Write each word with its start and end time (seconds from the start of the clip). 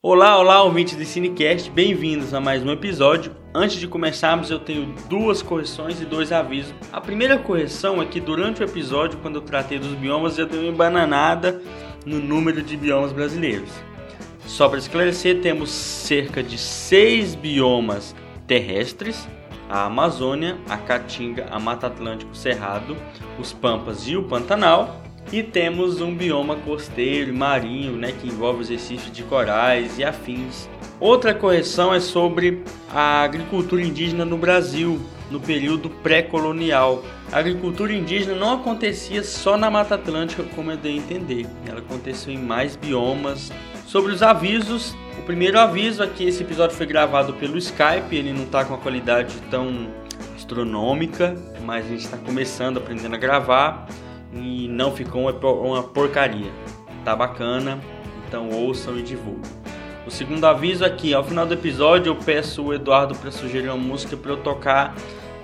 Olá, 0.00 0.38
olá, 0.38 0.62
ouvintes 0.62 0.94
do 0.94 1.04
Cinecast, 1.04 1.68
bem-vindos 1.72 2.32
a 2.32 2.40
mais 2.40 2.62
um 2.62 2.70
episódio. 2.70 3.34
Antes 3.52 3.80
de 3.80 3.88
começarmos, 3.88 4.48
eu 4.48 4.60
tenho 4.60 4.94
duas 5.10 5.42
correções 5.42 6.00
e 6.00 6.04
dois 6.04 6.30
avisos. 6.30 6.72
A 6.92 7.00
primeira 7.00 7.36
correção 7.36 8.00
é 8.00 8.06
que 8.06 8.20
durante 8.20 8.62
o 8.62 8.64
episódio, 8.64 9.18
quando 9.20 9.34
eu 9.34 9.42
tratei 9.42 9.76
dos 9.76 9.92
biomas, 9.94 10.38
eu 10.38 10.46
dei 10.46 10.60
uma 10.60 10.68
embananada 10.68 11.60
no 12.06 12.20
número 12.20 12.62
de 12.62 12.76
biomas 12.76 13.10
brasileiros. 13.10 13.72
Só 14.46 14.68
para 14.68 14.78
esclarecer, 14.78 15.40
temos 15.40 15.70
cerca 15.70 16.44
de 16.44 16.56
seis 16.58 17.34
biomas 17.34 18.14
terrestres: 18.46 19.28
a 19.68 19.86
Amazônia, 19.86 20.58
a 20.68 20.76
Caatinga, 20.76 21.48
a 21.50 21.58
Mata 21.58 21.88
Atlântico 21.88 22.36
Cerrado, 22.36 22.96
os 23.36 23.52
Pampas 23.52 24.06
e 24.06 24.16
o 24.16 24.22
Pantanal 24.22 25.07
e 25.32 25.42
temos 25.42 26.00
um 26.00 26.14
bioma 26.14 26.56
costeiro 26.56 27.30
e 27.30 27.32
marinho, 27.32 27.96
né, 27.96 28.12
que 28.12 28.28
envolve 28.28 28.62
os 28.62 28.68
recifes 28.68 29.12
de 29.12 29.22
corais 29.22 29.98
e 29.98 30.04
afins. 30.04 30.68
Outra 30.98 31.34
correção 31.34 31.92
é 31.94 32.00
sobre 32.00 32.62
a 32.92 33.22
agricultura 33.22 33.82
indígena 33.82 34.24
no 34.24 34.36
Brasil, 34.36 35.00
no 35.30 35.38
período 35.38 35.90
pré-colonial. 35.90 37.04
A 37.30 37.38
agricultura 37.38 37.92
indígena 37.92 38.34
não 38.34 38.54
acontecia 38.54 39.22
só 39.22 39.56
na 39.56 39.70
Mata 39.70 39.94
Atlântica, 39.94 40.42
como 40.54 40.70
eu 40.70 40.76
dei 40.76 40.94
a 40.94 40.96
entender. 40.96 41.46
Ela 41.66 41.80
aconteceu 41.80 42.32
em 42.32 42.38
mais 42.38 42.74
biomas. 42.74 43.52
Sobre 43.86 44.12
os 44.12 44.22
avisos, 44.22 44.96
o 45.18 45.22
primeiro 45.22 45.58
aviso 45.58 46.02
é 46.02 46.06
que 46.06 46.24
esse 46.24 46.42
episódio 46.42 46.76
foi 46.76 46.86
gravado 46.86 47.34
pelo 47.34 47.58
Skype, 47.58 48.16
ele 48.16 48.32
não 48.32 48.44
está 48.44 48.64
com 48.64 48.74
uma 48.74 48.80
qualidade 48.80 49.34
tão 49.50 49.88
astronômica, 50.34 51.36
mas 51.64 51.84
a 51.84 51.88
gente 51.88 52.04
está 52.04 52.16
começando, 52.16 52.78
aprendendo 52.78 53.14
a 53.14 53.18
gravar 53.18 53.86
e 54.32 54.68
não 54.68 54.92
ficou 54.92 55.22
uma 55.22 55.82
porcaria. 55.82 56.50
Tá 57.04 57.14
bacana, 57.14 57.78
então 58.26 58.50
ouçam 58.50 58.98
e 58.98 59.02
divulguem. 59.02 59.50
O 60.06 60.10
segundo 60.10 60.44
aviso 60.46 60.84
aqui, 60.84 61.12
ao 61.12 61.22
final 61.22 61.46
do 61.46 61.54
episódio 61.54 62.10
eu 62.10 62.16
peço 62.16 62.62
o 62.62 62.74
Eduardo 62.74 63.14
para 63.14 63.30
sugerir 63.30 63.68
uma 63.68 63.76
música 63.76 64.16
para 64.16 64.32
eu 64.32 64.38
tocar 64.38 64.94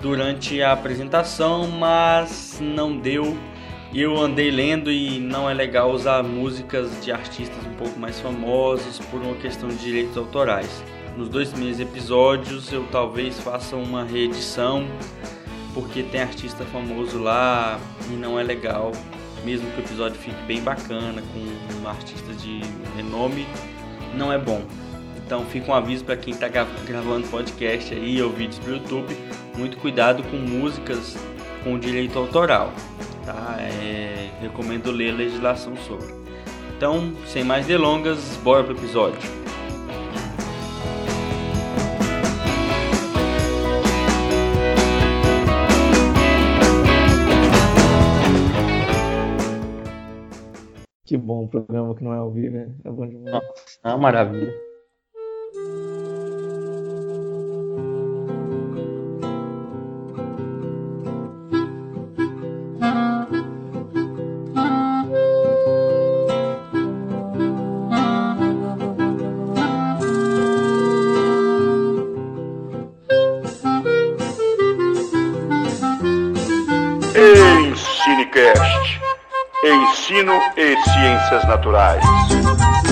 durante 0.01 0.61
a 0.61 0.71
apresentação, 0.71 1.67
mas 1.67 2.59
não 2.59 2.97
deu. 2.97 3.37
Eu 3.93 4.17
andei 4.17 4.51
lendo 4.51 4.91
e 4.91 5.19
não 5.19 5.49
é 5.49 5.53
legal 5.53 5.91
usar 5.91 6.21
músicas 6.23 7.03
de 7.03 7.11
artistas 7.11 7.65
um 7.65 7.73
pouco 7.75 7.97
mais 7.99 8.19
famosos 8.19 8.99
por 9.11 9.21
uma 9.21 9.35
questão 9.35 9.69
de 9.69 9.77
direitos 9.77 10.17
autorais. 10.17 10.83
Nos 11.15 11.29
dois 11.29 11.49
primeiros 11.49 11.79
episódios 11.79 12.73
eu 12.73 12.83
talvez 12.91 13.39
faça 13.39 13.75
uma 13.75 14.03
reedição 14.03 14.85
porque 15.75 16.01
tem 16.03 16.21
artista 16.21 16.63
famoso 16.65 17.19
lá 17.19 17.77
e 18.09 18.13
não 18.13 18.39
é 18.39 18.43
legal, 18.43 18.93
mesmo 19.43 19.69
que 19.71 19.81
o 19.81 19.83
episódio 19.83 20.17
fique 20.17 20.41
bem 20.47 20.61
bacana 20.61 21.21
com 21.21 21.83
um 21.83 21.87
artista 21.87 22.33
de 22.33 22.61
renome, 22.95 23.45
não 24.15 24.31
é 24.31 24.37
bom. 24.37 24.63
Então 25.17 25.45
fica 25.45 25.71
um 25.71 25.75
aviso 25.75 26.05
para 26.05 26.15
quem 26.15 26.33
está 26.33 26.47
gravando 26.47 27.27
podcast 27.27 27.93
aí 27.93 28.21
ou 28.21 28.31
vídeos 28.31 28.57
para 28.59 28.71
o 28.71 28.75
YouTube, 28.75 29.17
muito 29.57 29.77
cuidado 29.77 30.23
com 30.23 30.37
músicas 30.37 31.17
com 31.63 31.77
direito 31.77 32.17
autoral, 32.17 32.71
tá? 33.25 33.57
É, 33.59 34.29
recomendo 34.39 34.91
ler 34.91 35.11
a 35.11 35.15
legislação 35.15 35.75
sobre. 35.87 36.13
Então, 36.77 37.11
sem 37.27 37.43
mais 37.43 37.65
delongas, 37.65 38.39
bora 38.43 38.63
pro 38.63 38.75
episódio. 38.77 39.44
Que 51.05 51.17
bom 51.17 51.43
o 51.45 51.47
programa 51.47 51.95
que 51.95 52.03
não 52.03 52.13
é 52.13 52.17
ao 52.17 52.31
vivo, 52.31 52.55
né? 52.55 52.69
É 52.83 52.91
bom 52.91 53.07
demais. 53.07 53.33
Nossa, 53.33 53.79
é 53.83 53.87
uma 53.89 53.97
maravilha. 53.97 54.53
Ciências 81.27 81.47
Naturais. 81.47 82.84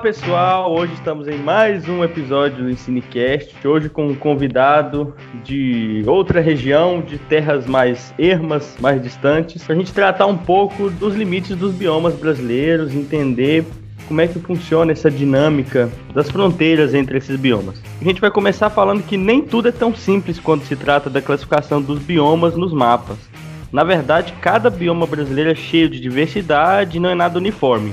Pessoal, 0.00 0.72
hoje 0.72 0.94
estamos 0.94 1.28
em 1.28 1.36
mais 1.36 1.86
um 1.86 2.02
episódio 2.02 2.64
do 2.64 2.74
Cinecast, 2.74 3.54
hoje 3.68 3.90
com 3.90 4.06
um 4.06 4.14
convidado 4.14 5.14
de 5.44 6.02
outra 6.06 6.40
região, 6.40 7.02
de 7.02 7.18
terras 7.18 7.66
mais 7.66 8.14
ermas, 8.18 8.76
mais 8.80 9.02
distantes, 9.02 9.62
para 9.62 9.74
a 9.74 9.78
gente 9.78 9.92
tratar 9.92 10.24
um 10.24 10.38
pouco 10.38 10.88
dos 10.88 11.14
limites 11.14 11.54
dos 11.54 11.74
biomas 11.74 12.14
brasileiros, 12.14 12.94
entender 12.94 13.62
como 14.08 14.22
é 14.22 14.26
que 14.26 14.38
funciona 14.38 14.90
essa 14.90 15.10
dinâmica 15.10 15.90
das 16.14 16.30
fronteiras 16.30 16.94
entre 16.94 17.18
esses 17.18 17.38
biomas. 17.38 17.82
A 18.00 18.04
gente 18.04 18.22
vai 18.22 18.30
começar 18.30 18.70
falando 18.70 19.02
que 19.02 19.18
nem 19.18 19.42
tudo 19.42 19.68
é 19.68 19.72
tão 19.72 19.94
simples 19.94 20.40
quando 20.40 20.64
se 20.64 20.76
trata 20.76 21.10
da 21.10 21.20
classificação 21.20 21.80
dos 21.82 21.98
biomas 21.98 22.56
nos 22.56 22.72
mapas. 22.72 23.18
Na 23.70 23.84
verdade, 23.84 24.32
cada 24.40 24.70
bioma 24.70 25.06
brasileiro 25.06 25.50
é 25.50 25.54
cheio 25.54 25.90
de 25.90 26.00
diversidade 26.00 26.96
e 26.96 27.00
não 27.00 27.10
é 27.10 27.14
nada 27.14 27.38
uniforme. 27.38 27.92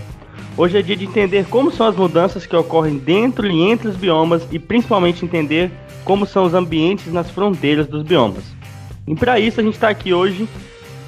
Hoje 0.58 0.76
é 0.76 0.82
dia 0.82 0.96
de 0.96 1.06
entender 1.06 1.46
como 1.46 1.72
são 1.72 1.86
as 1.86 1.96
mudanças 1.96 2.48
que 2.48 2.56
ocorrem 2.56 2.98
dentro 2.98 3.46
e 3.46 3.62
entre 3.62 3.90
os 3.90 3.96
biomas 3.96 4.42
e 4.52 4.58
principalmente 4.58 5.24
entender 5.24 5.70
como 6.04 6.26
são 6.26 6.46
os 6.46 6.56
ambientes 6.56 7.14
nas 7.14 7.30
fronteiras 7.30 7.86
dos 7.86 8.02
biomas. 8.02 8.44
E 9.08 9.14
para 9.14 9.40
isso 9.40 9.60
a 9.60 9.64
gente 9.64 9.76
está 9.76 9.90
aqui 9.90 10.16
hoje, 10.16 10.50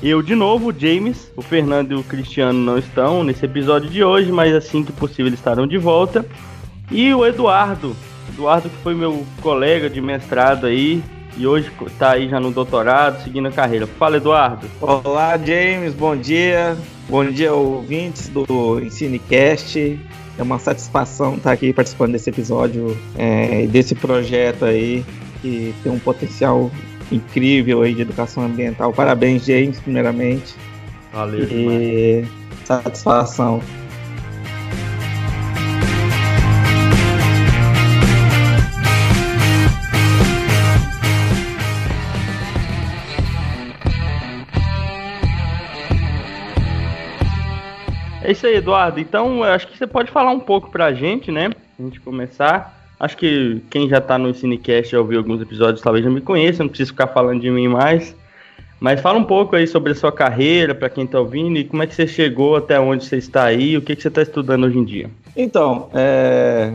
eu 0.03 0.21
de 0.21 0.35
novo, 0.35 0.69
o 0.69 0.79
James, 0.79 1.31
o 1.35 1.41
Fernando 1.41 1.93
e 1.93 1.95
o 1.95 2.03
Cristiano 2.03 2.59
não 2.59 2.77
estão 2.77 3.23
nesse 3.23 3.43
episódio 3.43 3.89
de 3.89 4.03
hoje, 4.03 4.31
mas 4.31 4.53
assim 4.53 4.83
que 4.83 4.91
possível 4.91 5.25
eles 5.25 5.39
estarão 5.39 5.65
de 5.65 5.79
volta. 5.79 6.23
E 6.91 7.11
o 7.11 7.25
Eduardo, 7.25 7.95
Eduardo 8.31 8.69
que 8.69 8.77
foi 8.83 8.93
meu 8.93 9.25
colega 9.41 9.89
de 9.89 9.99
mestrado 9.99 10.67
aí, 10.67 11.01
e 11.35 11.47
hoje 11.47 11.71
está 11.87 12.11
aí 12.11 12.29
já 12.29 12.39
no 12.39 12.51
doutorado, 12.51 13.23
seguindo 13.23 13.47
a 13.47 13.51
carreira. 13.51 13.87
Fala, 13.87 14.17
Eduardo. 14.17 14.67
Olá, 14.79 15.35
James, 15.37 15.95
bom 15.95 16.15
dia. 16.15 16.77
Bom 17.09 17.25
dia, 17.25 17.51
ouvintes 17.51 18.29
do 18.29 18.79
EnsineCast. 18.79 19.99
É 20.37 20.43
uma 20.43 20.59
satisfação 20.59 21.37
estar 21.37 21.51
aqui 21.51 21.73
participando 21.73 22.11
desse 22.11 22.29
episódio, 22.29 22.95
é, 23.17 23.65
desse 23.65 23.95
projeto 23.95 24.63
aí, 24.63 25.03
que 25.41 25.73
tem 25.81 25.91
um 25.91 25.97
potencial 25.97 26.69
incrível 27.11 27.81
aí 27.81 27.95
de 27.95 28.03
educação 28.03 28.43
ambiental. 28.43 28.93
Parabéns, 28.93 29.43
James, 29.43 29.79
primeiramente. 29.79 30.53
Valeu. 31.11 31.45
E 31.45 32.27
satisfação. 32.63 33.59
É 48.29 48.31
isso 48.31 48.45
aí, 48.45 48.57
Eduardo. 48.57 48.99
Então, 48.99 49.41
acho 49.41 49.67
que 49.67 49.75
você 49.75 49.87
pode 49.87 50.11
falar 50.11 50.29
um 50.29 50.39
pouco 50.39 50.69
pra 50.69 50.93
gente, 50.93 51.31
né? 51.31 51.49
A 51.79 51.81
gente 51.81 51.99
começar. 51.99 52.79
Acho 52.99 53.17
que 53.17 53.59
quem 53.71 53.89
já 53.89 53.99
tá 53.99 54.19
no 54.19 54.31
Cinecast 54.35 54.91
já 54.91 54.99
ouviu 54.99 55.17
alguns 55.17 55.41
episódios, 55.41 55.81
talvez 55.81 56.05
já 56.05 56.11
me 56.11 56.21
conheça, 56.21 56.61
não 56.61 56.69
preciso 56.69 56.91
ficar 56.91 57.07
falando 57.07 57.41
de 57.41 57.49
mim 57.49 57.67
mais. 57.67 58.15
Mas 58.79 59.01
fala 59.01 59.17
um 59.17 59.23
pouco 59.23 59.55
aí 59.55 59.65
sobre 59.65 59.93
a 59.93 59.95
sua 59.95 60.11
carreira, 60.11 60.75
para 60.75 60.91
quem 60.91 61.07
tá 61.07 61.19
ouvindo, 61.19 61.57
e 61.57 61.63
como 61.63 61.81
é 61.81 61.87
que 61.87 61.95
você 61.95 62.05
chegou 62.05 62.55
até 62.55 62.79
onde 62.79 63.03
você 63.03 63.17
está 63.17 63.45
aí, 63.45 63.75
o 63.75 63.81
que, 63.81 63.95
que 63.95 64.01
você 64.03 64.09
está 64.09 64.21
estudando 64.21 64.65
hoje 64.65 64.77
em 64.77 64.85
dia. 64.85 65.09
Então, 65.35 65.89
é... 65.95 66.71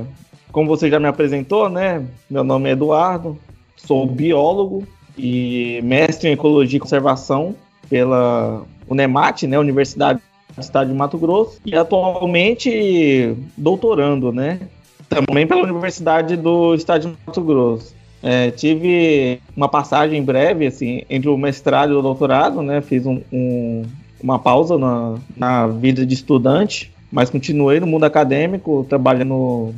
como 0.50 0.66
você 0.66 0.90
já 0.90 0.98
me 0.98 1.06
apresentou, 1.06 1.68
né? 1.68 2.04
Meu 2.28 2.42
nome 2.42 2.68
é 2.68 2.72
Eduardo, 2.72 3.38
sou 3.76 4.08
biólogo 4.08 4.84
e 5.16 5.78
mestre 5.84 6.28
em 6.28 6.32
Ecologia 6.32 6.78
e 6.78 6.80
Conservação 6.80 7.54
pela 7.88 8.64
UNEMAT, 8.88 9.46
né? 9.46 9.56
Universidade 9.56 10.20
estado 10.58 10.88
de 10.88 10.94
Mato 10.94 11.18
Grosso 11.18 11.60
e 11.64 11.74
atualmente 11.74 13.34
doutorando, 13.56 14.32
né? 14.32 14.60
Também 15.08 15.46
pela 15.46 15.62
Universidade 15.62 16.36
do 16.36 16.74
Estado 16.74 17.08
de 17.08 17.16
Mato 17.26 17.40
Grosso. 17.40 17.94
É, 18.22 18.50
tive 18.50 19.38
uma 19.54 19.68
passagem 19.68 20.22
breve, 20.22 20.66
assim, 20.66 21.02
entre 21.10 21.28
o 21.28 21.36
mestrado 21.36 21.92
e 21.92 21.96
o 21.96 22.00
doutorado, 22.00 22.62
né? 22.62 22.80
Fiz 22.80 23.04
um, 23.04 23.20
um, 23.30 23.82
uma 24.22 24.38
pausa 24.38 24.78
na, 24.78 25.16
na 25.36 25.66
vida 25.66 26.06
de 26.06 26.14
estudante, 26.14 26.90
mas 27.12 27.28
continuei 27.28 27.80
no 27.80 27.86
mundo 27.86 28.04
acadêmico, 28.04 28.86
trabalhando 28.88 29.74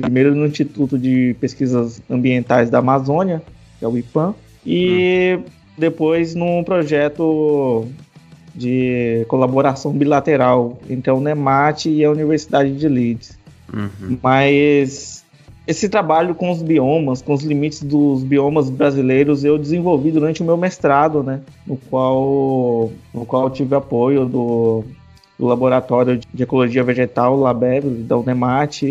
primeiro 0.00 0.34
no 0.34 0.46
Instituto 0.46 0.96
de 0.96 1.34
Pesquisas 1.40 2.00
Ambientais 2.08 2.70
da 2.70 2.78
Amazônia, 2.78 3.42
que 3.78 3.84
é 3.84 3.88
o 3.88 3.98
IPAM, 3.98 4.34
e 4.64 5.38
hum. 5.38 5.44
depois 5.76 6.34
num 6.34 6.62
projeto 6.62 7.88
de 8.54 9.24
colaboração 9.28 9.92
bilateral 9.92 10.78
entre 10.88 11.10
a 11.10 11.14
Unemat 11.14 11.86
e 11.86 12.04
a 12.04 12.10
Universidade 12.10 12.76
de 12.76 12.88
Leeds. 12.88 13.38
Uhum. 13.72 14.18
Mas 14.22 15.24
esse 15.66 15.88
trabalho 15.88 16.34
com 16.34 16.50
os 16.50 16.62
biomas, 16.62 17.22
com 17.22 17.32
os 17.32 17.44
limites 17.44 17.82
dos 17.82 18.24
biomas 18.24 18.68
brasileiros, 18.68 19.44
eu 19.44 19.56
desenvolvi 19.56 20.10
durante 20.10 20.42
o 20.42 20.44
meu 20.44 20.56
mestrado, 20.56 21.22
né? 21.22 21.40
No 21.66 21.76
qual, 21.76 22.90
no 23.14 23.24
qual 23.24 23.48
tive 23.50 23.74
apoio 23.76 24.26
do, 24.26 24.84
do 25.38 25.46
Laboratório 25.46 26.18
de 26.34 26.42
Ecologia 26.42 26.82
Vegetal, 26.82 27.38
LABEV, 27.38 27.88
da 28.02 28.16
Unemat, 28.16 28.82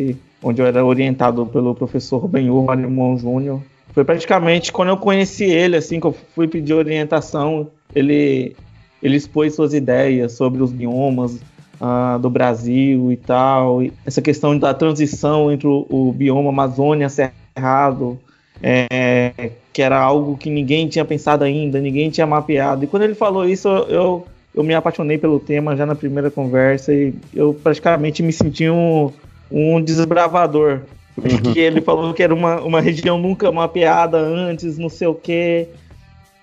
onde 0.42 0.62
eu 0.62 0.66
era 0.66 0.86
orientado 0.86 1.46
pelo 1.46 1.76
professor 1.76 2.28
Benhur 2.28 2.72
Alemão 2.72 3.18
Júnior. 3.18 3.62
Foi 3.94 4.06
praticamente 4.06 4.72
quando 4.72 4.90
eu 4.90 4.98
conheci 4.98 5.46
ele, 5.46 5.76
assim, 5.76 6.00
que 6.00 6.08
eu 6.08 6.16
fui 6.34 6.48
pedir 6.48 6.74
orientação, 6.74 7.68
ele, 7.94 8.56
ele 9.01 9.16
expôs 9.16 9.56
suas 9.56 9.74
ideias 9.74 10.34
sobre 10.34 10.62
os 10.62 10.72
biomas, 10.72 11.40
uh, 11.80 12.19
do 12.19 12.30
Brasil 12.30 13.12
e 13.12 13.18
tal. 13.18 13.81
E 13.81 13.94
essa 14.06 14.22
questão 14.22 14.57
da 14.57 14.74
transição 14.74 15.51
entre 15.51 15.68
o, 15.68 15.86
o 15.90 16.12
bioma 16.12 16.50
Amazônia 16.50 17.07
Cerrado, 17.10 18.19
é, 18.62 19.51
que 19.72 19.81
era 19.81 19.98
algo 19.98 20.38
que 20.38 20.50
ninguém 20.50 20.88
tinha 20.88 21.06
pensado 21.06 21.44
ainda, 21.44 21.80
ninguém 21.80 22.10
tinha 22.10 22.28
mapeado. 22.28 22.84
E 22.84 22.88
quando 22.88 23.04
ele 23.04 23.16
falou 23.16 23.48
isso, 23.48 23.68
eu, 23.68 24.25
eu 24.54 24.63
me 24.63 24.74
apaixonei 24.74 25.18
pelo 25.18 25.40
tema 25.40 25.75
já 25.75 25.86
na 25.86 25.95
primeira 25.95 26.30
conversa 26.30 26.94
e 26.94 27.13
eu 27.34 27.54
praticamente 27.54 28.22
me 28.22 28.34
senti 28.34 28.69
um, 28.69 29.12
um 29.52 29.81
desbravador. 29.81 30.81
Porque 31.16 31.60
uhum. 31.60 31.66
ele 31.66 31.81
falou 31.81 32.13
que 32.13 32.24
era 32.24 32.34
uma, 32.34 32.62
uma 32.62 32.80
região 32.80 33.18
nunca 33.18 33.52
mapeada 33.52 34.18
antes, 34.18 34.78
não 34.78 34.90
sei 34.90 35.07
o 35.07 35.13
quê. 35.13 35.68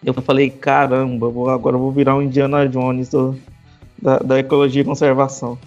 Eu 0.05 0.15
falei, 0.15 0.51
caramba, 0.51 1.29
vou, 1.29 1.51
agora 1.51 1.77
eu 1.77 1.81
vou 1.81 1.91
virar 1.91 2.15
um 2.15 2.23
Indiana 2.23 2.69
Jones 2.69 3.09
do, 3.09 3.37
da, 4.01 4.19
da 4.19 4.39
ecologia 4.39 4.83
e 4.83 4.85
conservação. 4.85 5.59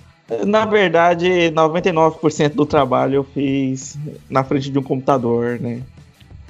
Na 0.46 0.66
verdade, 0.66 1.52
99% 1.52 2.54
do 2.54 2.66
trabalho 2.66 3.16
eu 3.16 3.24
fiz 3.24 3.98
na 4.30 4.44
frente 4.44 4.70
de 4.70 4.78
um 4.78 4.84
computador, 4.84 5.60
né? 5.60 5.81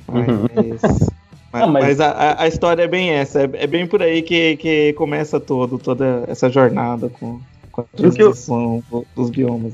Mas, 0.05 0.27
uhum. 0.27 0.45
mas, 0.53 1.09
mas... 1.71 1.71
mas 1.71 2.01
a, 2.01 2.41
a, 2.41 2.47
história 2.47 2.83
é 2.83 2.87
bem 2.87 3.11
essa, 3.11 3.41
é, 3.41 3.49
é, 3.53 3.67
bem 3.67 3.87
por 3.87 4.01
aí 4.01 4.21
que, 4.21 4.57
que 4.57 4.93
começa 4.93 5.39
todo, 5.39 5.77
toda 5.77 6.25
essa 6.27 6.49
jornada 6.49 7.09
com, 7.09 7.39
com 7.71 7.81
a 7.81 7.83
transição 7.95 8.83
eu... 8.91 9.05
dos 9.15 9.29
biomas. 9.29 9.73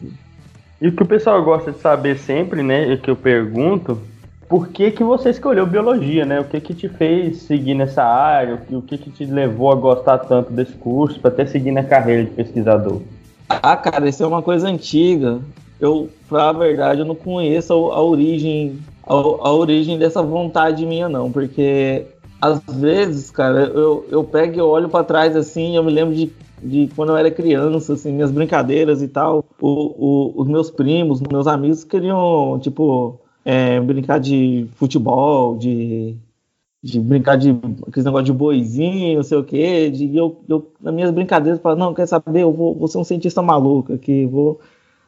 E 0.80 0.88
o 0.88 0.92
que 0.92 1.02
o 1.02 1.06
pessoal 1.06 1.44
gosta 1.44 1.72
de 1.72 1.80
saber 1.80 2.20
sempre, 2.20 2.62
né, 2.62 2.94
e 2.94 2.98
que 2.98 3.10
eu 3.10 3.16
pergunto, 3.16 4.00
por 4.48 4.68
que, 4.70 4.92
que 4.92 5.04
você 5.04 5.30
escolheu 5.32 5.66
biologia, 5.66 6.26
né? 6.26 6.40
O 6.40 6.46
que 6.46 6.60
que 6.62 6.74
te 6.74 6.88
fez 6.88 7.38
seguir 7.44 7.74
nessa 7.74 8.04
área? 8.04 8.62
O 8.72 8.82
que, 8.82 8.98
que 8.98 9.10
te 9.10 9.26
levou 9.26 9.72
a 9.72 9.76
gostar 9.76 10.20
tanto 10.20 10.52
desse 10.52 10.74
curso, 10.74 11.20
para 11.20 11.32
até 11.32 11.46
seguir 11.46 11.72
na 11.72 11.84
carreira 11.84 12.24
de 12.26 12.32
pesquisador? 12.32 13.02
Ah, 13.50 13.76
cara, 13.76 14.08
isso 14.08 14.24
é 14.24 14.28
uma 14.28 14.42
coisa 14.42 14.68
antiga. 14.68 15.40
Eu, 15.80 16.10
pra 16.30 16.52
verdade, 16.52 17.02
eu 17.02 17.06
não 17.06 17.16
conheço 17.16 17.74
a, 17.74 17.96
a 17.96 18.02
origem 18.02 18.80
a, 19.06 19.14
a, 19.14 19.52
origem 19.52 19.98
dessa 19.98 20.22
vontade 20.22 20.86
minha, 20.86 21.08
não, 21.10 21.32
porque 21.32 22.06
às 22.42 22.60
vezes, 22.68 23.30
cara, 23.32 23.66
eu, 23.66 24.06
eu 24.10 24.24
pego 24.24 24.58
e 24.58 24.62
olho 24.62 24.90
para 24.90 25.04
trás 25.04 25.36
assim, 25.36 25.76
eu 25.76 25.84
me 25.84 25.92
lembro 25.92 26.16
de, 26.16 26.32
de 26.62 26.90
quando 26.96 27.10
eu 27.10 27.18
era 27.18 27.32
criança, 27.32 27.94
assim, 27.94 28.12
minhas 28.12 28.32
brincadeiras 28.32 29.02
e 29.02 29.08
tal. 29.08 29.44
O, 29.60 29.70
o, 29.70 30.42
os 30.42 30.48
meus 30.48 30.70
primos, 30.70 31.22
meus 31.22 31.48
amigos 31.48 31.84
queriam, 31.84 32.60
tipo, 32.62 33.20
é, 33.46 33.80
brincar 33.80 34.20
de 34.20 34.68
futebol, 34.74 35.56
de, 35.56 36.18
de 36.84 37.00
brincar 37.00 37.38
de 37.38 37.52
aqueles 37.88 38.04
negócio 38.04 38.26
de 38.26 38.34
boizinho, 38.34 39.18
não 39.18 39.24
sei 39.24 39.38
o 39.38 39.44
quê. 39.44 39.92
De, 39.92 40.18
eu, 40.18 40.44
eu, 40.50 40.74
nas 40.82 40.94
minhas 40.94 41.12
brincadeiras, 41.12 41.62
falava, 41.62 41.80
não, 41.80 41.94
quer 41.94 42.08
saber, 42.08 42.42
eu 42.42 42.52
vou, 42.52 42.74
vou 42.74 42.88
ser 42.88 42.98
um 42.98 43.04
cientista 43.04 43.44
maluco 43.44 43.94
aqui, 43.94 44.26
vou. 44.26 44.60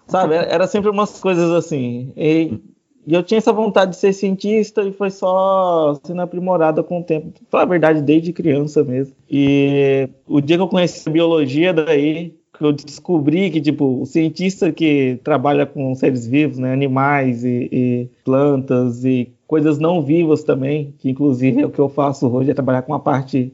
Sabe, 0.06 0.36
era 0.36 0.68
sempre 0.68 0.89
umas 0.89 1.19
coisas 1.19 1.51
assim. 1.51 2.13
E, 2.16 2.60
e 3.06 3.13
eu 3.13 3.24
tinha 3.24 3.39
essa 3.39 3.51
vontade 3.51 3.92
de 3.92 3.98
ser 3.98 4.13
cientista 4.13 4.84
e 4.84 4.94
foi 4.94 5.10
só 5.10 6.00
sendo 6.04 6.22
aprimorada 6.22 6.84
com 6.84 7.00
o 7.00 7.04
tempo. 7.04 7.34
Pra 7.50 7.66
verdade, 7.66 8.01
desde 8.01 8.31
criança 8.31 8.84
mesmo. 8.84 9.16
E 9.30 10.07
o 10.25 10.39
dia 10.39 10.57
que 10.57 10.63
eu 10.63 10.68
conheci 10.68 11.10
biologia, 11.10 11.74
daí 11.74 12.36
que 12.57 12.65
eu 12.65 12.74
descobri 12.74 13.50
que, 13.51 13.62
tipo, 13.62 14.01
o 14.01 14.06
cientista 14.06 14.71
que 14.71 15.19
trabalha 15.24 15.65
com 15.65 15.94
seres 15.95 16.27
vivos, 16.27 16.57
né, 16.57 16.74
animais 16.74 17.44
e, 17.44 17.69
e, 17.71 18.09
plantas 18.25 19.06
e 19.06 19.31
coisas 19.45 19.77
não 19.80 20.01
vivas 20.01 20.44
também, 20.44 20.94
que 20.98 21.09
inclusive 21.09 21.62
é 21.62 21.65
o 21.65 21.69
que 21.69 21.80
eu 21.80 21.88
faço 21.88 22.27
hoje, 22.27 22.51
é 22.51 22.54
trabalhar 22.54 22.81
com 22.81 22.94
a 22.94 23.00
parte 23.00 23.54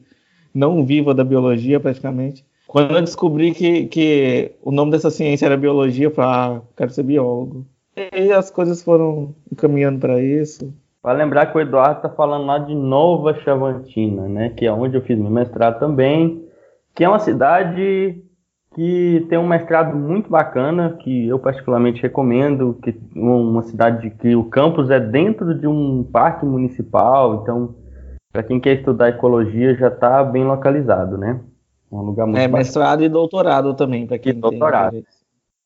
não 0.54 0.84
viva 0.84 1.12
da 1.14 1.24
biologia, 1.24 1.78
praticamente. 1.78 2.44
Quando 2.66 2.96
eu 2.96 3.02
descobri 3.02 3.52
que, 3.52 3.86
que 3.86 4.52
o 4.62 4.72
nome 4.72 4.90
dessa 4.90 5.10
ciência 5.10 5.46
era 5.46 5.56
biologia, 5.56 6.06
eu 6.06 6.10
falei, 6.10 6.58
ah, 6.58 6.62
quero 6.76 6.90
ser 6.90 7.02
biólogo. 7.02 7.66
E 7.96 8.32
as 8.32 8.50
coisas 8.50 8.82
foram 8.82 9.34
encaminhando 9.52 10.00
para 10.00 10.20
isso. 10.20 10.72
Para 11.00 11.18
lembrar 11.18 11.46
que 11.46 11.58
o 11.58 11.60
Eduardo 11.60 11.98
está 11.98 12.08
falando 12.08 12.46
lá 12.46 12.58
de 12.58 12.74
Nova 12.74 13.34
Chavantina, 13.34 14.26
né, 14.26 14.48
que 14.48 14.64
é 14.64 14.72
onde 14.72 14.96
eu 14.96 15.02
fiz 15.02 15.18
meu 15.18 15.30
mestrado 15.30 15.78
também, 15.78 16.42
que 16.94 17.04
é 17.04 17.08
uma 17.08 17.18
cidade 17.18 18.22
que 18.74 19.24
tem 19.28 19.38
um 19.38 19.46
mestrado 19.46 19.96
muito 19.96 20.28
bacana, 20.28 20.96
que 21.00 21.28
eu 21.28 21.38
particularmente 21.38 22.02
recomendo, 22.02 22.76
que 22.82 22.94
uma 23.14 23.62
cidade 23.62 24.10
que 24.10 24.34
o 24.34 24.44
campus 24.44 24.90
é 24.90 24.98
dentro 24.98 25.58
de 25.58 25.66
um 25.66 26.02
parque 26.02 26.44
municipal, 26.44 27.42
então 27.42 27.74
para 28.32 28.42
quem 28.42 28.58
quer 28.58 28.78
estudar 28.78 29.10
ecologia 29.10 29.76
já 29.76 29.88
está 29.88 30.24
bem 30.24 30.44
localizado, 30.44 31.16
né? 31.16 31.40
Um 31.90 32.00
lugar 32.00 32.26
muito 32.26 32.38
É, 32.38 32.48
bacana. 32.48 32.58
mestrado 32.58 33.04
e 33.04 33.08
doutorado 33.08 33.74
também, 33.74 34.06
para 34.06 34.18
quem 34.18 34.32
e 34.32 34.34
doutorado. 34.34 35.04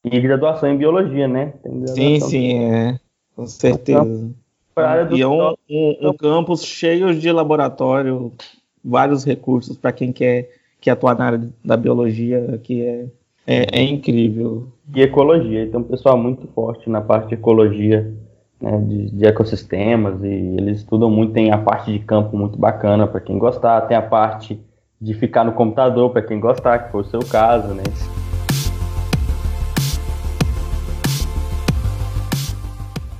Tem 0.02 0.14
e 0.14 0.20
graduação 0.20 0.68
em 0.68 0.76
biologia, 0.76 1.26
né? 1.26 1.54
sim, 1.86 2.20
sim, 2.20 2.64
é. 2.64 3.00
Com 3.34 3.46
certeza. 3.46 4.00
Então, 4.00 4.34
e 5.16 5.22
é 5.22 5.26
um, 5.26 5.54
um, 5.68 6.08
um 6.08 6.12
campus 6.12 6.62
cheio 6.62 7.14
de 7.18 7.32
laboratório, 7.32 8.32
vários 8.84 9.24
recursos 9.24 9.76
para 9.76 9.92
quem 9.92 10.12
quer 10.12 10.57
que 10.80 10.90
atuar 10.90 11.16
na 11.18 11.24
área 11.24 11.40
da 11.64 11.76
biologia, 11.76 12.60
que 12.62 12.82
é, 12.82 13.06
é, 13.46 13.80
é 13.80 13.82
incrível. 13.82 14.68
E 14.94 15.02
ecologia, 15.02 15.66
tem 15.66 15.80
um 15.80 15.84
pessoal 15.84 16.16
muito 16.16 16.46
forte 16.48 16.88
na 16.88 17.00
parte 17.00 17.28
de 17.28 17.34
ecologia, 17.34 18.12
né, 18.60 18.78
de, 18.78 19.10
de, 19.10 19.26
ecossistemas, 19.26 20.22
e 20.22 20.26
eles 20.26 20.78
estudam 20.78 21.10
muito, 21.10 21.32
tem 21.32 21.50
a 21.50 21.58
parte 21.58 21.92
de 21.92 21.98
campo 22.00 22.36
muito 22.36 22.58
bacana 22.58 23.06
para 23.06 23.20
quem 23.20 23.38
gostar, 23.38 23.82
tem 23.82 23.96
a 23.96 24.02
parte 24.02 24.60
de 25.00 25.14
ficar 25.14 25.44
no 25.44 25.52
computador 25.52 26.10
para 26.10 26.22
quem 26.22 26.40
gostar, 26.40 26.78
que 26.78 26.92
foi 26.92 27.02
o 27.02 27.04
seu 27.04 27.20
caso, 27.20 27.74
né? 27.74 27.84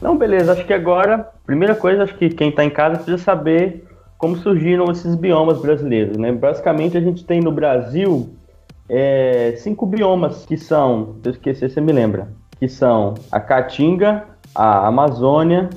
Não, 0.01 0.17
beleza, 0.17 0.53
acho 0.53 0.65
que 0.65 0.73
agora, 0.73 1.29
primeira 1.45 1.75
coisa, 1.75 2.05
acho 2.05 2.15
que 2.17 2.31
quem 2.31 2.51
está 2.51 2.65
em 2.65 2.71
casa 2.71 2.97
precisa 2.97 3.19
saber 3.19 3.88
como 4.19 4.37
surgiram 4.37 4.91
esses 4.91 5.15
biomas 5.15 5.61
brasileiros. 5.61 6.19
Né? 6.19 6.33
Basicamente, 6.33 6.99
a 6.99 7.01
gente 7.01 7.25
tem 7.25 7.41
no 7.41 7.53
Brasil 7.53 8.29
é, 8.89 9.55
cinco 9.57 9.87
biomas 9.87 10.45
que 10.45 10.57
são, 10.57 11.15
se 11.23 11.29
eu 11.29 11.33
esquecer, 11.33 11.71
você 11.71 11.81
me 11.81 11.93
lembra, 11.93 12.29
que 12.59 12.69
são 12.69 13.15
a 13.31 13.39
Caatinga, 13.39 14.25
a 14.55 14.89
Amazônia, 14.89 15.71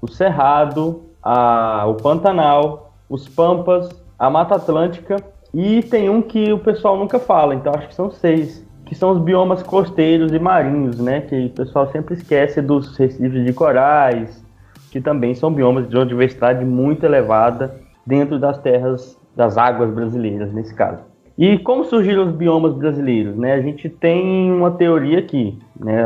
o 0.00 0.08
Cerrado, 0.08 1.02
a, 1.22 1.84
o 1.86 1.94
Pantanal, 1.94 2.92
os 3.08 3.28
Pampas, 3.28 3.90
a 4.18 4.30
Mata 4.30 4.54
Atlântica 4.54 5.16
e 5.52 5.82
tem 5.82 6.08
um 6.08 6.22
que 6.22 6.52
o 6.52 6.58
pessoal 6.58 6.96
nunca 6.96 7.18
fala, 7.18 7.54
então 7.54 7.72
acho 7.74 7.88
que 7.88 7.94
são 7.94 8.10
seis, 8.10 8.64
que 8.86 8.94
são 8.94 9.10
os 9.10 9.18
biomas 9.20 9.62
costeiros 9.62 10.32
e 10.32 10.38
marinhos, 10.38 11.00
né? 11.00 11.22
Que 11.22 11.46
o 11.46 11.50
pessoal 11.50 11.90
sempre 11.90 12.14
esquece 12.14 12.62
dos 12.62 12.96
recifes 12.96 13.44
de 13.44 13.52
corais, 13.52 14.44
que 14.90 15.00
também 15.00 15.34
são 15.34 15.52
biomas 15.52 15.88
de 15.88 15.96
uma 15.96 16.04
diversidade 16.04 16.64
muito 16.64 17.04
elevada 17.04 17.74
dentro 18.04 18.38
das 18.38 18.58
terras, 18.58 19.18
das 19.36 19.56
águas 19.56 19.90
brasileiras, 19.90 20.52
nesse 20.52 20.74
caso. 20.74 21.02
E 21.38 21.58
como 21.58 21.84
surgiram 21.84 22.24
os 22.24 22.32
biomas 22.32 22.74
brasileiros? 22.74 23.36
Né? 23.36 23.54
A 23.54 23.62
gente 23.62 23.88
tem 23.88 24.52
uma 24.52 24.72
teoria 24.72 25.20
aqui. 25.20 25.58
Né? 25.78 26.02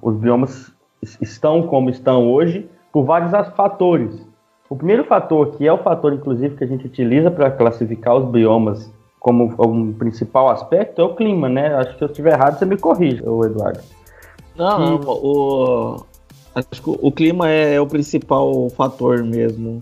Os 0.00 0.14
biomas 0.16 0.72
estão 1.20 1.62
como 1.62 1.90
estão 1.90 2.30
hoje 2.30 2.68
por 2.92 3.04
vários 3.04 3.32
fatores. 3.56 4.24
O 4.68 4.76
primeiro 4.76 5.04
fator, 5.04 5.56
que 5.56 5.66
é 5.66 5.72
o 5.72 5.78
fator, 5.78 6.12
inclusive, 6.12 6.56
que 6.56 6.64
a 6.64 6.66
gente 6.66 6.86
utiliza 6.86 7.30
para 7.30 7.50
classificar 7.50 8.16
os 8.16 8.30
biomas 8.30 8.92
como 9.18 9.52
um 9.58 9.92
principal 9.92 10.50
aspecto, 10.50 11.00
é 11.00 11.04
o 11.04 11.14
clima, 11.14 11.48
né? 11.48 11.74
Acho 11.74 11.92
que 11.92 11.98
se 11.98 12.04
eu 12.04 12.08
estiver 12.08 12.34
errado, 12.34 12.58
você 12.58 12.64
me 12.64 12.76
corrija, 12.76 13.24
Eduardo. 13.24 13.80
Não, 14.56 14.98
que... 14.98 15.06
o, 15.08 15.96
Acho 16.56 16.82
que 16.82 16.90
o 16.90 17.12
clima 17.12 17.50
é, 17.50 17.74
é 17.74 17.80
o 17.80 17.86
principal 17.86 18.70
fator 18.70 19.22
mesmo. 19.22 19.78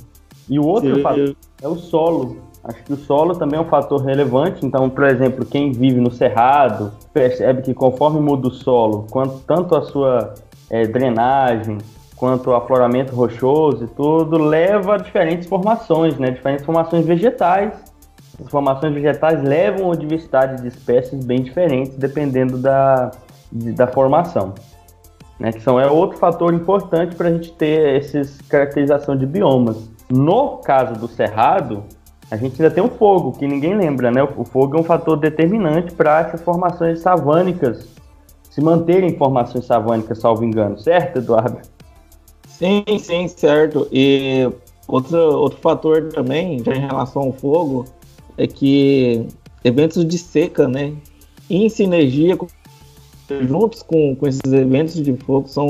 E 0.48 0.58
o 0.58 0.66
outro 0.66 1.00
fator 1.00 1.36
é 1.62 1.68
o 1.68 1.76
solo. 1.76 2.36
Acho 2.64 2.82
que 2.82 2.92
o 2.94 2.96
solo 2.96 3.36
também 3.36 3.58
é 3.58 3.62
um 3.62 3.68
fator 3.68 4.02
relevante. 4.02 4.66
Então, 4.66 4.90
por 4.90 5.04
exemplo, 5.04 5.46
quem 5.46 5.70
vive 5.70 6.00
no 6.00 6.10
cerrado 6.10 6.90
percebe 7.12 7.62
que 7.62 7.72
conforme 7.72 8.20
muda 8.20 8.48
o 8.48 8.50
solo, 8.50 9.06
quanto 9.10 9.38
tanto 9.46 9.76
a 9.76 9.82
sua 9.82 10.34
é, 10.68 10.86
drenagem 10.86 11.78
quanto 12.16 12.50
o 12.50 12.54
afloramento 12.54 13.14
rochoso 13.14 13.84
e 13.84 13.86
tudo 13.88 14.38
leva 14.38 14.94
a 14.94 14.98
diferentes 14.98 15.48
formações, 15.48 16.18
né? 16.18 16.30
Diferentes 16.30 16.64
formações 16.64 17.04
vegetais. 17.04 17.72
As 18.42 18.50
formações 18.50 18.92
vegetais 18.92 19.42
levam 19.42 19.92
a 19.92 19.94
diversidade 19.94 20.62
de 20.62 20.68
espécies 20.68 21.24
bem 21.24 21.42
diferentes 21.42 21.96
dependendo 21.96 22.58
da, 22.58 23.12
da 23.52 23.86
formação. 23.86 24.54
Né, 25.38 25.52
que 25.52 25.60
são, 25.60 25.80
é 25.80 25.90
outro 25.90 26.16
fator 26.16 26.54
importante 26.54 27.16
para 27.16 27.28
a 27.28 27.32
gente 27.32 27.52
ter 27.52 27.96
essa 27.96 28.22
caracterização 28.48 29.16
de 29.16 29.26
biomas. 29.26 29.90
No 30.08 30.58
caso 30.58 30.94
do 30.94 31.08
cerrado, 31.08 31.82
a 32.30 32.36
gente 32.36 32.62
ainda 32.62 32.72
tem 32.72 32.84
o 32.84 32.88
fogo, 32.88 33.32
que 33.32 33.46
ninguém 33.46 33.76
lembra, 33.76 34.10
né? 34.10 34.22
O 34.22 34.44
fogo 34.44 34.76
é 34.76 34.80
um 34.80 34.84
fator 34.84 35.16
determinante 35.16 35.92
para 35.92 36.20
essas 36.20 36.40
formações 36.40 37.00
savânicas 37.00 37.94
se 38.54 38.60
manterem 38.60 39.16
formações 39.18 39.64
savânicas, 39.64 40.18
salvo 40.18 40.44
engano, 40.44 40.78
certo, 40.78 41.18
Eduardo? 41.18 41.58
Sim, 42.46 42.84
sim, 43.00 43.26
certo. 43.26 43.88
E 43.90 44.48
outro, 44.86 45.18
outro 45.18 45.58
fator 45.58 46.04
também, 46.12 46.62
já 46.62 46.72
em 46.72 46.86
relação 46.86 47.22
ao 47.22 47.32
fogo, 47.32 47.84
é 48.38 48.46
que 48.46 49.26
eventos 49.64 50.06
de 50.06 50.16
seca, 50.16 50.68
né? 50.68 50.92
Em 51.50 51.68
sinergia 51.68 52.36
com 52.36 52.46
juntos 53.28 53.82
com, 53.82 54.14
com 54.14 54.26
esses 54.26 54.52
eventos 54.52 54.94
de 54.94 55.14
fogo, 55.16 55.48
são 55.48 55.66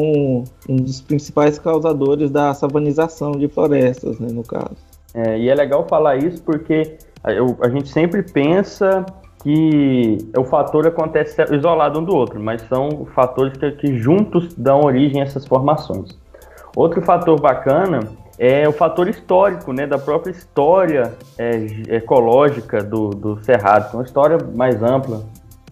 um 0.69 0.77
dos 0.77 1.01
principais 1.01 1.59
causadores 1.59 2.31
da 2.31 2.53
savanização 2.55 3.33
de 3.33 3.49
florestas, 3.49 4.19
né, 4.19 4.29
no 4.31 4.43
caso. 4.43 4.77
É, 5.15 5.39
e 5.39 5.49
é 5.49 5.55
legal 5.55 5.87
falar 5.87 6.17
isso 6.17 6.43
porque 6.43 6.97
eu, 7.25 7.57
a 7.61 7.69
gente 7.69 7.89
sempre 7.89 8.23
pensa 8.23 9.07
que 9.43 10.19
o 10.37 10.45
fator 10.45 10.87
acontece 10.87 11.37
isolado 11.55 12.01
um 12.01 12.05
do 12.05 12.17
outro, 12.17 12.41
mas 12.41 12.63
são 12.63 13.07
fatores 13.15 13.57
que, 13.57 13.71
que 13.73 13.99
juntos 13.99 14.55
dão 14.55 14.81
origem 14.81 15.21
a 15.21 15.25
essas 15.25 15.47
formações. 15.47 16.19
Outro 16.75 17.01
fator 17.03 17.41
bacana 17.41 18.01
é 18.39 18.69
o 18.69 18.73
fator 18.73 19.09
histórico, 19.09 19.73
né, 19.73 19.87
da 19.87 19.99
própria 19.99 20.33
história 20.33 21.13
é, 21.39 21.55
ecológica 21.97 22.83
do, 22.83 23.11
do 23.11 23.45
Cerrado, 23.45 23.91
é 23.93 23.97
uma 23.97 24.05
história 24.05 24.39
mais 24.55 24.83
ampla 24.83 25.23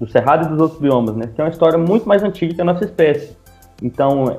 do 0.02 0.10
Cerrado 0.10 0.46
e 0.46 0.48
dos 0.48 0.60
outros 0.60 0.80
biomas, 0.80 1.14
né, 1.14 1.28
que 1.32 1.40
é 1.40 1.44
uma 1.44 1.50
história 1.50 1.78
muito 1.78 2.08
mais 2.08 2.24
antiga 2.24 2.52
que 2.52 2.60
a 2.60 2.64
nossa 2.64 2.84
espécie. 2.84 3.36
Então, 3.80 4.38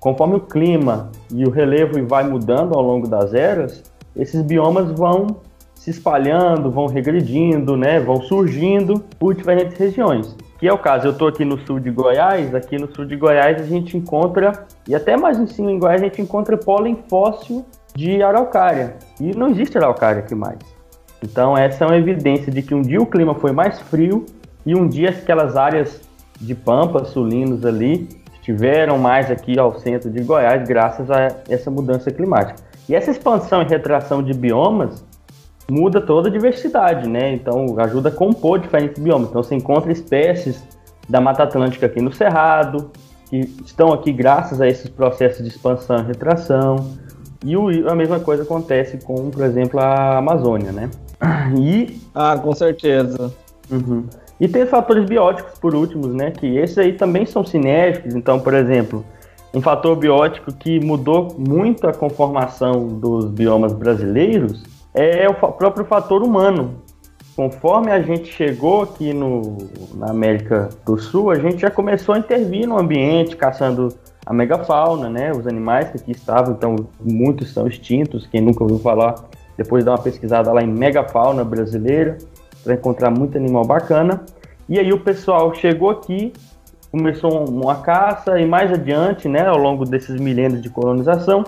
conforme 0.00 0.34
o 0.34 0.40
clima 0.40 1.12
e 1.32 1.44
o 1.44 1.50
relevo 1.50 2.04
vai 2.04 2.24
mudando 2.24 2.74
ao 2.74 2.82
longo 2.82 3.06
das 3.06 3.32
eras, 3.32 3.84
esses 4.16 4.42
biomas 4.42 4.90
vão 4.90 5.36
se 5.72 5.90
espalhando, 5.90 6.68
vão 6.68 6.86
regredindo, 6.86 7.76
né, 7.76 8.00
vão 8.00 8.22
surgindo 8.22 9.04
por 9.16 9.36
diferentes 9.36 9.78
regiões. 9.78 10.36
Que 10.58 10.66
é 10.66 10.72
o 10.72 10.78
caso, 10.78 11.06
eu 11.06 11.12
estou 11.12 11.28
aqui 11.28 11.44
no 11.44 11.64
sul 11.64 11.78
de 11.78 11.92
Goiás, 11.92 12.52
aqui 12.52 12.76
no 12.76 12.92
sul 12.92 13.04
de 13.04 13.14
Goiás 13.14 13.60
a 13.60 13.64
gente 13.64 13.96
encontra, 13.96 14.66
e 14.88 14.96
até 14.96 15.16
mais 15.16 15.38
em 15.38 15.46
cima 15.46 15.70
em 15.70 15.78
Goiás 15.78 16.00
a 16.00 16.06
gente 16.06 16.22
encontra 16.22 16.56
pólen 16.56 16.98
fóssil 17.08 17.64
de 17.94 18.20
araucária. 18.20 18.96
E 19.20 19.32
não 19.32 19.50
existe 19.50 19.78
araucária 19.78 20.22
aqui 20.22 20.34
mais. 20.34 20.58
Então 21.22 21.56
essa 21.56 21.84
é 21.84 21.86
uma 21.86 21.96
evidência 21.96 22.50
de 22.50 22.62
que 22.62 22.74
um 22.74 22.82
dia 22.82 23.00
o 23.00 23.06
clima 23.06 23.36
foi 23.36 23.52
mais 23.52 23.80
frio 23.80 24.26
e 24.66 24.74
um 24.74 24.88
dia 24.88 25.10
aquelas 25.10 25.56
áreas 25.56 26.00
de 26.40 26.54
pampas 26.54 27.08
sulinos 27.08 27.64
ali 27.64 28.08
estiveram 28.34 28.98
mais 28.98 29.30
aqui 29.30 29.58
ao 29.58 29.78
centro 29.78 30.10
de 30.10 30.22
Goiás 30.22 30.66
graças 30.68 31.10
a 31.10 31.28
essa 31.48 31.70
mudança 31.70 32.10
climática. 32.10 32.60
E 32.88 32.94
essa 32.94 33.10
expansão 33.10 33.62
e 33.62 33.64
retração 33.64 34.22
de 34.22 34.34
biomas 34.34 35.04
muda 35.70 36.00
toda 36.00 36.28
a 36.28 36.32
diversidade, 36.32 37.08
né? 37.08 37.32
Então 37.32 37.78
ajuda 37.78 38.10
a 38.10 38.12
compor 38.12 38.58
diferentes 38.58 39.02
biomas. 39.02 39.30
Então 39.30 39.42
você 39.42 39.54
encontra 39.54 39.90
espécies 39.90 40.62
da 41.08 41.20
Mata 41.20 41.44
Atlântica 41.44 41.86
aqui 41.86 42.02
no 42.02 42.12
Cerrado, 42.12 42.90
que 43.30 43.38
estão 43.64 43.92
aqui 43.92 44.12
graças 44.12 44.60
a 44.60 44.68
esses 44.68 44.88
processos 44.90 45.42
de 45.42 45.48
expansão 45.48 45.98
e 46.00 46.02
retração. 46.02 46.76
E 47.44 47.56
o, 47.56 47.90
a 47.90 47.94
mesma 47.94 48.20
coisa 48.20 48.42
acontece 48.42 48.98
com, 48.98 49.30
por 49.30 49.44
exemplo, 49.44 49.80
a 49.80 50.18
Amazônia, 50.18 50.72
né? 50.72 50.90
E... 51.58 52.00
Ah, 52.14 52.38
com 52.38 52.54
certeza. 52.54 53.32
Uhum. 53.70 54.04
E 54.44 54.48
tem 54.48 54.66
fatores 54.66 55.06
bióticos, 55.06 55.58
por 55.58 55.74
últimos, 55.74 56.12
né? 56.12 56.30
Que 56.30 56.58
esses 56.58 56.76
aí 56.76 56.92
também 56.92 57.24
são 57.24 57.42
sinérgicos. 57.42 58.14
Então, 58.14 58.38
por 58.38 58.52
exemplo, 58.52 59.02
um 59.54 59.62
fator 59.62 59.96
biótico 59.96 60.52
que 60.52 60.78
mudou 60.80 61.34
muito 61.38 61.88
a 61.88 61.94
conformação 61.94 62.86
dos 62.86 63.24
biomas 63.30 63.72
brasileiros 63.72 64.62
é 64.92 65.26
o 65.26 65.32
próprio 65.32 65.86
fator 65.86 66.22
humano. 66.22 66.74
Conforme 67.34 67.90
a 67.90 68.02
gente 68.02 68.30
chegou 68.30 68.82
aqui 68.82 69.14
no, 69.14 69.56
na 69.94 70.10
América 70.10 70.68
do 70.84 70.98
Sul, 70.98 71.30
a 71.30 71.36
gente 71.36 71.62
já 71.62 71.70
começou 71.70 72.14
a 72.14 72.18
intervir 72.18 72.68
no 72.68 72.78
ambiente, 72.78 73.36
caçando 73.36 73.94
a 74.26 74.34
megafauna, 74.34 75.08
né? 75.08 75.32
Os 75.32 75.46
animais 75.46 75.88
que 75.88 75.96
aqui 75.96 76.12
estavam, 76.12 76.52
então 76.52 76.76
muitos 77.00 77.50
são 77.50 77.66
extintos. 77.66 78.26
Quem 78.26 78.42
nunca 78.42 78.62
ouviu 78.62 78.78
falar, 78.78 79.14
depois 79.56 79.86
dá 79.86 79.92
uma 79.92 80.02
pesquisada 80.02 80.52
lá 80.52 80.62
em 80.62 80.66
megafauna 80.66 81.42
brasileira, 81.42 82.18
para 82.64 82.74
encontrar 82.74 83.10
muito 83.10 83.36
animal 83.38 83.64
bacana. 83.64 84.22
E 84.68 84.78
aí 84.78 84.92
o 84.92 84.98
pessoal 84.98 85.54
chegou 85.54 85.90
aqui, 85.90 86.32
começou 86.90 87.48
uma 87.48 87.76
caça 87.76 88.40
e 88.40 88.46
mais 88.46 88.72
adiante, 88.72 89.28
né, 89.28 89.46
ao 89.46 89.58
longo 89.58 89.84
desses 89.84 90.18
milênios 90.18 90.62
de 90.62 90.70
colonização, 90.70 91.44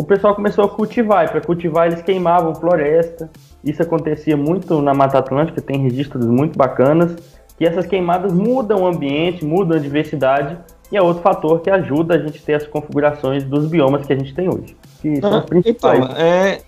o 0.00 0.04
pessoal 0.04 0.34
começou 0.34 0.64
a 0.64 0.68
cultivar. 0.68 1.26
E 1.26 1.28
para 1.28 1.40
cultivar, 1.40 1.86
eles 1.86 2.00
queimavam 2.00 2.54
floresta. 2.54 3.28
Isso 3.62 3.82
acontecia 3.82 4.36
muito 4.36 4.80
na 4.80 4.94
Mata 4.94 5.18
Atlântica, 5.18 5.60
tem 5.60 5.78
registros 5.78 6.26
muito 6.26 6.56
bacanas. 6.56 7.16
Que 7.58 7.66
essas 7.66 7.86
queimadas 7.86 8.32
mudam 8.32 8.82
o 8.82 8.86
ambiente, 8.86 9.44
mudam 9.44 9.76
a 9.76 9.80
diversidade. 9.80 10.56
E 10.90 10.96
é 10.96 11.02
outro 11.02 11.22
fator 11.22 11.60
que 11.60 11.70
ajuda 11.70 12.14
a 12.14 12.18
gente 12.18 12.42
ter 12.42 12.54
as 12.54 12.66
configurações 12.66 13.44
dos 13.44 13.66
biomas 13.66 14.06
que 14.06 14.12
a 14.12 14.16
gente 14.16 14.34
tem 14.34 14.48
hoje. 14.48 14.74
Que 15.02 15.20
são 15.20 15.36
ah, 15.36 15.42
principais. 15.42 15.98
Então, 15.98 16.16
é, 16.16 16.60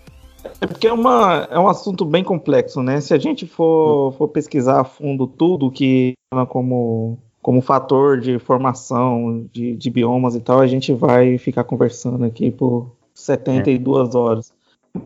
é 0.61 0.67
porque 0.67 0.87
é, 0.87 0.93
uma, 0.93 1.49
é 1.51 1.59
um 1.59 1.69
assunto 1.69 2.05
bem 2.05 2.25
complexo, 2.25 2.83
né? 2.83 3.01
Se 3.01 3.15
a 3.15 3.19
gente 3.19 3.47
for, 3.47 4.13
for 4.13 4.29
pesquisar 4.29 4.81
a 4.81 4.85
fundo 4.85 5.27
tudo 5.27 5.71
que 5.71 6.15
como, 6.49 7.19
como 7.41 7.61
fator 7.61 8.21
de 8.21 8.39
formação 8.39 9.47
de, 9.53 9.77
de 9.77 9.91
biomas 9.91 10.35
e 10.35 10.41
tal, 10.41 10.61
a 10.61 10.67
gente 10.67 10.93
vai 10.93 11.39
ficar 11.39 11.65
conversando 11.65 12.25
aqui 12.25 12.51
por, 12.51 12.91
72 13.15 14.15
é. 14.15 14.19
horas. 14.19 14.53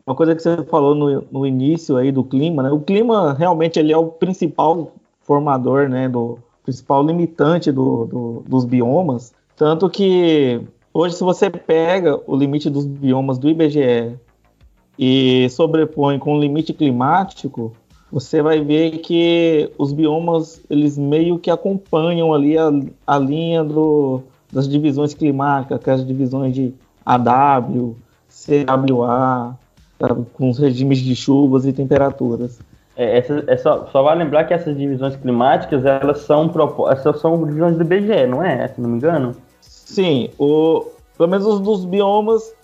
Uma 0.05 0.17
coisa 0.17 0.35
que 0.35 0.43
você 0.43 0.65
falou 0.65 0.95
no, 0.95 1.25
no 1.31 1.47
início 1.47 1.97
aí 1.97 2.11
do 2.11 2.25
clima, 2.25 2.63
né? 2.63 2.71
O 2.71 2.81
clima 2.81 3.33
realmente 3.35 3.79
ele 3.79 3.93
é 3.93 3.97
o 3.97 4.07
principal 4.07 4.93
formador, 5.21 5.89
né? 5.89 6.09
Do 6.09 6.39
principal 6.65 7.05
limitante 7.05 7.71
do, 7.71 8.05
do, 8.07 8.45
dos 8.47 8.65
biomas. 8.65 9.33
Tanto 9.57 9.89
que 9.89 10.61
hoje, 10.93 11.15
se 11.15 11.23
você 11.23 11.49
pega 11.49 12.21
o 12.27 12.37
limite 12.37 12.69
dos 12.69 12.85
biomas 12.85 13.39
do 13.39 13.49
IBGE 13.49 14.19
e 14.99 15.49
sobrepõe 15.51 16.19
com 16.19 16.37
o 16.37 16.41
limite 16.41 16.73
climático, 16.73 17.73
você 18.11 18.41
vai 18.41 18.61
ver 18.61 18.99
que 18.99 19.71
os 19.77 19.93
biomas 19.93 20.61
eles 20.71 20.97
meio 20.97 21.39
que 21.39 21.51
acompanham 21.51 22.33
ali 22.33 22.57
a, 22.57 22.71
a 23.07 23.19
linha 23.19 23.65
do, 23.65 24.23
das 24.53 24.69
divisões 24.69 25.13
climáticas, 25.13 25.79
aquelas 25.79 26.07
divisões 26.07 26.55
de 26.55 26.73
AW, 27.05 27.97
CWA, 28.29 29.57
com 30.35 30.51
os 30.51 30.59
regimes 30.59 30.99
de 30.99 31.17
chuvas 31.17 31.67
e 31.67 31.73
temperaturas. 31.73 32.59
É, 32.97 33.19
essa, 33.19 33.45
é 33.47 33.57
só, 33.57 33.87
só 33.93 34.03
vale 34.03 34.25
lembrar 34.25 34.45
que 34.45 34.55
essas 34.55 34.77
divisões 34.77 35.17
climáticas, 35.17 35.85
elas 35.85 36.21
são, 36.21 36.51
essas 36.91 37.21
são 37.21 37.45
divisões 37.45 37.77
do 37.77 37.83
IBGE, 37.83 38.27
não 38.27 38.43
é? 38.43 38.69
Se 38.69 38.81
não 38.81 38.91
me 38.91 38.97
engano? 38.97 39.37
Sim, 39.61 40.31
o, 40.39 40.87
pelo 41.17 41.29
menos 41.29 41.47
os 41.47 41.61
dos 41.61 41.85
biomas, 41.85 42.55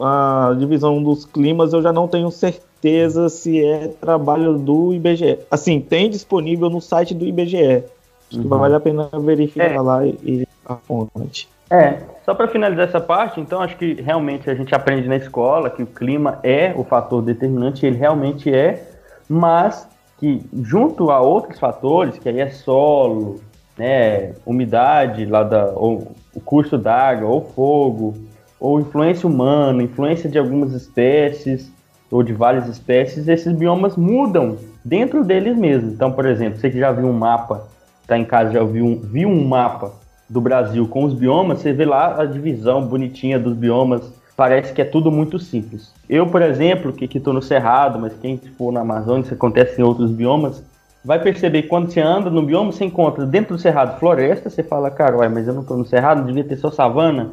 a 0.00 0.54
divisão 0.58 1.02
dos 1.02 1.24
climas, 1.24 1.72
eu 1.72 1.82
já 1.82 1.92
não 1.92 2.06
tenho 2.06 2.30
certeza 2.30 3.28
se 3.28 3.64
é 3.64 3.88
trabalho 3.88 4.58
do 4.58 4.92
IBGE. 4.94 5.38
Assim, 5.50 5.80
tem 5.80 6.10
disponível 6.10 6.68
no 6.68 6.80
site 6.80 7.14
do 7.14 7.24
IBGE. 7.24 7.84
Uhum. 8.32 8.48
Vale 8.48 8.74
a 8.74 8.80
pena 8.80 9.08
verificar 9.12 9.72
é. 9.72 9.80
lá 9.80 10.06
e, 10.06 10.18
e 10.22 10.48
a 10.66 10.76
fonte. 10.76 11.48
É, 11.70 12.00
só 12.24 12.34
para 12.34 12.48
finalizar 12.48 12.88
essa 12.88 13.00
parte, 13.00 13.40
então 13.40 13.60
acho 13.60 13.76
que 13.76 13.94
realmente 13.94 14.50
a 14.50 14.54
gente 14.54 14.74
aprende 14.74 15.06
na 15.06 15.16
escola 15.16 15.70
que 15.70 15.84
o 15.84 15.86
clima 15.86 16.40
é 16.42 16.72
o 16.76 16.82
fator 16.82 17.22
determinante, 17.22 17.86
ele 17.86 17.96
realmente 17.96 18.52
é, 18.52 18.88
mas 19.28 19.88
que 20.18 20.42
junto 20.52 21.10
a 21.10 21.20
outros 21.20 21.60
fatores, 21.60 22.18
que 22.18 22.28
aí 22.28 22.40
é 22.40 22.50
solo, 22.50 23.40
né, 23.78 24.34
umidade 24.44 25.24
lá 25.24 25.44
da, 25.44 25.66
ou 25.66 26.12
o 26.34 26.40
curso 26.40 26.76
d'água, 26.76 27.28
ou 27.28 27.40
fogo, 27.40 28.14
ou 28.60 28.78
influência 28.78 29.26
humana, 29.26 29.82
influência 29.82 30.28
de 30.28 30.38
algumas 30.38 30.72
espécies 30.74 31.72
ou 32.10 32.22
de 32.22 32.32
várias 32.32 32.68
espécies, 32.68 33.26
esses 33.26 33.52
biomas 33.52 33.96
mudam 33.96 34.58
dentro 34.84 35.24
deles 35.24 35.56
mesmos. 35.56 35.94
Então, 35.94 36.12
por 36.12 36.26
exemplo, 36.26 36.60
você 36.60 36.68
que 36.68 36.78
já 36.78 36.92
viu 36.92 37.06
um 37.06 37.12
mapa, 37.12 37.66
está 38.02 38.18
em 38.18 38.24
casa 38.24 38.52
já 38.52 38.62
viu 38.62 38.84
um, 38.84 39.00
viu 39.00 39.28
um 39.28 39.48
mapa 39.48 39.92
do 40.28 40.40
Brasil 40.40 40.86
com 40.86 41.04
os 41.04 41.14
biomas, 41.14 41.60
você 41.60 41.72
vê 41.72 41.84
lá 41.84 42.20
a 42.20 42.26
divisão 42.26 42.86
bonitinha 42.86 43.38
dos 43.38 43.54
biomas 43.54 44.12
parece 44.36 44.72
que 44.72 44.80
é 44.80 44.86
tudo 44.86 45.10
muito 45.10 45.38
simples. 45.38 45.92
Eu, 46.08 46.26
por 46.26 46.40
exemplo, 46.40 46.92
que 46.92 47.18
estou 47.18 47.32
no 47.34 47.42
Cerrado, 47.42 47.98
mas 47.98 48.14
quem 48.22 48.40
for 48.56 48.72
na 48.72 48.80
Amazônia, 48.80 49.22
isso 49.22 49.34
acontece 49.34 49.80
em 49.80 49.84
outros 49.84 50.10
biomas, 50.10 50.62
vai 51.04 51.18
perceber 51.20 51.62
que 51.62 51.68
quando 51.68 51.90
você 51.90 52.00
anda 52.00 52.30
no 52.30 52.42
bioma, 52.42 52.72
você 52.72 52.84
encontra 52.84 53.26
dentro 53.26 53.54
do 53.54 53.60
Cerrado 53.60 53.98
floresta, 53.98 54.48
você 54.48 54.62
fala, 54.62 54.90
cara, 54.90 55.18
uai, 55.18 55.28
mas 55.28 55.46
eu 55.46 55.52
não 55.52 55.62
estou 55.62 55.76
no 55.76 55.84
Cerrado, 55.84 56.24
devia 56.24 56.42
ter 56.42 56.56
só 56.56 56.70
savana, 56.70 57.30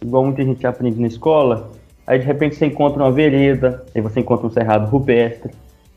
igual 0.00 0.24
muita 0.24 0.42
gente 0.42 0.66
aprende 0.66 1.00
na 1.00 1.06
escola. 1.06 1.70
Aí 2.06 2.18
de 2.18 2.24
repente 2.24 2.56
você 2.56 2.66
encontra 2.66 3.02
uma 3.02 3.12
vereda, 3.12 3.84
aí 3.94 4.00
você 4.00 4.20
encontra 4.20 4.46
um 4.46 4.50
cerrado 4.50 4.88
rupestre 4.90 5.52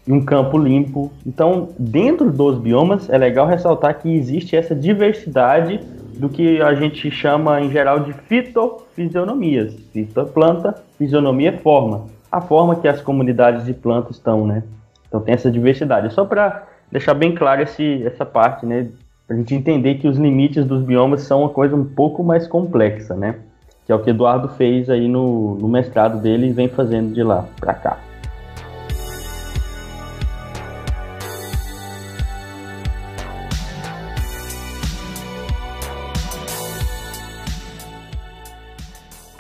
e 0.06 0.12
um 0.12 0.24
campo 0.24 0.58
limpo. 0.58 1.12
Então, 1.26 1.70
dentro 1.80 2.32
dos 2.32 2.58
biomas, 2.58 3.10
é 3.10 3.18
legal 3.18 3.48
ressaltar 3.48 4.00
que 4.00 4.14
existe 4.14 4.56
essa 4.56 4.76
diversidade 4.76 5.80
do 6.18 6.30
que 6.30 6.62
a 6.62 6.76
gente 6.76 7.10
chama 7.10 7.60
em 7.62 7.72
geral 7.72 8.02
de 8.02 8.14
fitofisionomias. 8.14 9.74
Fito 9.92 10.20
é 10.20 10.26
planta, 10.26 10.76
fisionomia 10.98 11.50
é 11.50 11.58
forma. 11.58 12.06
A 12.32 12.42
forma 12.42 12.76
que 12.76 12.88
as 12.88 13.02
comunidades 13.02 13.66
de 13.66 13.74
plantas 13.74 14.18
estão, 14.18 14.46
né? 14.46 14.64
Então 15.08 15.22
tem 15.22 15.34
essa 15.34 15.50
diversidade. 15.50 16.14
Só 16.14 16.26
para 16.26 16.68
deixar 16.92 17.14
bem 17.14 17.34
claro 17.34 17.62
esse, 17.62 18.04
essa 18.06 18.26
parte, 18.26 18.66
né? 18.66 18.88
Para 19.26 19.36
a 19.36 19.40
gente 19.40 19.56
entender 19.56 19.96
que 19.96 20.08
os 20.08 20.18
limites 20.18 20.66
dos 20.66 20.84
biomas 20.84 21.22
são 21.22 21.42
uma 21.42 21.50
coisa 21.50 21.76
um 21.76 21.86
pouco 21.86 22.24
mais 22.24 22.48
complexa, 22.48 23.16
né? 23.16 23.36
Que 23.86 23.92
é 23.92 23.96
o 23.96 24.00
que 24.00 24.10
Eduardo 24.10 24.50
fez 24.50 24.90
aí 24.90 25.08
no, 25.08 25.56
no 25.56 25.68
mestrado 25.68 26.22
dele 26.22 26.48
e 26.48 26.54
vem 26.54 26.68
fazendo 26.68 27.14
de 27.14 27.22
lá 27.22 27.46
para 27.60 27.74
cá. 27.74 27.98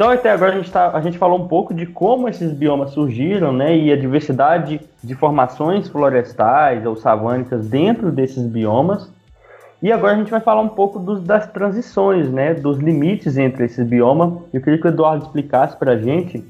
Então 0.03 0.11
até 0.11 0.31
agora 0.31 0.51
a 0.51 0.55
gente, 0.57 0.69
tá, 0.71 0.91
a 0.93 0.99
gente 0.99 1.17
falou 1.17 1.39
um 1.39 1.47
pouco 1.47 1.73
de 1.73 1.85
como 1.85 2.27
esses 2.27 2.51
biomas 2.51 2.91
surgiram, 2.91 3.53
né, 3.53 3.77
e 3.77 3.89
a 3.89 3.95
diversidade 3.95 4.81
de 5.01 5.15
formações 5.15 5.87
florestais 5.87 6.85
ou 6.85 6.95
savânicas 6.97 7.67
dentro 7.67 8.11
desses 8.11 8.45
biomas. 8.45 9.09
E 9.83 9.91
agora 9.91 10.13
a 10.13 10.15
gente 10.15 10.31
vai 10.31 10.39
falar 10.39 10.61
um 10.61 10.69
pouco 10.69 10.97
dos, 10.97 11.21
das 11.21 11.45
transições, 11.51 12.31
né, 12.31 12.53
dos 12.53 12.77
limites 12.77 13.37
entre 13.37 13.65
esses 13.65 13.85
biomas. 13.85 14.41
Eu 14.53 14.61
queria 14.61 14.79
que 14.79 14.87
o 14.87 14.89
Eduardo 14.89 15.25
explicasse 15.25 15.75
para 15.75 15.91
a 15.91 15.97
gente 15.97 16.41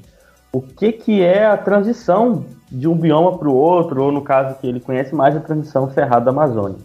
o 0.52 0.62
que, 0.62 0.92
que 0.92 1.20
é 1.20 1.44
a 1.44 1.56
transição 1.56 2.44
de 2.70 2.86
um 2.86 2.96
bioma 2.96 3.36
para 3.36 3.48
o 3.48 3.54
outro, 3.56 4.04
ou 4.04 4.12
no 4.12 4.22
caso 4.22 4.56
que 4.60 4.68
ele 4.68 4.78
conhece 4.78 5.16
mais, 5.16 5.36
a 5.36 5.40
transição 5.40 5.90
Cerrado 5.90 6.26
da 6.26 6.30
Amazônia. 6.30 6.78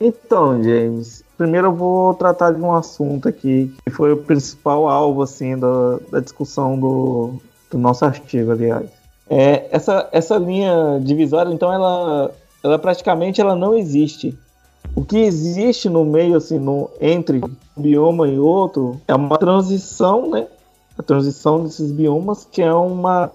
Então, 0.00 0.60
James, 0.60 1.22
primeiro 1.38 1.68
eu 1.68 1.72
vou 1.72 2.14
tratar 2.14 2.50
de 2.50 2.60
um 2.60 2.72
assunto 2.72 3.28
aqui 3.28 3.72
que 3.84 3.90
foi 3.90 4.12
o 4.12 4.16
principal 4.16 4.88
alvo 4.88 5.22
assim 5.22 5.56
da, 5.56 5.98
da 6.10 6.18
discussão 6.18 6.76
do, 6.76 7.34
do 7.70 7.78
nosso 7.78 8.04
artigo, 8.04 8.50
aliás. 8.50 8.90
É, 9.30 9.68
essa, 9.70 10.08
essa 10.10 10.36
linha 10.36 10.98
divisória, 11.00 11.52
então, 11.52 11.72
ela, 11.72 12.32
ela 12.64 12.76
praticamente 12.76 13.40
ela 13.40 13.54
não 13.54 13.72
existe. 13.72 14.36
O 14.96 15.04
que 15.04 15.18
existe 15.18 15.90
no 15.90 16.06
meio, 16.06 16.36
assim, 16.36 16.58
no, 16.58 16.88
entre 16.98 17.44
um 17.44 17.82
bioma 17.82 18.26
e 18.26 18.38
outro, 18.38 18.98
é 19.06 19.14
uma 19.14 19.36
transição, 19.36 20.30
né? 20.30 20.48
A 20.98 21.02
transição 21.02 21.62
desses 21.62 21.92
biomas, 21.92 22.48
que 22.50 22.62
é 22.62 22.72
uma, 22.72 23.30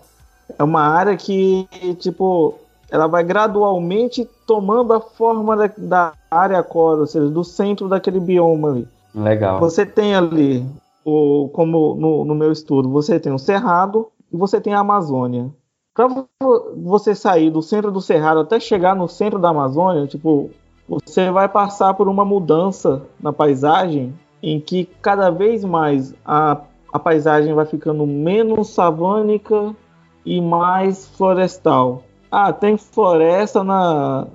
é 0.58 0.63
uma 0.63 0.82
área 0.82 1.15
que, 1.15 1.68
tipo, 2.00 2.56
ela 2.89 3.06
vai 3.06 3.24
gradualmente 3.24 4.27
tomando 4.48 4.91
a 4.91 5.00
forma 5.00 5.56
da, 5.56 5.72
da 5.77 6.13
área 6.32 6.63
core, 6.63 7.01
ou 7.01 7.08
seja, 7.08 7.30
do 7.30 7.44
centro 7.44 7.88
daquele 7.88 8.20
bioma 8.20 8.70
ali. 8.70 8.88
Legal. 9.13 9.60
Você 9.60 9.86
tem 9.86 10.15
ali, 10.15 10.65
o, 11.06 11.48
como 11.53 11.96
no, 11.96 12.25
no 12.25 12.34
meu 12.34 12.51
estudo, 12.51 12.89
você 12.89 13.20
tem 13.20 13.32
o 13.32 13.38
Cerrado 13.38 14.08
e 14.34 14.36
você 14.36 14.60
tem 14.60 14.74
a 14.74 14.80
Amazônia. 14.80 15.51
Para 15.94 16.08
você 16.75 17.13
sair 17.13 17.51
do 17.51 17.62
centro 17.62 17.91
do 17.91 18.01
Cerrado 18.01 18.39
até 18.39 18.60
chegar 18.60 18.96
no 18.96 19.08
centro 19.08 19.38
da 19.38 19.50
Amazônia, 19.50 20.08
tipo, 20.08 20.50
você 20.91 21.31
vai 21.31 21.48
passar 21.48 21.93
por 21.93 22.10
uma 22.10 22.25
mudança 22.25 23.03
na 23.17 23.31
paisagem 23.31 24.13
em 24.43 24.60
que 24.60 24.89
cada 25.01 25.29
vez 25.29 25.63
mais 25.63 26.13
a, 26.25 26.60
a 26.91 27.00
paisagem 27.00 27.53
vai 27.53 27.65
ficando 27.65 28.05
menos 28.05 28.69
savânica 28.69 29.73
e 30.25 30.41
mais 30.41 31.08
florestal. 31.08 32.04
Ah, 32.30 32.51
tem 32.51 32.77
floresta 32.77 33.63
na, 33.63 34.27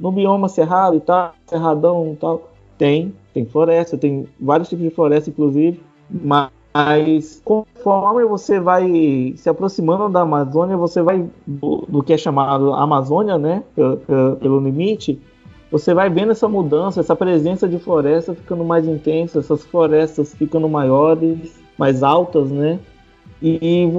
no 0.00 0.10
bioma 0.10 0.48
cerrado 0.48 0.96
e 0.96 1.00
tal, 1.00 1.32
cerradão 1.46 2.12
e 2.12 2.16
tal. 2.16 2.50
Tem, 2.76 3.14
tem 3.32 3.46
floresta, 3.46 3.96
tem 3.96 4.26
vários 4.40 4.68
tipos 4.68 4.84
de 4.84 4.90
floresta, 4.90 5.30
inclusive, 5.30 5.80
mas 6.10 6.50
conforme 7.44 8.24
você 8.24 8.58
vai 8.58 9.34
se 9.36 9.48
aproximando 9.48 10.08
da 10.08 10.22
Amazônia, 10.22 10.76
você 10.76 11.02
vai 11.02 11.28
do, 11.46 11.84
do 11.88 12.02
que 12.02 12.14
é 12.14 12.18
chamado 12.18 12.72
Amazônia, 12.72 13.38
né, 13.38 13.62
pelo, 13.76 13.96
pelo, 14.36 14.60
limite, 14.60 15.20
você 15.70 15.94
vai 15.94 16.10
vendo 16.10 16.32
essa 16.32 16.48
mudança, 16.48 17.00
essa 17.00 17.14
presença 17.14 17.68
de 17.68 17.78
floresta 17.78 18.34
ficando 18.34 18.64
mais 18.64 18.86
intensa, 18.86 19.38
essas 19.38 19.64
florestas 19.64 20.34
ficando 20.34 20.68
maiores, 20.68 21.60
mais 21.78 22.02
altas, 22.02 22.50
né? 22.50 22.78
e 23.42 23.90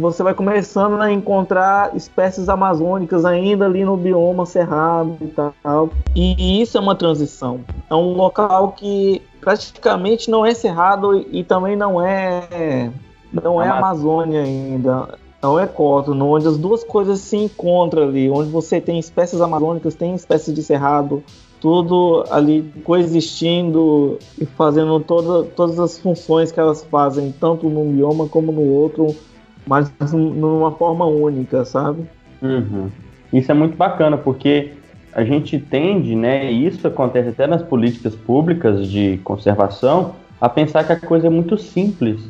você 0.00 0.22
vai 0.24 0.34
começando 0.34 1.00
a 1.00 1.12
encontrar 1.12 1.94
espécies 1.96 2.48
amazônicas 2.48 3.24
ainda 3.24 3.64
ali 3.64 3.84
no 3.84 3.96
bioma 3.96 4.44
cerrado 4.44 5.16
e 5.20 5.28
tal. 5.28 5.90
E 6.16 6.60
isso 6.60 6.76
é 6.76 6.80
uma 6.80 6.96
transição. 6.96 7.60
É 7.88 7.94
um 7.94 8.14
local 8.14 8.72
que 8.72 9.22
praticamente 9.40 10.28
não 10.28 10.44
é 10.44 10.52
cerrado 10.52 11.16
e 11.30 11.44
também 11.44 11.76
não 11.76 12.02
é 12.04 12.90
não 13.32 13.62
é 13.62 13.68
Amazônia 13.68 14.42
ainda. 14.42 15.08
Não 15.42 15.58
é 15.58 15.66
cótono, 15.66 16.26
onde 16.26 16.48
as 16.48 16.58
duas 16.58 16.82
coisas 16.82 17.20
se 17.20 17.36
encontram 17.36 18.02
ali, 18.02 18.28
onde 18.28 18.50
você 18.50 18.80
tem 18.80 18.98
espécies 18.98 19.40
amazônicas, 19.40 19.94
tem 19.94 20.14
espécies 20.14 20.52
de 20.52 20.62
cerrado, 20.62 21.22
tudo 21.60 22.24
ali 22.30 22.72
coexistindo 22.82 24.18
e 24.40 24.44
fazendo 24.44 24.98
toda, 25.00 25.44
todas 25.44 25.78
as 25.78 25.98
funções 25.98 26.50
que 26.50 26.58
elas 26.58 26.84
fazem, 26.84 27.32
tanto 27.38 27.68
num 27.68 27.92
bioma 27.92 28.28
como 28.28 28.50
no 28.50 28.62
outro, 28.62 29.14
mas 29.66 29.90
numa 30.12 30.72
forma 30.72 31.04
única, 31.06 31.64
sabe? 31.64 32.04
Uhum. 32.42 32.88
Isso 33.32 33.50
é 33.52 33.54
muito 33.54 33.76
bacana, 33.76 34.16
porque 34.16 34.72
a 35.12 35.24
gente 35.24 35.58
tende, 35.58 36.14
né, 36.14 36.50
e 36.50 36.66
isso 36.66 36.86
acontece 36.86 37.28
até 37.28 37.46
nas 37.46 37.62
políticas 37.62 38.14
públicas 38.14 38.88
de 38.88 39.18
conservação, 39.24 40.14
a 40.40 40.48
pensar 40.48 40.84
que 40.84 40.92
a 40.92 41.00
coisa 41.00 41.26
é 41.26 41.30
muito 41.30 41.58
simples. 41.58 42.20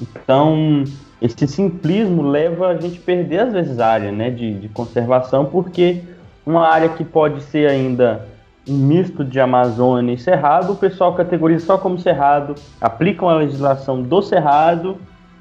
Então, 0.00 0.84
esse 1.22 1.46
simplismo 1.46 2.22
leva 2.22 2.68
a 2.68 2.76
gente 2.76 2.98
perder, 2.98 3.40
às 3.40 3.52
vezes, 3.52 3.78
a 3.78 3.86
área 3.86 4.10
né, 4.10 4.28
de, 4.28 4.54
de 4.54 4.68
conservação, 4.68 5.44
porque 5.44 6.00
uma 6.44 6.66
área 6.66 6.88
que 6.88 7.04
pode 7.04 7.40
ser 7.44 7.70
ainda 7.70 8.26
um 8.68 8.76
misto 8.76 9.24
de 9.24 9.38
Amazônia 9.38 10.14
e 10.14 10.18
Cerrado, 10.18 10.72
o 10.72 10.76
pessoal 10.76 11.14
categoriza 11.14 11.64
só 11.64 11.78
como 11.78 11.96
Cerrado, 11.96 12.56
aplicam 12.80 13.28
a 13.28 13.36
legislação 13.36 14.02
do 14.02 14.20
Cerrado 14.20 14.96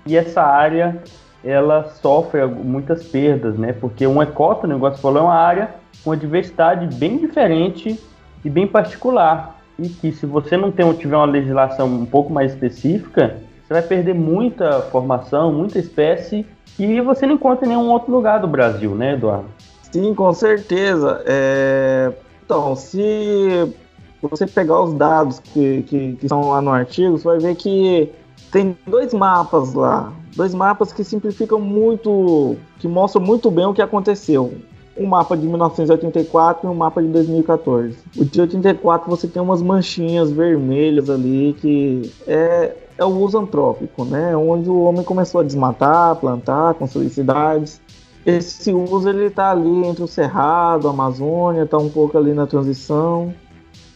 e 0.06 0.16
essa 0.16 0.44
área 0.44 1.02
ela 1.44 1.90
sofre 2.02 2.46
muitas 2.46 3.04
perdas, 3.04 3.58
né? 3.58 3.74
Porque 3.74 4.06
um 4.06 4.22
ecótono, 4.22 4.74
o 4.74 4.78
negócio 4.78 5.02
falou, 5.02 5.20
é 5.20 5.24
uma 5.24 5.34
área 5.34 5.70
com 6.04 6.12
uma 6.12 6.18
diversidade 6.18 6.96
bem 6.96 7.18
diferente 7.18 8.00
e 8.46 8.50
bem 8.50 8.68
particular. 8.68 9.60
E 9.80 9.90
que 9.90 10.12
se 10.12 10.28
você 10.28 10.56
não 10.56 10.72
tem, 10.72 10.92
tiver 10.94 11.16
uma 11.16 11.26
legislação 11.26 11.88
um 11.88 12.06
pouco 12.06 12.32
mais 12.32 12.52
específica, 12.52 13.38
você 13.72 13.74
vai 13.74 13.82
perder 13.84 14.14
muita 14.14 14.82
formação, 14.82 15.54
muita 15.54 15.80
espécie, 15.80 16.46
e 16.78 17.00
você 17.00 17.26
não 17.26 17.36
encontra 17.36 17.66
em 17.66 17.70
nenhum 17.70 17.90
outro 17.90 18.12
lugar 18.12 18.42
do 18.42 18.48
Brasil, 18.48 18.94
né, 18.94 19.14
Eduardo? 19.14 19.46
Sim, 19.90 20.14
com 20.14 20.34
certeza. 20.34 21.24
É... 21.26 22.12
Então, 22.44 22.76
se 22.76 23.74
você 24.22 24.46
pegar 24.46 24.82
os 24.82 24.94
dados 24.94 25.40
que, 25.40 25.84
que, 25.84 26.18
que 26.18 26.28
são 26.28 26.50
lá 26.50 26.62
no 26.62 26.70
artigo, 26.70 27.18
você 27.18 27.24
vai 27.24 27.40
ver 27.40 27.56
que 27.56 28.12
tem 28.52 28.78
dois 28.86 29.14
mapas 29.14 29.74
lá. 29.74 30.12
Dois 30.36 30.54
mapas 30.54 30.92
que 30.92 31.04
simplificam 31.04 31.62
muito, 31.62 32.58
que 32.80 32.90
mostram 32.90 33.22
muito 33.22 33.50
bem 33.50 33.66
o 33.66 33.74
que 33.74 33.82
aconteceu. 33.82 34.54
Um 34.98 35.08
mapa 35.08 35.38
de 35.38 35.48
1984 35.48 36.68
e 36.68 36.72
um 36.72 36.76
mapa 36.76 37.02
de 37.02 37.08
2014. 37.08 37.98
O 38.18 38.26
de 38.26 38.42
84 38.42 39.10
você 39.10 39.28
tem 39.28 39.42
umas 39.42 39.62
manchinhas 39.62 40.32
vermelhas 40.32 41.10
ali 41.10 41.56
que 41.60 42.12
é, 42.28 42.76
é 42.98 43.06
o 43.06 43.10
uso 43.10 43.38
antrópico, 43.38 44.04
né? 44.04 44.36
Onde 44.36 44.70
o 44.70 44.82
homem 44.82 45.04
começou 45.04 45.42
a 45.42 45.44
desmatar, 45.44 46.16
plantar, 46.18 46.74
construir 46.74 47.10
cidades 47.10 47.82
esse 48.26 48.72
uso 48.72 49.10
ele 49.10 49.26
está 49.26 49.52
ali 49.52 49.86
entre 49.86 50.04
o 50.04 50.08
Cerrado, 50.08 50.88
a 50.88 50.92
Amazônia, 50.92 51.64
está 51.64 51.78
um 51.78 51.90
pouco 51.90 52.18
ali 52.18 52.34
na 52.34 52.46
transição. 52.46 53.34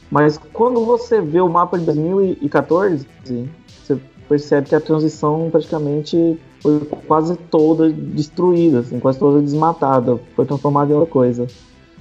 Mas 0.09 0.39
quando 0.51 0.83
você 0.83 1.21
vê 1.21 1.39
o 1.41 1.49
mapa 1.49 1.77
de 1.77 1.85
2014, 1.85 3.07
você 3.83 3.99
percebe 4.27 4.69
que 4.69 4.75
a 4.75 4.81
transição 4.81 5.49
praticamente 5.51 6.39
foi 6.65 6.79
quase 7.05 7.35
toda 7.35 7.91
destruída, 7.91 8.79
assim, 8.79 8.99
quase 8.99 9.19
toda 9.19 9.39
desmatada, 9.39 10.19
foi 10.35 10.45
transformada 10.45 10.91
em 10.91 10.95
outra 10.95 11.11
coisa. 11.11 11.45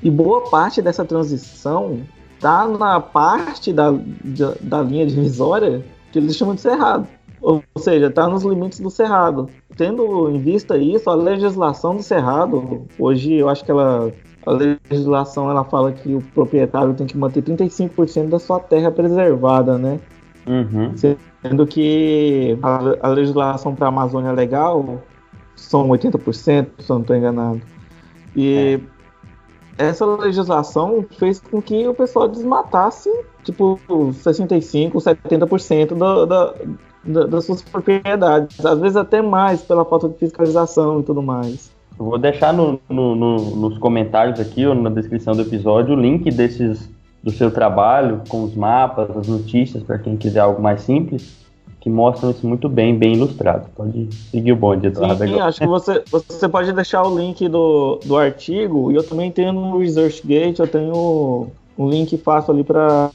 E 0.03 0.11
boa 0.11 0.41
parte 0.49 0.81
dessa 0.81 1.05
transição 1.05 2.01
está 2.35 2.67
na 2.67 2.99
parte 2.99 3.75
da, 3.75 3.91
da, 3.91 4.55
da 4.59 4.83
linha 4.83 5.07
divisória 5.07 5.85
que 6.11 6.19
eles 6.19 6.35
chamam 6.35 6.55
de 6.55 6.63
cerrado. 6.63 7.07
Ou 7.43 7.63
seja, 7.77 8.07
está 8.07 8.27
nos 8.27 8.43
limites 8.43 8.81
do 8.81 8.89
cerrado. 8.89 9.51
Tendo 9.77 10.31
em 10.31 10.39
vista 10.39 10.79
isso, 10.79 11.11
a 11.11 11.15
legislação 11.15 11.97
do 11.97 12.03
cerrado, 12.03 12.87
hoje 12.99 13.35
eu 13.35 13.51
acho 13.51 13.63
que 13.63 13.71
ela 13.71 14.11
a 14.47 14.51
legislação 14.51 15.51
ela 15.51 15.65
fala 15.65 15.93
que 15.93 16.15
o 16.15 16.23
proprietário 16.35 16.93
tem 16.95 17.07
que 17.07 17.17
manter 17.17 17.43
35% 17.43 18.29
da 18.29 18.39
sua 18.39 18.61
terra 18.61 18.91
preservada, 18.91 19.79
né? 19.79 20.01
Uhum. 20.47 20.93
Sendo 20.97 21.67
que 21.67 22.59
a, 22.63 23.07
a 23.07 23.09
legislação 23.09 23.75
para 23.75 23.87
a 23.87 23.89
Amazônia 23.89 24.33
legal 24.33 25.03
são 25.57 25.89
80%, 25.89 26.33
se 26.35 26.91
eu 26.91 26.95
não 26.95 27.01
estou 27.01 27.17
enganado. 27.17 27.61
E 28.37 28.81
é. 29.79 29.85
essa 29.87 30.05
legislação 30.05 31.05
fez 31.19 31.41
com 31.41 31.63
que 31.63 31.87
o 31.87 31.95
pessoal 31.95 32.29
desmatasse 32.29 33.11
tipo 33.43 33.79
65%, 33.89 34.93
70% 34.93 35.89
do, 35.89 36.27
da, 36.27 36.55
da, 37.05 37.27
das 37.27 37.45
suas 37.45 37.63
propriedades. 37.63 38.65
Às 38.65 38.79
vezes 38.81 38.97
até 38.97 39.23
mais 39.23 39.63
pela 39.63 39.85
falta 39.85 40.09
de 40.09 40.17
fiscalização 40.19 41.01
e 41.01 41.03
tudo 41.03 41.23
mais. 41.23 41.73
Eu 41.99 42.07
vou 42.07 42.19
deixar 42.19 42.53
no, 42.53 42.81
no, 42.89 43.15
no, 43.15 43.37
nos 43.57 43.79
comentários 43.79 44.41
aqui 44.41 44.67
ou 44.67 44.75
na 44.75 44.91
descrição 44.91 45.35
do 45.35 45.43
episódio 45.43 45.97
o 45.97 46.01
link 46.01 46.29
desses 46.31 46.91
do 47.25 47.31
seu 47.31 47.51
trabalho 47.51 48.21
com 48.29 48.45
os 48.45 48.55
mapas, 48.55 49.09
as 49.17 49.27
notícias 49.27 49.83
para 49.83 49.99
quem 49.99 50.15
quiser 50.15 50.41
algo 50.41 50.61
mais 50.61 50.83
simples 50.83 51.43
que 51.81 51.91
mostram 51.91 52.31
isso 52.31 52.47
muito 52.47 52.67
bem, 52.67 52.97
bem 52.97 53.13
ilustrado. 53.13 53.69
Pode 53.77 54.09
seguir 54.31 54.53
o 54.53 54.57
bonde, 54.57 54.87
Eduardo. 54.87 55.19
Sim, 55.19 55.35
sim 55.35 55.41
acho 55.41 55.61
que 55.61 55.67
você, 55.67 56.03
você 56.11 56.49
pode 56.49 56.73
deixar 56.73 57.03
o 57.03 57.19
link 57.19 57.47
do, 57.47 58.01
do 58.05 58.17
artigo 58.17 58.91
e 58.91 58.95
eu 58.95 59.03
também 59.03 59.31
tenho 59.31 59.53
no 59.53 59.79
ResearchGate, 59.79 60.61
eu 60.61 60.67
tenho 60.67 61.49
um 61.77 61.89
link 61.91 62.17
fácil 62.17 62.55
ali 62.55 62.65
para 62.65 63.11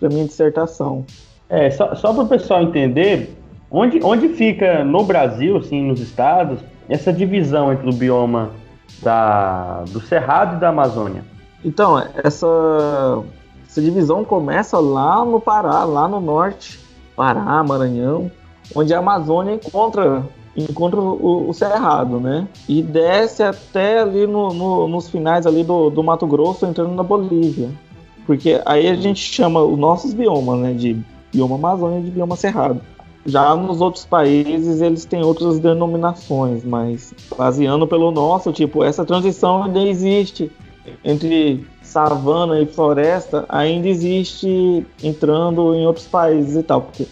minha 0.00 0.24
dissertação. 0.24 1.04
É, 1.50 1.70
só, 1.70 1.94
só 1.94 2.14
para 2.14 2.22
o 2.22 2.28
pessoal 2.28 2.62
entender, 2.62 3.36
onde, 3.70 4.00
onde 4.02 4.30
fica 4.30 4.82
no 4.84 5.04
Brasil, 5.04 5.58
assim, 5.58 5.82
nos 5.82 6.00
estados, 6.00 6.60
essa 6.88 7.12
divisão 7.12 7.70
entre 7.72 7.90
o 7.90 7.92
bioma 7.92 8.52
da, 9.02 9.84
do 9.90 10.00
Cerrado 10.00 10.56
e 10.56 10.60
da 10.60 10.70
Amazônia? 10.70 11.22
Então, 11.62 12.02
essa, 12.24 12.46
essa 13.78 13.82
divisão 13.82 14.24
começa 14.24 14.78
lá 14.80 15.24
no 15.24 15.40
Pará, 15.40 15.84
lá 15.84 16.08
no 16.08 16.20
norte, 16.20 16.80
Pará, 17.14 17.62
Maranhão, 17.62 18.30
onde 18.74 18.92
a 18.92 18.98
Amazônia 18.98 19.54
encontra 19.54 20.26
encontra 20.56 20.98
o, 20.98 21.48
o, 21.48 21.54
Cerrado, 21.54 22.18
né? 22.18 22.48
E 22.68 22.82
desce 22.82 23.44
até 23.44 24.00
ali 24.00 24.26
no, 24.26 24.52
no, 24.52 24.88
nos 24.88 25.08
finais 25.08 25.46
ali 25.46 25.62
do, 25.62 25.88
do 25.88 26.02
Mato 26.02 26.26
Grosso, 26.26 26.66
entrando 26.66 26.92
na 26.92 27.04
Bolívia. 27.04 27.70
Porque 28.26 28.60
aí 28.66 28.88
a 28.88 28.94
gente 28.96 29.20
chama 29.20 29.62
os 29.62 29.78
nossos 29.78 30.12
biomas, 30.12 30.58
né? 30.58 30.72
De 30.72 31.00
bioma 31.32 31.54
Amazônia 31.54 32.00
e 32.00 32.02
de 32.02 32.10
bioma 32.10 32.34
Cerrado. 32.34 32.80
Já 33.24 33.54
nos 33.54 33.80
outros 33.80 34.04
países 34.04 34.80
eles 34.80 35.04
têm 35.04 35.22
outras 35.22 35.60
denominações, 35.60 36.64
mas 36.64 37.14
baseando 37.36 37.86
pelo 37.86 38.10
nosso, 38.10 38.52
tipo, 38.52 38.82
essa 38.82 39.04
transição 39.04 39.62
ainda 39.62 39.78
existe 39.78 40.50
entre 41.04 41.64
savana 41.88 42.60
e 42.60 42.66
floresta, 42.66 43.44
ainda 43.48 43.88
existe 43.88 44.86
entrando 45.02 45.74
em 45.74 45.86
outros 45.86 46.06
países 46.06 46.56
e 46.56 46.62
tal, 46.62 46.82
porque 46.82 47.06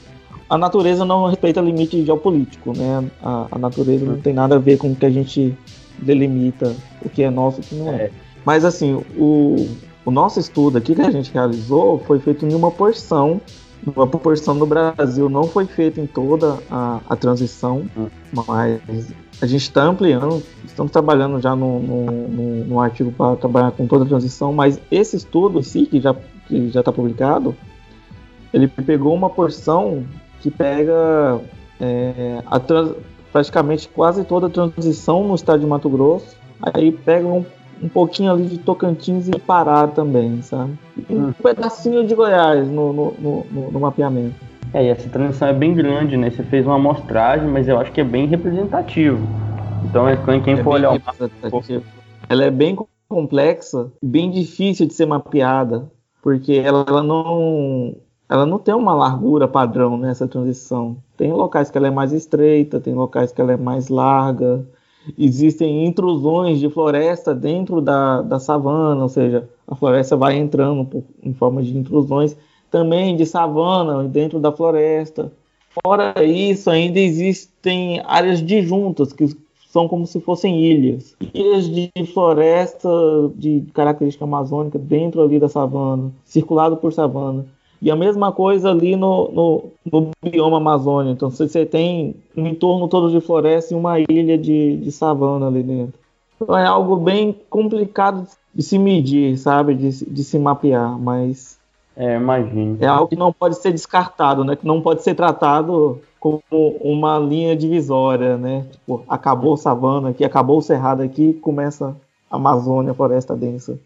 a 0.49 0.57
natureza 0.57 1.05
não 1.05 1.27
respeita 1.27 1.61
limite 1.61 2.05
geopolítico, 2.05 2.77
né? 2.77 3.05
A, 3.23 3.47
a 3.51 3.59
natureza 3.59 4.05
não 4.05 4.21
tem 4.21 4.33
nada 4.33 4.57
a 4.57 4.59
ver 4.59 4.77
com 4.77 4.93
o 4.93 4.95
que 4.95 5.07
a 5.07 5.11
gente 5.11 5.57
delimita, 5.99 6.75
o 7.05 7.09
que 7.09 7.23
é 7.23 7.31
nosso 7.31 7.61
e 7.61 7.63
o 7.63 7.65
que 7.65 7.75
não 7.75 7.93
é. 7.93 7.97
é. 7.97 8.11
Mas 8.45 8.65
assim, 8.65 9.03
o, 9.19 9.67
o 10.05 10.11
nosso 10.11 10.39
estudo 10.39 10.79
aqui 10.79 10.95
que 10.95 11.03
a 11.03 11.11
gente 11.11 11.33
realizou 11.33 11.99
foi 12.07 12.21
feito 12.21 12.47
em 12.47 12.55
uma 12.55 12.71
porção 12.71 13.41
uma 13.95 14.07
proporção 14.07 14.55
no 14.55 14.67
Brasil 14.67 15.29
não 15.29 15.45
foi 15.45 15.67
feita 15.67 16.01
em 16.01 16.07
toda 16.07 16.59
a, 16.71 17.01
a 17.09 17.17
transição, 17.17 17.87
hum. 17.97 18.09
mas 18.33 19.15
a 19.41 19.47
gente 19.47 19.63
está 19.63 19.85
ampliando, 19.85 20.43
estamos 20.65 20.91
trabalhando 20.91 21.41
já 21.41 21.55
no, 21.55 21.79
no, 21.79 22.05
no, 22.07 22.65
no 22.65 22.81
artigo 22.81 23.13
para 23.13 23.37
trabalhar 23.37 23.71
com 23.73 23.87
toda 23.87 24.05
a 24.05 24.09
transição, 24.09 24.53
mas 24.53 24.81
esse 24.91 25.17
estudo 25.17 25.61
em 25.61 25.63
si, 25.63 25.87
que 25.87 26.01
já 26.01 26.15
que 26.47 26.71
já 26.71 26.81
está 26.81 26.93
publicado, 26.93 27.57
ele 28.53 28.69
pegou 28.69 29.15
uma 29.15 29.29
porção 29.29 30.05
que 30.41 30.51
pega 30.51 31.41
é, 31.81 32.41
trans, 32.67 32.93
praticamente 33.33 33.89
quase 33.89 34.25
toda 34.25 34.47
a 34.47 34.51
transição 34.51 35.27
no 35.27 35.35
estado 35.35 35.61
de 35.61 35.67
Mato 35.67 35.91
Grosso, 35.91 36.37
aí 36.63 36.93
pega 36.93 37.27
um 37.27 37.45
um 37.83 37.89
pouquinho 37.89 38.33
ali 38.33 38.47
de 38.47 38.59
Tocantins 38.59 39.29
e 39.29 39.39
Pará 39.39 39.87
também, 39.87 40.41
sabe? 40.43 40.79
E 41.09 41.15
um 41.15 41.29
hum. 41.29 41.33
pedacinho 41.33 42.07
de 42.07 42.15
Goiás 42.15 42.69
no, 42.69 42.93
no, 42.93 43.15
no, 43.19 43.71
no, 43.73 43.81
mapeamento. 43.81 44.35
É, 44.73 44.85
e 44.85 44.89
essa 44.89 45.09
transição 45.09 45.49
é 45.49 45.53
bem 45.53 45.75
grande, 45.75 46.17
né? 46.17 46.31
Você 46.31 46.43
fez 46.43 46.67
uma 46.67 46.77
amostragem, 46.77 47.49
mas 47.49 47.69
eu 47.69 47.79
acho 47.79 47.93
que 47.93 48.01
é 48.01 48.05
bem 48.05 48.27
representativo. 48.27 49.27
Então, 49.85 50.09
é 50.09 50.17
quem 50.41 50.55
é 50.55 50.63
for 50.63 50.75
olhar 50.75 50.91
o 50.91 50.95
mapa... 50.95 51.31
Ela 52.29 52.45
é 52.45 52.51
bem 52.51 52.77
complexa, 53.09 53.93
bem 54.03 54.31
difícil 54.31 54.87
de 54.87 54.95
ser 54.95 55.07
mapeada, 55.07 55.91
porque 56.23 56.55
ela, 56.55 56.85
ela 56.89 57.03
não 57.03 57.95
ela 58.29 58.45
não 58.45 58.59
tem 58.59 58.75
uma 58.75 58.93
largura 58.93 59.47
padrão 59.47 59.97
nessa 59.97 60.27
transição. 60.27 60.97
Tem 61.17 61.33
locais 61.33 61.71
que 61.71 61.79
ela 61.79 61.87
é 61.87 61.91
mais 61.91 62.13
estreita, 62.13 62.81
tem 62.81 62.95
locais 62.95 63.31
que 63.31 63.41
ela 63.41 63.53
é 63.53 63.57
mais 63.57 63.89
larga, 63.89 64.67
existem 65.19 65.87
intrusões 65.87 66.59
de 66.59 66.69
floresta 66.69 67.35
dentro 67.35 67.81
da, 67.81 68.23
da 68.23 68.39
savana, 68.39 69.03
ou 69.03 69.09
seja, 69.09 69.49
a 69.67 69.75
floresta 69.75 70.17
vai 70.17 70.37
entrando 70.37 70.85
por, 70.85 71.03
em 71.23 71.33
forma 71.33 71.63
de 71.63 71.77
intrusões 71.77 72.37
também 72.71 73.17
de 73.17 73.25
savana 73.25 74.05
dentro 74.05 74.39
da 74.39 74.53
floresta. 74.53 75.33
Fora 75.85 76.25
isso, 76.25 76.71
ainda 76.71 76.99
existem 76.99 78.01
áreas 78.05 78.43
disjuntas 78.43 79.13
que 79.13 79.29
são 79.69 79.87
como 79.87 80.07
se 80.07 80.21
fossem 80.21 80.59
ilhas. 80.65 81.15
Ilhas 81.35 81.69
de 81.69 81.91
floresta 82.15 82.89
de 83.35 83.65
característica 83.75 84.25
amazônica 84.25 84.79
dentro 84.79 85.23
ali 85.23 85.39
da 85.39 85.49
savana, 85.49 86.11
circulado 86.25 86.79
por 86.79 86.93
savana. 86.93 87.45
E 87.81 87.91
a 87.91 87.97
mesma 87.97 88.33
coisa 88.33 88.71
ali 88.71 88.97
no, 88.97 89.31
no, 89.31 89.65
no 89.93 90.11
bioma 90.31 90.57
Amazônia. 90.57 91.13
Então 91.13 91.31
você 91.31 91.67
tem 91.67 92.15
um 92.37 92.47
entorno 92.47 92.89
todo 92.89 93.11
de 93.11 93.21
floresta 93.21 93.75
e 93.75 93.77
uma 93.77 94.01
ilha 94.01 94.39
de, 94.39 94.77
de 94.79 94.91
savana 94.91 95.47
ali 95.47 95.63
dentro. 95.63 95.95
Então 96.41 96.57
é 96.57 96.67
algo 96.67 96.97
bem 96.97 97.37
complicado 97.49 98.27
de 98.55 98.63
se 98.63 98.79
medir, 98.79 99.37
sabe? 99.37 99.75
De, 99.75 100.05
de 100.05 100.25
se 100.25 100.39
mapear, 100.39 100.99
mas. 100.99 101.59
É, 101.97 102.17
imagino. 102.17 102.77
É 102.81 102.87
algo 102.87 103.09
que 103.09 103.17
não 103.17 103.33
pode 103.33 103.57
ser 103.57 103.73
descartado, 103.73 104.45
né? 104.45 104.57
Que 104.57 104.67
não 104.67 104.81
pode 104.81 105.03
ser 105.03 105.15
tratado 105.15 106.01
como 106.19 106.43
uma 106.81 107.19
linha 107.19 107.57
divisória, 107.57 108.37
né? 108.37 108.67
Tipo, 108.73 109.03
acabou 109.09 109.57
savana 109.57 110.11
aqui, 110.11 110.25
acabou 110.25 110.59
o 110.59 110.63
cerrado 110.63 111.03
aqui, 111.03 111.35
começa 111.35 111.97
a 112.31 112.37
Amazônia, 112.37 112.93
floresta 112.93 113.35
densa, 113.37 113.79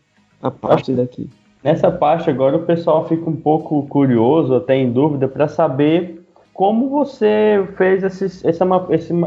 a 0.42 0.50
partir 0.50 0.94
daqui. 0.94 1.28
Nessa 1.62 1.90
parte 1.90 2.30
agora 2.30 2.56
o 2.56 2.62
pessoal 2.62 3.06
fica 3.06 3.28
um 3.28 3.36
pouco 3.36 3.86
curioso, 3.86 4.54
até 4.54 4.76
em 4.76 4.90
dúvida, 4.90 5.28
para 5.28 5.46
saber 5.46 6.24
como 6.54 6.88
você 6.88 7.68
fez 7.76 8.02
esse, 8.02 8.24
esse, 8.24 8.64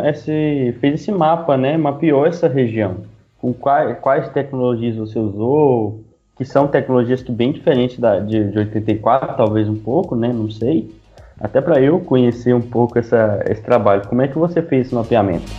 esse, 0.04 0.76
fez 0.80 0.94
esse 0.96 1.12
mapa, 1.12 1.56
né? 1.56 1.78
Mapeou 1.78 2.26
essa 2.26 2.48
região. 2.48 2.98
Com 3.40 3.54
quais, 3.54 4.00
quais 4.00 4.30
tecnologias 4.30 4.96
você 4.96 5.20
usou? 5.20 6.02
Que 6.36 6.44
são 6.44 6.68
tecnologias 6.68 7.22
que 7.22 7.32
bem 7.32 7.52
diferentes 7.52 8.00
da, 8.00 8.20
de, 8.20 8.50
de 8.50 8.58
84, 8.58 9.38
talvez 9.38 9.70
um 9.70 9.78
pouco, 9.78 10.16
né? 10.16 10.34
Não 10.34 10.50
sei. 10.50 10.92
Até 11.40 11.62
para 11.62 11.80
eu 11.80 12.00
conhecer 12.00 12.56
um 12.56 12.62
pouco 12.62 12.98
essa, 12.98 13.44
esse 13.48 13.62
trabalho. 13.62 14.08
Como 14.08 14.24
é 14.24 14.28
que 14.28 14.40
você 14.40 14.62
fez 14.62 14.88
esse 14.88 14.96
mapeamento? 14.96 15.52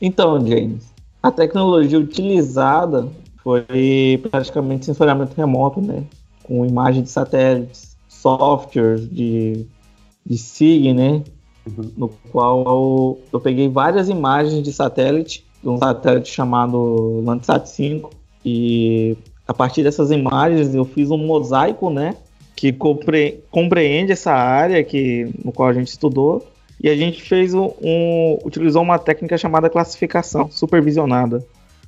Então, 0.00 0.38
James, 0.46 0.93
a 1.24 1.30
tecnologia 1.30 1.98
utilizada 1.98 3.08
foi 3.42 4.20
praticamente 4.30 4.84
sensoriamento 4.84 5.34
remoto, 5.34 5.80
né? 5.80 6.04
Com 6.42 6.66
imagem 6.66 7.02
de 7.02 7.08
satélites, 7.08 7.96
softwares 8.06 9.08
de, 9.08 9.64
de 10.24 10.36
SIG, 10.36 10.92
né? 10.92 11.24
Uhum. 11.66 11.90
No 11.96 12.08
qual 12.30 12.62
eu, 12.66 13.20
eu, 13.32 13.40
peguei 13.40 13.70
várias 13.70 14.10
imagens 14.10 14.62
de 14.62 14.70
satélite, 14.70 15.46
de 15.62 15.68
um 15.70 15.78
satélite 15.78 16.30
chamado 16.30 17.22
Landsat 17.24 17.70
5, 17.70 18.10
e 18.44 19.16
a 19.48 19.54
partir 19.54 19.82
dessas 19.82 20.10
imagens 20.10 20.74
eu 20.74 20.84
fiz 20.84 21.10
um 21.10 21.16
mosaico, 21.16 21.88
né? 21.88 22.16
Que 22.54 22.70
compre, 22.70 23.42
compreende 23.50 24.12
essa 24.12 24.30
área 24.30 24.84
que, 24.84 25.32
no 25.42 25.52
qual 25.52 25.70
a 25.70 25.72
gente 25.72 25.88
estudou 25.88 26.46
e 26.84 26.90
a 26.90 26.94
gente 26.94 27.22
fez 27.22 27.54
um, 27.54 27.70
um, 27.80 28.38
utilizou 28.44 28.82
uma 28.82 28.98
técnica 28.98 29.38
chamada 29.38 29.70
classificação 29.70 30.50
supervisionada, 30.50 31.42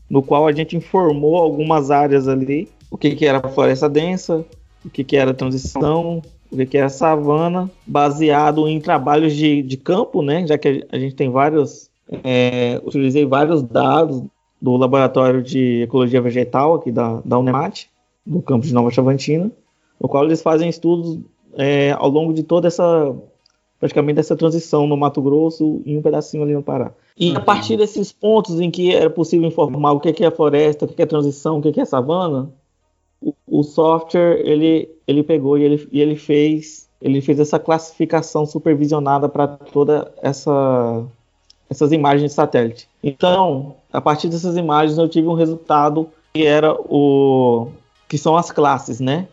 no 0.09 0.23
qual 0.23 0.49
a 0.49 0.53
gente 0.53 0.75
informou 0.75 1.37
algumas 1.37 1.91
áreas 1.91 2.27
ali, 2.27 2.67
o 2.91 2.97
que, 2.97 3.15
que 3.15 3.27
era 3.27 3.47
floresta 3.47 3.91
densa, 3.91 4.43
o 4.83 4.89
que, 4.89 5.05
que 5.05 5.15
era 5.15 5.35
transição, 5.35 6.23
o 6.51 6.57
que, 6.57 6.65
que 6.65 6.79
era 6.79 6.89
savana, 6.89 7.71
baseado 7.87 8.67
em 8.67 8.81
trabalhos 8.81 9.37
de, 9.37 9.61
de 9.61 9.77
campo, 9.77 10.23
né? 10.23 10.47
Já 10.47 10.57
que 10.57 10.87
a 10.91 10.99
gente 10.99 11.15
tem 11.15 11.29
vários, 11.29 11.91
é, 12.25 12.81
utilizei 12.83 13.27
vários 13.27 13.63
dados 13.63 14.23
do 14.63 14.79
laboratório 14.79 15.43
de 15.43 15.83
ecologia 15.83 16.23
vegetal 16.23 16.77
aqui 16.77 16.91
da, 16.91 17.21
da 17.23 17.39
Unemat, 17.39 17.85
do 18.25 18.41
campus 18.41 18.69
de 18.69 18.75
Nova 18.75 18.91
Chavantina, 18.91 19.53
no 20.01 20.09
qual 20.09 20.25
eles 20.25 20.41
fazem 20.41 20.71
estudos 20.71 21.19
é, 21.55 21.91
ao 21.99 22.09
longo 22.09 22.33
de 22.33 22.43
toda 22.43 22.69
essa 22.69 23.15
praticamente 23.79 24.21
essa 24.21 24.37
transição 24.37 24.87
no 24.87 24.97
Mato 24.97 25.21
Grosso 25.21 25.83
e 25.85 25.97
um 25.97 26.03
pedacinho 26.03 26.43
ali 26.43 26.55
no 26.55 26.62
Pará. 26.62 26.93
E 27.17 27.35
a 27.35 27.41
partir 27.41 27.77
desses 27.77 28.12
pontos 28.12 28.61
em 28.61 28.71
que 28.71 28.95
era 28.95 29.11
possível 29.11 29.47
informar 29.47 29.93
o 29.93 30.01
que 30.01 30.25
é 30.25 30.31
floresta, 30.31 30.85
o 30.85 30.89
que 30.89 31.03
é 31.03 31.07
transição, 31.07 31.59
o 31.59 31.62
que 31.62 31.81
é 31.81 31.85
savana, 31.85 32.51
o, 33.21 33.35
o 33.47 33.62
software 33.62 34.41
ele, 34.45 34.89
ele 35.07 35.23
pegou 35.23 35.59
e 35.59 35.65
ele, 35.65 35.89
e 35.93 36.01
ele 36.01 36.17
fez 36.17 36.87
ele 37.01 37.21
fez 37.21 37.39
essa 37.39 37.59
classificação 37.59 38.47
supervisionada 38.47 39.29
para 39.29 39.47
toda 39.47 40.12
essa 40.23 41.05
essas 41.69 41.91
imagens 41.91 42.31
de 42.31 42.35
satélite. 42.35 42.89
Então, 43.03 43.75
a 43.93 44.01
partir 44.01 44.29
dessas 44.29 44.57
imagens 44.57 44.99
eu 44.99 45.09
tive 45.09 45.27
um 45.27 45.35
resultado 45.35 46.09
que 46.33 46.47
era 46.47 46.73
o 46.73 47.69
que 48.09 48.17
são 48.17 48.37
as 48.37 48.51
classes, 48.51 49.01
né? 49.01 49.27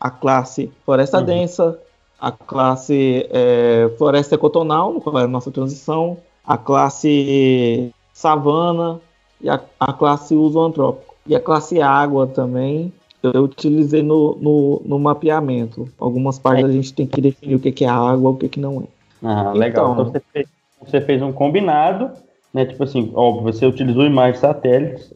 A 0.00 0.10
classe 0.10 0.70
floresta 0.84 1.18
uhum. 1.18 1.24
densa, 1.24 1.78
a 2.20 2.32
classe 2.32 3.26
é, 3.30 3.90
floresta 3.98 4.34
ecotonal, 4.34 5.00
qual 5.00 5.18
é 5.18 5.24
a 5.24 5.28
nossa 5.28 5.50
transição, 5.50 6.16
a 6.46 6.56
classe 6.56 7.92
savana 8.12 9.00
e 9.40 9.48
a, 9.48 9.60
a 9.78 9.92
classe 9.92 10.34
uso 10.34 10.60
antrópico. 10.60 11.14
E 11.26 11.34
a 11.34 11.40
classe 11.40 11.80
água 11.82 12.26
também 12.26 12.92
eu 13.22 13.44
utilizei 13.44 14.02
no, 14.02 14.36
no, 14.40 14.82
no 14.84 14.98
mapeamento. 14.98 15.88
Algumas 15.98 16.38
partes 16.38 16.64
é. 16.64 16.68
a 16.68 16.72
gente 16.72 16.94
tem 16.94 17.06
que 17.06 17.20
definir 17.20 17.56
o 17.56 17.58
que, 17.58 17.72
que 17.72 17.84
é 17.84 17.88
água, 17.88 18.30
o 18.30 18.36
que, 18.36 18.48
que 18.48 18.60
não 18.60 18.82
é. 18.82 18.84
Ah, 19.22 19.52
legal. 19.52 19.92
Então, 19.92 20.04
então 20.08 20.12
você, 20.12 20.20
fez, 20.32 20.48
você 20.80 21.00
fez 21.00 21.22
um 21.22 21.32
combinado, 21.32 22.10
né? 22.52 22.64
Tipo 22.64 22.84
assim, 22.84 23.10
óbvio, 23.14 23.52
você 23.52 23.66
utilizou 23.66 24.04
imagens 24.04 24.38
satélites, 24.38 25.12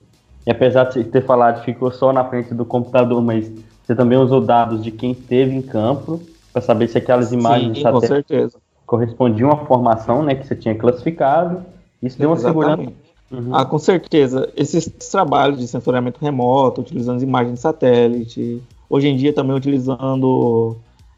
e 0.46 0.50
apesar 0.50 0.84
de 0.84 1.04
ter 1.04 1.24
falado 1.24 1.60
que 1.60 1.66
ficou 1.66 1.92
só 1.92 2.12
na 2.12 2.24
frente 2.24 2.54
do 2.54 2.64
computador, 2.64 3.22
mas 3.22 3.50
você 3.84 3.94
também 3.94 4.18
usou 4.18 4.40
dados 4.40 4.82
de 4.82 4.90
quem 4.90 5.12
esteve 5.12 5.54
em 5.54 5.62
campo 5.62 6.20
para 6.52 6.62
saber 6.62 6.88
se 6.88 6.98
aquelas 6.98 7.32
imagens 7.32 7.78
Sim, 7.78 7.84
com 7.84 8.00
certeza. 8.00 8.58
correspondiam 8.86 9.50
à 9.50 9.56
formação 9.56 10.22
né, 10.22 10.34
que 10.34 10.46
você 10.46 10.56
tinha 10.56 10.74
classificado. 10.74 11.64
Isso 12.02 12.18
deu 12.18 12.30
uma 12.30 12.36
Exatamente. 12.36 12.68
segurança. 12.68 13.00
Uhum. 13.30 13.54
Ah, 13.54 13.64
com 13.64 13.78
certeza. 13.78 14.50
Esses 14.56 14.86
trabalhos 14.86 15.58
de 15.58 15.68
sensoriamento 15.68 16.18
remoto, 16.20 16.80
utilizando 16.80 17.22
imagens 17.22 17.54
de 17.54 17.60
satélite, 17.60 18.62
hoje 18.88 19.08
em 19.08 19.16
dia 19.16 19.32
também 19.32 19.54
utilizando 19.54 20.76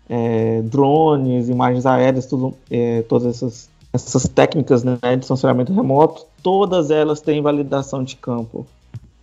é, 0.08 0.60
drones, 0.62 1.48
imagens 1.48 1.86
aéreas, 1.86 2.26
tudo, 2.26 2.54
é, 2.70 3.02
todas 3.02 3.36
essas, 3.36 3.70
essas 3.92 4.28
técnicas 4.28 4.84
né, 4.84 4.98
de 5.18 5.24
sensoriamento 5.24 5.72
remoto, 5.72 6.26
todas 6.42 6.90
elas 6.90 7.22
têm 7.22 7.40
validação 7.40 8.04
de 8.04 8.16
campo. 8.16 8.66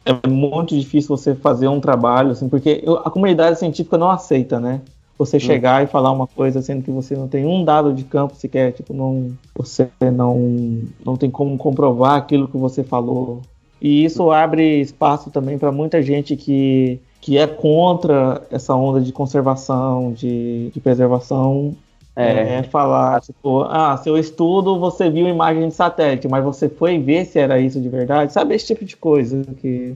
É 0.04 0.28
muito 0.28 0.76
difícil 0.76 1.15
você 1.15 1.36
fazer 1.36 1.67
um 1.67 1.80
trabalho 1.80 2.32
assim, 2.32 2.50
porque 2.50 2.84
a 3.06 3.12
comunidade 3.12 3.60
científica 3.60 3.98
não 3.98 4.10
aceita, 4.10 4.60
né? 4.60 4.82
Você 5.19 5.36
hum. 5.36 5.41
chegar 5.41 5.84
e 5.84 5.88
falar 5.88 6.12
uma 6.12 6.25
coisa 6.25 6.62
sendo 6.62 6.82
que 6.82 6.89
você 6.89 7.13
não 7.13 7.27
tem 7.27 7.45
um 7.45 7.65
dado 7.65 7.93
de 7.93 8.05
campo 8.05 8.36
sequer, 8.36 8.71
tipo, 8.71 8.93
não, 8.93 9.34
você 9.53 9.89
não, 10.13 10.82
não 11.05 11.17
tem 11.17 11.29
como 11.29 11.58
comprovar 11.58 12.15
aquilo 12.15 12.47
que 12.47 12.58
você 12.58 12.84
falou. 12.84 13.41
E 13.82 14.05
isso 14.05 14.32
abre 14.32 14.79
espaço 14.79 15.29
também 15.29 15.58
para 15.58 15.73
muita 15.73 16.01
gente 16.01 16.38
que, 16.38 16.99
que 17.19 17.38
é 17.38 17.45
contra 17.45 18.41
essa 18.49 18.73
onda 18.73 19.01
de 19.01 19.12
conservação, 19.12 20.13
de, 20.13 20.69
de 20.69 20.79
preservação, 20.79 21.75
é, 22.15 22.55
é, 22.55 22.63
falar, 22.63 23.21
tipo, 23.21 23.63
ah, 23.63 23.95
seu 23.97 24.17
estudo 24.17 24.79
você 24.79 25.10
viu 25.10 25.27
imagem 25.27 25.67
de 25.67 25.73
satélite, 25.73 26.27
mas 26.27 26.43
você 26.43 26.67
foi 26.67 26.97
ver 26.97 27.25
se 27.25 27.39
era 27.39 27.60
isso 27.60 27.79
de 27.79 27.88
verdade, 27.88 28.34
sabe? 28.34 28.55
Esse 28.55 28.67
tipo 28.67 28.84
de 28.84 28.97
coisa 28.97 29.43
que. 29.58 29.95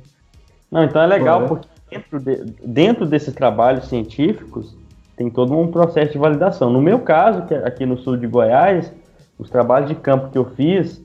Não, 0.71 0.83
então 0.83 1.01
é 1.01 1.07
legal, 1.07 1.45
porque 1.47 1.67
dentro, 1.89 2.19
de, 2.19 2.45
dentro 2.63 3.05
desses 3.05 3.33
trabalhos 3.33 3.87
científicos, 3.87 4.73
tem 5.15 5.29
todo 5.29 5.57
um 5.57 5.67
processo 5.67 6.11
de 6.11 6.17
validação. 6.17 6.69
No 6.69 6.81
meu 6.81 6.99
caso, 6.99 7.43
é 7.53 7.67
aqui 7.67 7.85
no 7.85 7.97
sul 7.97 8.17
de 8.17 8.27
Goiás, 8.27 8.91
os 9.37 9.49
trabalhos 9.49 9.89
de 9.89 9.95
campo 9.95 10.29
que 10.29 10.37
eu 10.37 10.45
fiz 10.45 11.03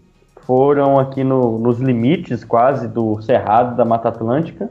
foram 0.48 0.98
aqui 0.98 1.22
no, 1.22 1.58
nos 1.58 1.78
limites 1.78 2.42
quase 2.44 2.88
do 2.88 3.20
Cerrado 3.20 3.76
da 3.76 3.84
Mata 3.84 4.08
Atlântica. 4.08 4.70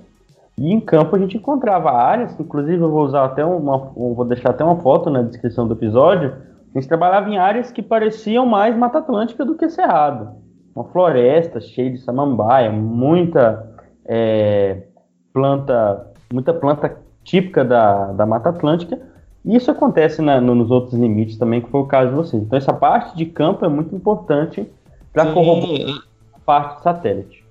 E 0.58 0.73
em 0.73 0.80
campo 0.80 1.15
a 1.15 1.19
gente 1.19 1.38
encontrava 1.38 1.91
áreas, 1.91 2.36
inclusive 2.39 2.82
eu 2.82 2.89
vou 2.89 3.06
usar 3.06 3.26
até 3.26 3.45
uma, 3.45 3.78
vou 3.78 4.26
deixar 4.26 4.50
até 4.50 4.63
uma 4.63 4.78
foto 4.78 5.10
na 5.10 5.21
descrição 5.21 5.67
do 5.67 5.76
episódio. 5.76 6.34
A 6.73 6.80
gente 6.80 6.88
trabalhava 6.88 7.30
em 7.30 7.38
áreas 7.38 7.71
que 7.71 7.84
pareciam 7.84 8.45
mais 8.45 8.76
Mata 8.76 8.97
Atlântica 8.97 9.45
do 9.45 9.56
que 9.56 9.69
Cerrado. 9.69 10.36
Uma 10.76 10.86
floresta 10.86 11.62
cheia 11.62 11.91
de 11.91 12.00
samambaia, 12.00 12.71
muita 12.71 13.71
é, 14.06 14.84
planta, 15.32 16.08
muita 16.34 16.54
planta 16.54 16.97
típica 17.23 17.63
da, 17.63 18.13
da 18.13 18.26
Mata 18.26 18.50
Atlântica, 18.50 19.00
e 19.45 19.56
isso 19.56 19.71
acontece 19.71 20.21
na, 20.21 20.41
no, 20.41 20.54
nos 20.56 20.71
outros 20.71 20.93
limites 20.93 21.38
também, 21.38 21.62
que 21.62 21.69
foi 21.69 21.82
o 21.82 21.86
caso 21.86 22.10
de 22.10 22.15
vocês. 22.15 22.43
Então, 22.43 22.58
essa 22.58 22.73
parte 22.73 23.15
de 23.15 23.26
campo 23.26 23.65
é 23.65 23.69
muito 23.69 23.95
importante 23.95 24.65
para 25.13 25.32
corroborar 25.32 26.04
a 26.34 26.39
parte 26.39 26.84
satélite. 26.84 27.47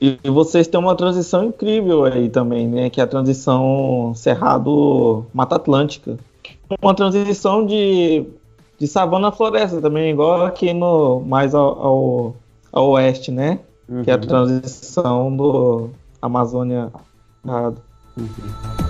E 0.00 0.18
vocês 0.30 0.66
têm 0.66 0.80
uma 0.80 0.96
transição 0.96 1.44
incrível 1.44 2.04
aí 2.04 2.30
também, 2.30 2.66
né? 2.66 2.88
Que 2.88 3.00
é 3.00 3.04
a 3.04 3.06
transição 3.06 4.12
Cerrado-Mata 4.14 5.56
Atlântica. 5.56 6.16
Uma 6.80 6.94
transição 6.94 7.66
de, 7.66 8.24
de 8.78 8.86
savana 8.86 9.30
floresta 9.30 9.78
também, 9.80 10.10
igual 10.10 10.46
aqui 10.46 10.72
no 10.72 11.20
mais 11.20 11.54
ao, 11.54 11.86
ao, 11.86 12.36
ao 12.72 12.88
oeste, 12.92 13.30
né? 13.30 13.58
Uhum. 13.86 14.02
Que 14.02 14.10
é 14.10 14.14
a 14.14 14.16
uhum. 14.16 14.22
transição 14.22 15.36
do 15.36 15.90
Amazônia. 16.22 16.90
Uhum. 17.44 18.89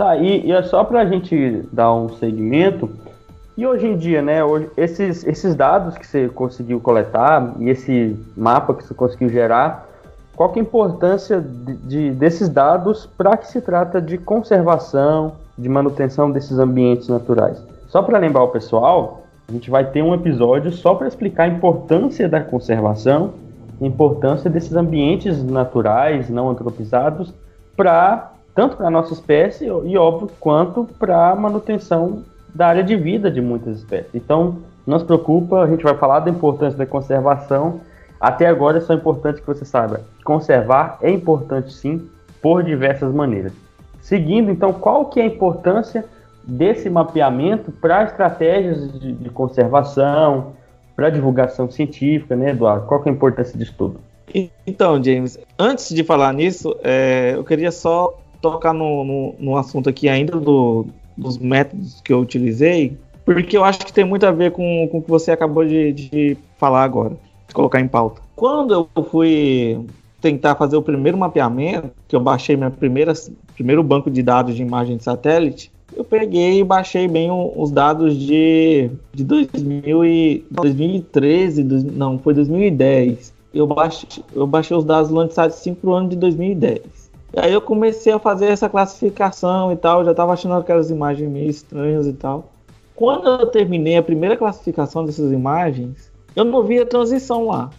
Tá, 0.00 0.16
e, 0.16 0.46
e 0.46 0.50
é 0.50 0.62
só 0.62 0.82
para 0.82 1.02
a 1.02 1.04
gente 1.04 1.62
dar 1.70 1.92
um 1.92 2.08
segmento. 2.08 2.88
E 3.54 3.66
hoje 3.66 3.86
em 3.86 3.98
dia, 3.98 4.22
né, 4.22 4.42
hoje, 4.42 4.70
esses, 4.74 5.26
esses 5.26 5.54
dados 5.54 5.98
que 5.98 6.06
você 6.06 6.26
conseguiu 6.26 6.80
coletar 6.80 7.52
e 7.58 7.68
esse 7.68 8.16
mapa 8.34 8.72
que 8.72 8.82
você 8.82 8.94
conseguiu 8.94 9.28
gerar, 9.28 9.86
qual 10.34 10.48
que 10.48 10.58
é 10.58 10.62
a 10.62 10.64
importância 10.64 11.38
de, 11.38 11.76
de 11.76 12.10
desses 12.12 12.48
dados 12.48 13.04
para 13.04 13.36
que 13.36 13.46
se 13.46 13.60
trata 13.60 14.00
de 14.00 14.16
conservação, 14.16 15.34
de 15.58 15.68
manutenção 15.68 16.30
desses 16.30 16.58
ambientes 16.58 17.06
naturais? 17.06 17.62
Só 17.86 18.00
para 18.00 18.16
lembrar 18.16 18.44
o 18.44 18.48
pessoal, 18.48 19.24
a 19.46 19.52
gente 19.52 19.70
vai 19.70 19.84
ter 19.84 20.02
um 20.02 20.14
episódio 20.14 20.72
só 20.72 20.94
para 20.94 21.08
explicar 21.08 21.42
a 21.42 21.48
importância 21.48 22.26
da 22.26 22.40
conservação, 22.40 23.34
a 23.78 23.84
importância 23.84 24.48
desses 24.48 24.74
ambientes 24.74 25.44
naturais 25.44 26.30
não 26.30 26.48
antropizados 26.48 27.34
para 27.76 28.32
tanto 28.60 28.76
para 28.76 28.88
a 28.88 28.90
nossa 28.90 29.14
espécie 29.14 29.64
e, 29.64 29.96
óbvio, 29.96 30.30
quanto 30.38 30.84
para 30.98 31.30
a 31.30 31.34
manutenção 31.34 32.22
da 32.54 32.66
área 32.66 32.84
de 32.84 32.94
vida 32.94 33.30
de 33.30 33.40
muitas 33.40 33.78
espécies. 33.78 34.14
Então, 34.14 34.58
não 34.86 34.98
se 34.98 35.04
preocupa, 35.06 35.62
a 35.62 35.66
gente 35.66 35.82
vai 35.82 35.96
falar 35.96 36.20
da 36.20 36.30
importância 36.30 36.76
da 36.76 36.84
conservação. 36.84 37.80
Até 38.20 38.46
agora 38.46 38.76
é 38.76 38.80
só 38.82 38.92
importante 38.92 39.40
que 39.40 39.46
você 39.46 39.64
saiba, 39.64 40.02
conservar 40.26 40.98
é 41.00 41.10
importante 41.10 41.72
sim, 41.72 42.06
por 42.42 42.62
diversas 42.62 43.14
maneiras. 43.14 43.52
Seguindo, 44.02 44.50
então, 44.50 44.74
qual 44.74 45.06
que 45.06 45.20
é 45.20 45.22
a 45.22 45.26
importância 45.26 46.04
desse 46.44 46.90
mapeamento 46.90 47.72
para 47.72 48.04
estratégias 48.04 48.92
de, 49.00 49.12
de 49.12 49.30
conservação, 49.30 50.52
para 50.94 51.08
divulgação 51.08 51.70
científica, 51.70 52.36
né, 52.36 52.50
Eduardo? 52.50 52.86
Qual 52.86 53.00
que 53.00 53.08
é 53.08 53.12
a 53.12 53.14
importância 53.14 53.58
disso 53.58 53.74
tudo? 53.78 54.00
Então, 54.66 55.02
James, 55.02 55.38
antes 55.58 55.94
de 55.94 56.04
falar 56.04 56.34
nisso, 56.34 56.76
é, 56.84 57.32
eu 57.34 57.42
queria 57.42 57.72
só 57.72 58.19
tocar 58.40 58.72
no, 58.72 59.04
no, 59.04 59.34
no 59.38 59.56
assunto 59.56 59.88
aqui 59.88 60.08
ainda 60.08 60.38
do, 60.38 60.86
dos 61.16 61.38
métodos 61.38 62.00
que 62.00 62.12
eu 62.12 62.20
utilizei, 62.20 62.96
porque 63.24 63.56
eu 63.56 63.64
acho 63.64 63.80
que 63.80 63.92
tem 63.92 64.04
muito 64.04 64.24
a 64.26 64.32
ver 64.32 64.52
com, 64.52 64.88
com 64.90 64.98
o 64.98 65.02
que 65.02 65.10
você 65.10 65.30
acabou 65.30 65.64
de, 65.64 65.92
de 65.92 66.36
falar 66.58 66.82
agora, 66.82 67.16
de 67.46 67.54
colocar 67.54 67.80
em 67.80 67.88
pauta. 67.88 68.20
Quando 68.34 68.88
eu 68.94 69.04
fui 69.04 69.78
tentar 70.20 70.54
fazer 70.54 70.76
o 70.76 70.82
primeiro 70.82 71.16
mapeamento, 71.16 71.90
que 72.08 72.14
eu 72.14 72.20
baixei 72.20 72.56
meu 72.56 72.70
primeiro 72.70 73.82
banco 73.82 74.10
de 74.10 74.22
dados 74.22 74.54
de 74.54 74.62
imagem 74.62 74.96
de 74.96 75.04
satélite, 75.04 75.70
eu 75.96 76.04
peguei 76.04 76.60
e 76.60 76.64
baixei 76.64 77.08
bem 77.08 77.30
os 77.30 77.70
dados 77.70 78.16
de, 78.16 78.90
de 79.12 79.24
2000 79.24 80.04
e, 80.04 80.44
2013, 80.50 81.64
não, 81.64 82.18
foi 82.18 82.34
2010. 82.34 83.32
Eu 83.52 83.66
baixei, 83.66 84.22
eu 84.34 84.46
baixei 84.46 84.76
os 84.76 84.84
dados 84.84 85.08
do 85.08 85.16
Landsat 85.16 85.52
5 85.52 85.80
para 85.80 85.90
o 85.90 85.94
ano 85.94 86.08
de 86.08 86.16
2010. 86.16 86.80
E 87.32 87.40
aí 87.40 87.52
eu 87.52 87.60
comecei 87.60 88.12
a 88.12 88.18
fazer 88.18 88.46
essa 88.46 88.68
classificação 88.68 89.72
e 89.72 89.76
tal, 89.76 90.04
já 90.04 90.12
tava 90.12 90.32
achando 90.32 90.54
aquelas 90.54 90.90
imagens 90.90 91.30
meio 91.30 91.48
estranhas 91.48 92.06
e 92.06 92.12
tal. 92.12 92.50
Quando 92.94 93.28
eu 93.28 93.46
terminei 93.46 93.96
a 93.96 94.02
primeira 94.02 94.36
classificação 94.36 95.04
dessas 95.04 95.32
imagens, 95.32 96.10
eu 96.34 96.44
não 96.44 96.62
vi 96.64 96.78
a 96.78 96.86
transição 96.86 97.46
lá. 97.46 97.70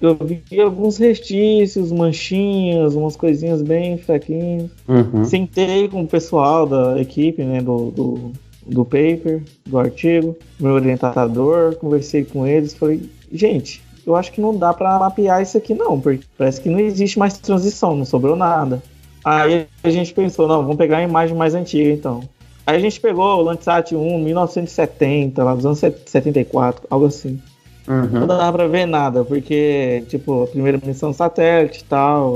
Eu 0.00 0.16
vi 0.16 0.42
alguns 0.60 0.98
restícios, 0.98 1.90
manchinhas, 1.90 2.94
umas 2.94 3.16
coisinhas 3.16 3.62
bem 3.62 3.96
fraquinhas. 3.96 4.70
Uhum. 4.86 5.24
Sentei 5.24 5.88
com 5.88 6.02
o 6.02 6.06
pessoal 6.06 6.66
da 6.66 7.00
equipe, 7.00 7.42
né, 7.42 7.62
do, 7.62 7.90
do, 7.90 8.32
do 8.66 8.84
paper, 8.84 9.42
do 9.64 9.78
artigo, 9.78 10.36
meu 10.58 10.72
orientador, 10.72 11.76
conversei 11.76 12.24
com 12.24 12.46
eles, 12.46 12.74
falei, 12.74 13.08
gente, 13.32 13.82
eu 14.06 14.16
acho 14.16 14.32
que 14.32 14.40
não 14.40 14.56
dá 14.56 14.72
para 14.72 14.98
mapear 14.98 15.42
isso 15.42 15.56
aqui 15.56 15.74
não, 15.74 16.00
porque 16.00 16.24
parece 16.36 16.60
que 16.60 16.68
não 16.68 16.78
existe 16.78 17.18
mais 17.18 17.38
transição, 17.38 17.96
não 17.96 18.04
sobrou 18.04 18.36
nada. 18.36 18.82
Aí 19.24 19.66
a 19.82 19.90
gente 19.90 20.12
pensou, 20.12 20.46
não, 20.46 20.62
vamos 20.62 20.76
pegar 20.76 20.98
a 20.98 21.02
imagem 21.02 21.36
mais 21.36 21.54
antiga 21.54 21.90
então. 21.90 22.22
Aí 22.66 22.76
a 22.76 22.80
gente 22.80 23.00
pegou 23.00 23.24
o 23.24 23.42
Landsat 23.42 23.94
1, 23.94 24.18
1970, 24.18 25.44
lá 25.44 25.54
dos 25.54 25.66
anos 25.66 25.78
74, 25.78 26.86
algo 26.90 27.06
assim. 27.06 27.40
Uhum. 27.86 28.20
Não 28.20 28.26
dava 28.26 28.52
pra 28.52 28.66
ver 28.66 28.86
nada, 28.86 29.24
porque, 29.24 30.04
tipo, 30.08 30.44
a 30.44 30.46
primeira 30.46 30.80
missão 30.82 31.12
satélite 31.12 31.80
e 31.80 31.84
tal, 31.84 32.32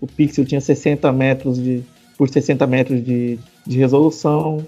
o 0.00 0.06
pixel 0.16 0.44
tinha 0.44 0.60
60 0.60 1.10
metros 1.12 1.60
de, 1.60 1.82
por 2.16 2.28
60 2.28 2.64
metros 2.68 3.04
de, 3.04 3.38
de 3.66 3.78
resolução, 3.78 4.64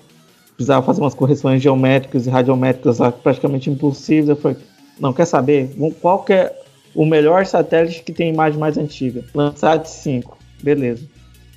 precisava 0.57 0.85
fazer 0.85 1.01
umas 1.01 1.15
correções 1.15 1.63
geométricas 1.63 2.27
e 2.27 2.31
radiométricas 2.31 2.99
lá 2.99 3.13
praticamente 3.13 3.71
impossíveis. 3.71 4.29
Eu 4.29 4.37
falei, 4.37 4.57
não, 4.99 5.13
quer 5.13 5.25
saber? 5.27 5.75
Qual 6.01 6.23
que 6.23 6.33
é 6.33 6.57
o 6.95 7.05
melhor 7.05 7.45
satélite 7.47 8.03
que 8.03 8.13
tem 8.13 8.33
imagem 8.33 8.59
mais 8.59 8.79
antiga? 8.79 9.25
Landsat 9.35 9.89
5, 9.89 10.37
beleza. 10.63 11.05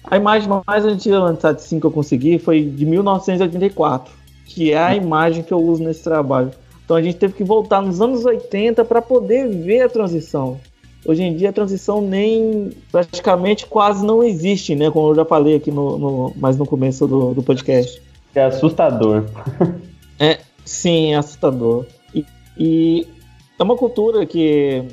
A 0.04 0.18
imagem 0.18 0.50
mais 0.66 0.86
antiga 0.86 1.18
do 1.18 1.24
Landsat 1.24 1.62
5 1.62 1.82
que 1.82 1.88
eu 1.88 1.92
consegui 1.92 2.40
foi 2.40 2.64
de 2.64 2.86
1984, 2.86 4.14
que 4.46 4.72
é 4.72 4.78
a 4.78 4.96
imagem 4.96 5.44
que 5.44 5.52
eu 5.52 5.60
uso 5.60 5.84
nesse 5.84 6.04
trabalho. 6.04 6.52
Então 6.84 6.96
a 6.96 7.02
gente 7.02 7.18
teve 7.18 7.34
que 7.34 7.44
voltar 7.44 7.82
nos 7.82 8.00
anos 8.00 8.24
80 8.24 8.86
para 8.86 9.02
poder 9.02 9.50
ver 9.50 9.82
a 9.82 9.90
transição. 9.90 10.58
Hoje 11.06 11.24
em 11.24 11.36
dia 11.36 11.50
a 11.50 11.54
transição 11.54 12.02
nem 12.02 12.72
praticamente 12.92 13.66
quase 13.66 14.06
não 14.06 14.24
existe, 14.24 14.76
né? 14.76 14.90
Como 14.90 15.10
eu 15.10 15.16
já 15.16 15.26
falei 15.26 15.56
aqui 15.56 15.70
no, 15.70 15.98
no 15.98 16.34
mais 16.38 16.58
no 16.58 16.66
começo 16.66 17.06
do, 17.06 17.34
do 17.34 17.44
podcast. 17.44 18.02
É 18.34 18.46
assustador. 18.46 19.26
é, 20.20 20.40
sim, 20.64 21.14
é 21.14 21.18
assustador. 21.18 21.86
E, 22.14 22.26
e, 22.58 23.08
é 23.60 23.64
uma 23.64 23.76
cultura 23.76 24.26
que 24.26 24.84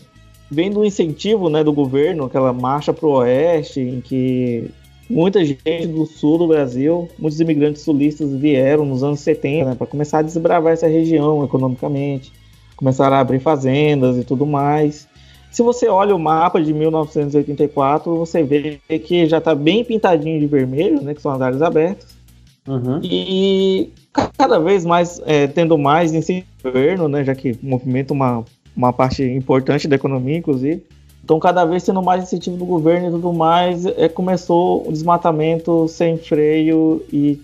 vem 0.50 0.70
do 0.70 0.84
incentivo 0.84 1.48
né, 1.48 1.62
do 1.62 1.72
governo, 1.72 2.24
aquela 2.24 2.52
marcha 2.52 2.92
para 2.92 3.06
o 3.06 3.12
oeste, 3.12 3.80
em 3.80 4.00
que 4.00 4.70
muita 5.08 5.44
gente 5.44 5.86
do 5.86 6.06
sul 6.06 6.38
do 6.38 6.46
Brasil, 6.46 7.08
muitos 7.18 7.40
imigrantes 7.40 7.82
sulistas 7.82 8.32
vieram 8.32 8.84
nos 8.84 9.02
anos 9.02 9.20
70 9.20 9.70
né, 9.70 9.74
para 9.74 9.86
começar 9.86 10.18
a 10.18 10.22
desbravar 10.22 10.72
essa 10.72 10.86
região 10.86 11.44
economicamente, 11.44 12.32
começaram 12.76 13.16
a 13.16 13.20
abrir 13.20 13.40
fazendas 13.40 14.16
e 14.16 14.24
tudo 14.24 14.46
mais. 14.46 15.06
Se 15.50 15.62
você 15.62 15.86
olha 15.86 16.16
o 16.16 16.18
mapa 16.18 16.60
de 16.60 16.72
1984, 16.72 18.16
você 18.16 18.42
vê 18.42 18.80
que 18.98 19.26
já 19.26 19.38
está 19.38 19.54
bem 19.54 19.84
pintadinho 19.84 20.40
de 20.40 20.46
vermelho, 20.46 21.00
né, 21.02 21.14
que 21.14 21.22
são 21.22 21.32
as 21.32 21.40
áreas 21.40 21.62
abertas. 21.62 22.23
Uhum. 22.66 23.00
E 23.02 23.92
cada 24.36 24.58
vez 24.58 24.84
mais 24.84 25.20
é, 25.26 25.46
tendo 25.46 25.76
mais 25.76 26.12
incentivo 26.14 26.46
governo, 26.62 27.08
né, 27.08 27.24
já 27.24 27.34
que 27.34 27.58
movimenta 27.62 28.12
uma, 28.12 28.44
uma 28.76 28.92
parte 28.92 29.22
importante 29.22 29.86
da 29.86 29.96
economia, 29.96 30.38
inclusive. 30.38 30.82
Então, 31.22 31.38
cada 31.38 31.64
vez 31.64 31.82
tendo 31.82 32.02
mais 32.02 32.22
incentivo 32.22 32.56
do 32.56 32.66
governo 32.66 33.08
e 33.08 33.10
tudo 33.10 33.32
mais, 33.32 33.86
é, 33.86 34.08
começou 34.08 34.86
o 34.86 34.92
desmatamento 34.92 35.88
sem 35.88 36.18
freio 36.18 37.02
e 37.10 37.40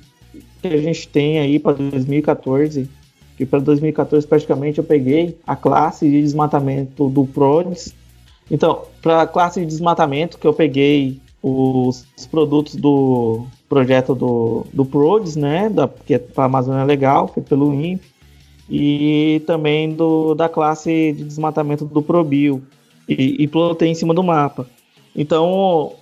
que 0.60 0.68
a 0.68 0.76
gente 0.76 1.08
tem 1.08 1.38
aí 1.38 1.58
para 1.58 1.72
2014. 1.72 2.88
E 3.38 3.46
para 3.46 3.58
2014, 3.58 4.26
praticamente, 4.26 4.78
eu 4.78 4.84
peguei 4.84 5.38
a 5.46 5.56
classe 5.56 6.06
de 6.06 6.20
desmatamento 6.20 7.08
do 7.08 7.24
PRODES. 7.24 7.94
Então, 8.50 8.82
para 9.00 9.22
a 9.22 9.26
classe 9.26 9.60
de 9.60 9.66
desmatamento, 9.66 10.36
que 10.36 10.46
eu 10.46 10.52
peguei 10.52 11.18
os 11.42 12.04
produtos 12.30 12.74
do 12.74 13.46
projeto 13.70 14.16
do, 14.16 14.66
do 14.72 14.84
PRODES, 14.84 15.36
né, 15.36 15.68
da, 15.68 15.86
que 15.88 16.14
é 16.14 16.18
para 16.18 16.42
a 16.42 16.46
Amazônia 16.46 16.82
Legal, 16.82 17.28
feito 17.28 17.48
pelo 17.48 17.72
INPE, 17.72 18.10
e 18.68 19.40
também 19.46 19.94
do, 19.94 20.34
da 20.34 20.48
classe 20.48 21.12
de 21.12 21.24
desmatamento 21.24 21.84
do 21.84 22.02
ProBio, 22.02 22.62
e, 23.08 23.44
e 23.44 23.46
plotei 23.46 23.88
em 23.88 23.94
cima 23.94 24.12
do 24.12 24.24
mapa. 24.24 24.66
Então, 25.14 25.92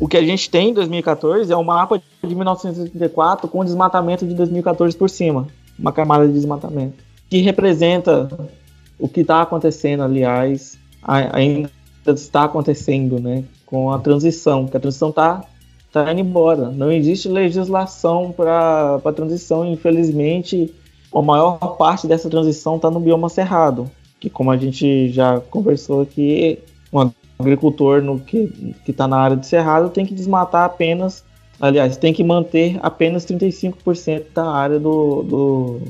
o 0.00 0.08
que 0.08 0.16
a 0.16 0.22
gente 0.22 0.48
tem 0.48 0.70
em 0.70 0.74
2014 0.74 1.52
é 1.52 1.56
um 1.56 1.62
mapa 1.62 2.00
de 2.24 2.34
1984 2.34 3.48
com 3.48 3.62
desmatamento 3.62 4.26
de 4.26 4.34
2014 4.34 4.96
por 4.96 5.10
cima, 5.10 5.48
uma 5.78 5.92
camada 5.92 6.26
de 6.26 6.32
desmatamento, 6.32 7.04
que 7.28 7.38
representa 7.42 8.30
o 8.98 9.06
que 9.06 9.20
está 9.20 9.42
acontecendo, 9.42 10.04
aliás, 10.04 10.78
ainda 11.02 11.70
está 12.06 12.44
acontecendo, 12.44 13.20
né, 13.20 13.44
com 13.66 13.90
a 13.90 13.98
transição, 13.98 14.66
que 14.66 14.76
a 14.76 14.80
transição 14.80 15.10
está 15.10 15.44
tá 15.92 16.10
indo 16.10 16.20
embora. 16.20 16.70
Não 16.70 16.90
existe 16.90 17.28
legislação 17.28 18.32
para 18.32 19.00
a 19.04 19.12
transição, 19.12 19.64
infelizmente, 19.64 20.74
a 21.14 21.22
maior 21.22 21.58
parte 21.76 22.06
dessa 22.06 22.30
transição 22.30 22.76
está 22.76 22.90
no 22.90 23.00
bioma 23.00 23.28
cerrado 23.28 23.90
que 24.22 24.30
como 24.30 24.52
a 24.52 24.56
gente 24.56 25.08
já 25.08 25.40
conversou 25.40 26.02
aqui, 26.02 26.60
um 26.92 27.10
agricultor 27.36 28.00
no, 28.00 28.20
que 28.20 28.72
está 28.86 29.08
na 29.08 29.16
área 29.16 29.36
de 29.36 29.44
cerrado 29.44 29.90
tem 29.90 30.06
que 30.06 30.14
desmatar 30.14 30.64
apenas, 30.64 31.24
aliás, 31.60 31.96
tem 31.96 32.12
que 32.14 32.22
manter 32.22 32.78
apenas 32.84 33.26
35% 33.26 34.26
da 34.32 34.48
área 34.48 34.78
do, 34.78 35.22
do, 35.24 35.80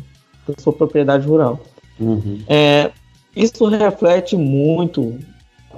da 0.49 0.55
sua 0.57 0.73
propriedade 0.73 1.29
rural. 1.29 1.61
Uhum. 2.01 2.41
É, 2.49 2.91
isso 3.37 3.67
reflete 3.67 4.35
muito 4.35 5.19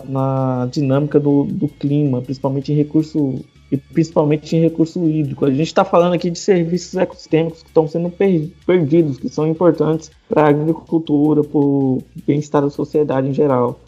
na 0.04 0.68
dinâmica 0.70 1.18
do, 1.18 1.42
do 1.42 1.66
clima, 1.66 2.22
principalmente 2.22 2.72
em 2.72 2.76
recurso 2.76 3.44
e 3.70 3.77
principalmente 3.77 4.57
em 4.57 4.61
recurso 4.61 5.05
hídrico. 5.09 5.44
A 5.44 5.50
gente 5.50 5.66
está 5.66 5.85
falando 5.85 6.14
aqui 6.14 6.31
de 6.31 6.38
serviços 6.38 6.96
ecossistêmicos 6.96 7.62
que 7.62 7.68
estão 7.68 7.88
sendo 7.88 8.11
per 8.11 8.50
perdidos, 8.66 9.18
que 9.18 9.29
são 9.29 9.46
importantes 9.46 10.11
para 10.29 10.44
a 10.44 10.48
agricultura, 10.48 11.42
para 11.42 11.59
o 11.59 12.03
bem-estar 12.27 12.62
da 12.62 12.70
sociedade 12.70 13.29
em 13.29 13.33
geral. 13.33 13.79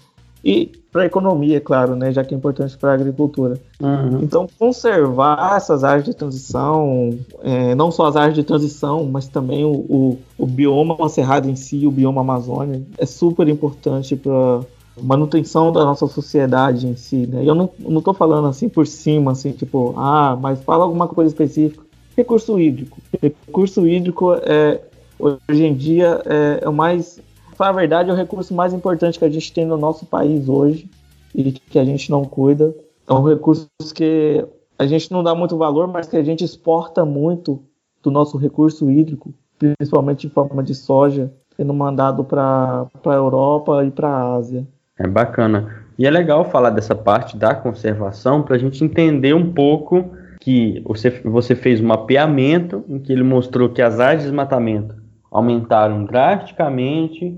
E 0.44 0.70
para 0.92 1.02
a 1.02 1.06
economia, 1.06 1.56
é 1.56 1.60
claro, 1.60 1.96
né, 1.96 2.12
já 2.12 2.24
que 2.24 2.32
é 2.34 2.38
importante 2.38 2.76
para 2.78 2.92
a 2.92 2.94
agricultura. 2.94 3.60
Uhum. 3.80 4.20
Então, 4.22 4.48
conservar 4.58 5.56
essas 5.56 5.84
áreas 5.84 6.04
de 6.04 6.14
transição, 6.14 7.10
é, 7.42 7.74
não 7.74 7.90
só 7.90 8.06
as 8.06 8.16
áreas 8.16 8.34
de 8.34 8.44
transição, 8.44 9.04
mas 9.04 9.26
também 9.26 9.64
o, 9.64 9.72
o, 9.72 10.18
o 10.38 10.46
bioma 10.46 11.08
cerrado 11.08 11.50
em 11.50 11.56
si, 11.56 11.86
o 11.86 11.90
bioma 11.90 12.20
Amazônia, 12.20 12.80
é 12.96 13.04
super 13.04 13.48
importante 13.48 14.14
para 14.14 14.60
manutenção 15.02 15.72
da 15.72 15.84
nossa 15.84 16.06
sociedade 16.06 16.86
em 16.86 16.96
si, 16.96 17.26
né? 17.26 17.42
Eu 17.44 17.54
não, 17.54 17.70
não 17.78 18.00
tô 18.00 18.14
falando 18.14 18.48
assim 18.48 18.68
por 18.68 18.86
cima, 18.86 19.32
assim, 19.32 19.52
tipo, 19.52 19.94
ah, 19.96 20.36
mas 20.40 20.62
fala 20.62 20.84
alguma 20.84 21.06
coisa 21.06 21.30
específica. 21.30 21.84
Recurso 22.16 22.58
hídrico. 22.58 22.98
Recurso 23.20 23.86
hídrico 23.86 24.34
é, 24.42 24.80
hoje 25.18 25.64
em 25.64 25.74
dia 25.74 26.22
é, 26.24 26.60
é 26.62 26.68
o 26.68 26.72
mais, 26.72 27.20
para 27.56 27.68
a 27.68 27.72
verdade, 27.72 28.10
é 28.10 28.12
o 28.12 28.16
recurso 28.16 28.54
mais 28.54 28.72
importante 28.72 29.18
que 29.18 29.24
a 29.24 29.30
gente 29.30 29.52
tem 29.52 29.66
no 29.66 29.76
nosso 29.76 30.06
país 30.06 30.48
hoje 30.48 30.88
e 31.34 31.52
que 31.52 31.78
a 31.78 31.84
gente 31.84 32.10
não 32.10 32.24
cuida. 32.24 32.74
É 33.06 33.12
um 33.12 33.22
recurso 33.22 33.68
que 33.94 34.44
a 34.78 34.86
gente 34.86 35.12
não 35.12 35.22
dá 35.22 35.34
muito 35.34 35.56
valor, 35.56 35.86
mas 35.86 36.08
que 36.08 36.16
a 36.16 36.22
gente 36.22 36.42
exporta 36.42 37.04
muito 37.04 37.62
do 38.02 38.10
nosso 38.10 38.36
recurso 38.38 38.90
hídrico, 38.90 39.34
principalmente 39.58 40.26
em 40.26 40.30
forma 40.30 40.62
de 40.62 40.74
soja, 40.74 41.32
sendo 41.56 41.72
mandado 41.72 42.24
para 42.24 42.86
a 43.04 43.14
Europa 43.14 43.84
e 43.84 43.90
para 43.90 44.08
a 44.08 44.34
Ásia. 44.34 44.66
É 44.98 45.06
bacana. 45.06 45.84
E 45.98 46.06
é 46.06 46.10
legal 46.10 46.44
falar 46.44 46.70
dessa 46.70 46.94
parte 46.94 47.36
da 47.36 47.54
conservação 47.54 48.42
para 48.42 48.56
a 48.56 48.58
gente 48.58 48.84
entender 48.84 49.34
um 49.34 49.52
pouco 49.52 50.12
que 50.40 50.82
você, 50.84 51.10
você 51.24 51.54
fez 51.54 51.80
um 51.80 51.86
mapeamento 51.86 52.84
em 52.88 52.98
que 52.98 53.12
ele 53.12 53.22
mostrou 53.22 53.68
que 53.68 53.82
as 53.82 53.98
áreas 53.98 54.20
de 54.20 54.28
desmatamento 54.28 54.94
aumentaram 55.30 56.04
drasticamente 56.04 57.36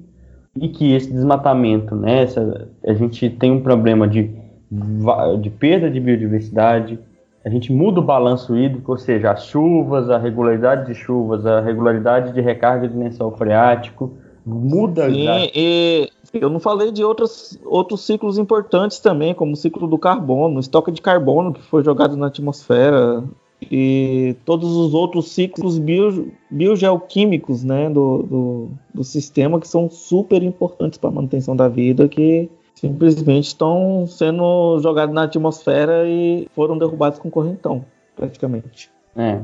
e 0.57 0.69
que 0.69 0.95
esse 0.95 1.13
desmatamento, 1.13 1.95
né, 1.95 2.23
essa, 2.23 2.69
a 2.87 2.93
gente 2.95 3.31
tem 3.31 3.51
um 3.51 3.61
problema 3.61 4.07
de, 4.07 4.31
de 5.41 5.51
perda 5.51 5.91
de 5.91 6.01
biodiversidade, 6.01 6.99
a 7.45 7.49
gente 7.49 7.73
muda 7.73 8.01
o 8.01 8.05
balanço 8.05 8.57
hídrico, 8.57 8.93
ou 8.93 8.99
seja, 8.99 9.31
as 9.31 9.47
chuvas, 9.47 10.11
a 10.11 10.19
regularidade 10.19 10.87
de 10.87 10.95
chuvas, 10.95 11.47
a 11.47 11.61
regularidade 11.61 12.33
de 12.33 12.41
recarga 12.41 12.89
de 12.89 12.97
lençol 12.97 13.31
freático, 13.37 14.19
muda. 14.49 15.11
Sim, 15.11 15.27
e 15.55 16.11
eu 16.33 16.51
não 16.51 16.61
falei 16.61 16.93
de 16.93 17.03
outros, 17.05 17.59
outros 17.65 18.05
ciclos 18.05 18.39
importantes 18.39 18.99
também, 18.99 19.35
como 19.35 19.53
o 19.53 19.57
ciclo 19.57 19.87
do 19.87 19.99
carbono, 19.99 20.57
o 20.57 20.61
estoque 20.61 20.91
de 20.91 21.01
carbono 21.01 21.53
que 21.53 21.63
foi 21.63 21.83
jogado 21.83 22.17
na 22.17 22.27
atmosfera 22.27 23.25
e 23.63 24.37
todos 24.45 24.77
os 24.77 24.95
outros 24.95 25.33
ciclos 25.33 25.79
bio, 25.79 26.33
biogeoquímicos 26.51 27.65
né, 27.65 27.91
do, 27.91 28.23
do, 28.23 28.69
do 28.95 29.05
sistema 29.05 29.59
que 29.61 29.67
são 29.67 29.91
super 29.91 30.43
importantes 30.43 30.99
para 30.99 31.11
a 31.11 31.13
manutenção 31.13 31.57
da 31.57 31.69
vida, 31.69 32.09
que 32.09 32.49
simplesmente 32.75 33.49
estão 33.49 34.07
sendo 34.07 34.79
jogados 34.81 35.15
na 35.15 35.25
atmosfera 35.25 36.07
e 36.07 36.49
foram 36.55 36.79
derrubados 36.79 37.19
com 37.19 37.31
correntão, 37.31 37.85
praticamente. 38.15 38.91
É, 39.17 39.41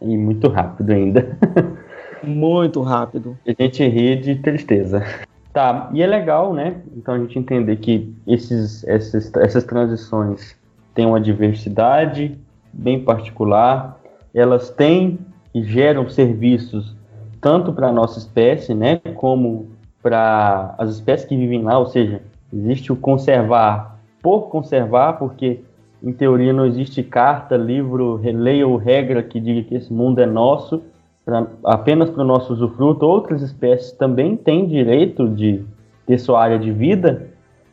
e 0.00 0.16
muito 0.16 0.48
rápido 0.48 0.90
ainda. 0.90 1.36
muito 2.22 2.80
rápido. 2.80 3.36
A 3.46 3.62
gente 3.62 3.86
ri 3.86 4.16
de 4.16 4.36
tristeza. 4.36 5.04
Tá, 5.52 5.90
e 5.92 6.02
é 6.02 6.06
legal, 6.06 6.52
né? 6.52 6.76
Então 6.96 7.14
a 7.14 7.18
gente 7.18 7.38
entender 7.38 7.76
que 7.76 8.14
esses, 8.26 8.84
esses, 8.84 9.34
essas 9.36 9.64
transições 9.64 10.56
têm 10.94 11.06
uma 11.06 11.20
diversidade 11.20 12.38
bem 12.72 13.02
particular, 13.02 13.98
elas 14.34 14.70
têm 14.70 15.18
e 15.54 15.62
geram 15.62 16.08
serviços 16.08 16.94
tanto 17.40 17.72
para 17.72 17.88
a 17.88 17.92
nossa 17.92 18.18
espécie, 18.18 18.74
né, 18.74 18.96
como 19.14 19.68
para 20.02 20.74
as 20.76 20.90
espécies 20.90 21.26
que 21.28 21.36
vivem 21.36 21.62
lá, 21.62 21.78
ou 21.78 21.86
seja, 21.86 22.20
Existe 22.52 22.92
o 22.92 22.96
conservar 22.96 23.98
por 24.22 24.48
conservar, 24.48 25.14
porque 25.14 25.60
em 26.02 26.12
teoria 26.12 26.52
não 26.52 26.64
existe 26.64 27.02
carta, 27.02 27.56
livro, 27.56 28.20
lei 28.22 28.64
ou 28.64 28.76
regra 28.76 29.22
que 29.22 29.38
diga 29.38 29.68
que 29.68 29.74
esse 29.74 29.92
mundo 29.92 30.20
é 30.20 30.26
nosso, 30.26 30.82
pra, 31.28 31.46
apenas 31.62 32.08
para 32.08 32.22
o 32.22 32.26
nosso 32.26 32.54
usufruto. 32.54 33.04
Outras 33.04 33.42
espécies 33.42 33.92
também 33.92 34.34
têm 34.34 34.66
direito 34.66 35.28
de 35.28 35.62
ter 36.06 36.18
sua 36.18 36.42
área 36.42 36.58
de 36.58 36.72
vida. 36.72 37.28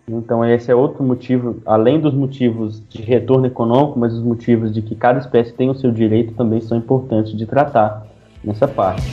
Então 0.06 0.44
esse 0.44 0.70
é 0.70 0.76
outro 0.76 1.02
motivo, 1.02 1.62
além 1.66 2.02
dos 2.02 2.14
motivos 2.14 2.86
de 2.90 3.02
retorno 3.02 3.48
econômico, 3.48 3.98
mas 3.98 4.14
os 4.14 4.22
motivos 4.22 4.74
de 4.74 4.82
que 4.82 4.94
cada 4.94 5.20
espécie 5.20 5.54
tem 5.54 5.70
o 5.70 5.74
seu 5.74 5.90
direito 5.90 6.34
também 6.34 6.60
são 6.60 6.78
importantes 6.78 7.36
de 7.36 7.46
tratar 7.46 8.06
nessa 8.44 8.68
parte. 8.68 9.08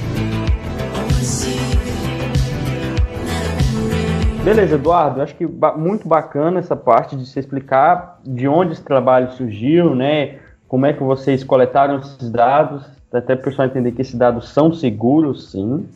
Beleza, 4.45 4.75
Eduardo, 4.75 5.23
acho 5.23 5.37
que 5.37 5.47
muito 5.77 6.09
bacana 6.09 6.59
essa 6.59 6.75
parte 6.75 7.15
de 7.15 7.25
se 7.27 7.39
explicar 7.39 8.19
de 8.27 8.49
onde 8.49 8.73
esse 8.73 8.83
trabalho 8.83 9.31
surgiu, 9.31 9.95
né? 9.95 10.39
Como 10.67 10.85
é 10.85 10.93
que 10.93 11.03
vocês 11.03 11.45
coletaram 11.45 12.01
esses 12.01 12.29
dados, 12.29 12.85
até 13.13 13.37
para 13.37 13.43
o 13.43 13.45
pessoal 13.45 13.69
entender 13.69 13.93
que 13.93 14.03
esses 14.03 14.15
dados 14.15 14.49
são 14.49 14.73
seguros, 14.73 15.51
sim. 15.51 15.87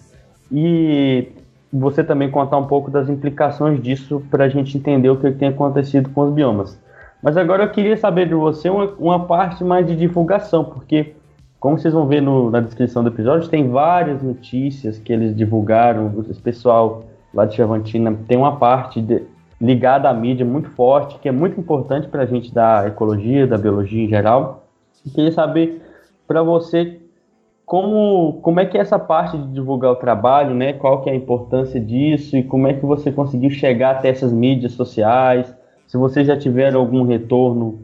E 0.50 1.28
você 1.72 2.04
também 2.04 2.30
contar 2.30 2.58
um 2.58 2.66
pouco 2.66 2.90
das 2.90 3.08
implicações 3.08 3.82
disso 3.82 4.22
para 4.30 4.44
a 4.44 4.48
gente 4.48 4.76
entender 4.76 5.10
o 5.10 5.16
que 5.16 5.30
tem 5.32 5.48
acontecido 5.48 6.10
com 6.10 6.22
os 6.22 6.32
biomas. 6.32 6.78
Mas 7.22 7.36
agora 7.36 7.64
eu 7.64 7.70
queria 7.70 7.96
saber 7.96 8.28
de 8.28 8.34
você 8.34 8.68
uma, 8.68 8.92
uma 8.98 9.26
parte 9.26 9.64
mais 9.64 9.86
de 9.86 9.96
divulgação, 9.96 10.64
porque, 10.64 11.14
como 11.58 11.78
vocês 11.78 11.92
vão 11.92 12.06
ver 12.06 12.20
no, 12.20 12.50
na 12.50 12.60
descrição 12.60 13.02
do 13.02 13.08
episódio, 13.08 13.48
tem 13.48 13.68
várias 13.68 14.22
notícias 14.22 14.98
que 14.98 15.12
eles 15.12 15.34
divulgaram, 15.34 16.12
esse 16.30 16.40
pessoal 16.40 17.04
lá 17.34 17.44
de 17.44 17.56
Chavantina 17.56 18.16
tem 18.28 18.36
uma 18.36 18.56
parte 18.56 19.00
de, 19.00 19.22
ligada 19.60 20.08
à 20.08 20.14
mídia 20.14 20.44
muito 20.44 20.70
forte, 20.70 21.18
que 21.18 21.28
é 21.28 21.32
muito 21.32 21.58
importante 21.58 22.06
para 22.08 22.22
a 22.22 22.26
gente 22.26 22.52
da 22.52 22.86
ecologia, 22.86 23.46
da 23.46 23.58
biologia 23.58 24.04
em 24.04 24.08
geral. 24.08 24.66
Eu 25.04 25.12
queria 25.12 25.32
saber 25.32 25.82
para 26.26 26.42
você 26.42 27.00
como, 27.66 28.34
como 28.42 28.60
é 28.60 28.64
que 28.64 28.78
é 28.78 28.80
essa 28.80 28.96
parte 28.96 29.36
de 29.36 29.52
divulgar 29.52 29.90
o 29.90 29.96
trabalho, 29.96 30.54
né? 30.54 30.72
Qual 30.72 31.02
que 31.02 31.10
é 31.10 31.12
a 31.12 31.16
importância 31.16 31.80
disso 31.80 32.36
e 32.36 32.44
como 32.44 32.68
é 32.68 32.72
que 32.72 32.86
você 32.86 33.10
conseguiu 33.10 33.50
chegar 33.50 33.96
até 33.96 34.08
essas 34.08 34.32
mídias 34.32 34.72
sociais? 34.72 35.52
Se 35.88 35.98
você 35.98 36.24
já 36.24 36.38
tiver 36.38 36.72
algum 36.74 37.02
retorno 37.02 37.80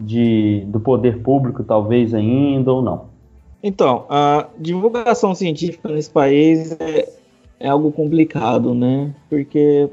de, 0.00 0.62
do 0.68 0.78
poder 0.78 1.20
público, 1.20 1.64
talvez 1.64 2.14
ainda 2.14 2.72
ou 2.72 2.80
não. 2.80 3.06
Então, 3.60 4.04
a 4.08 4.46
divulgação 4.56 5.34
científica 5.34 5.88
nesse 5.88 6.10
país 6.10 6.70
é, 6.78 7.08
é 7.58 7.68
algo 7.68 7.90
complicado, 7.90 8.72
né? 8.72 9.12
Porque 9.28 9.90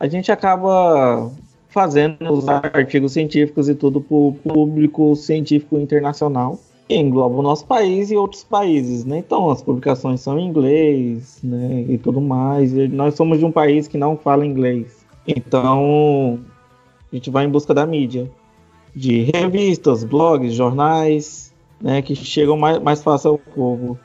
a 0.00 0.08
gente 0.08 0.32
acaba 0.32 1.30
fazendo 1.68 2.32
os 2.32 2.48
artigos 2.48 3.12
científicos 3.12 3.68
e 3.68 3.74
tudo 3.76 4.00
para 4.00 4.16
o 4.16 4.32
público 4.32 5.14
científico 5.14 5.78
internacional 5.78 6.58
que 6.90 6.96
engloba 6.96 7.36
o 7.36 7.42
nosso 7.42 7.64
país 7.66 8.10
e 8.10 8.16
outros 8.16 8.42
países, 8.42 9.04
né? 9.04 9.18
Então 9.18 9.48
as 9.48 9.62
publicações 9.62 10.20
são 10.20 10.40
em 10.40 10.46
inglês, 10.46 11.38
né? 11.40 11.84
E 11.88 11.96
tudo 11.96 12.20
mais. 12.20 12.72
E 12.74 12.88
nós 12.88 13.14
somos 13.14 13.38
de 13.38 13.44
um 13.44 13.52
país 13.52 13.86
que 13.86 13.96
não 13.96 14.16
fala 14.16 14.44
inglês, 14.44 15.06
então 15.24 16.40
a 17.12 17.14
gente 17.14 17.30
vai 17.30 17.44
em 17.44 17.48
busca 17.48 17.72
da 17.72 17.86
mídia, 17.86 18.28
de 18.94 19.30
revistas, 19.32 20.02
blogs, 20.02 20.52
jornais, 20.52 21.54
né? 21.80 22.02
Que 22.02 22.16
chegam 22.16 22.56
mais, 22.56 22.80
mais 22.80 23.00
fácil 23.00 23.30
ao 23.30 23.38
povo. 23.38 23.96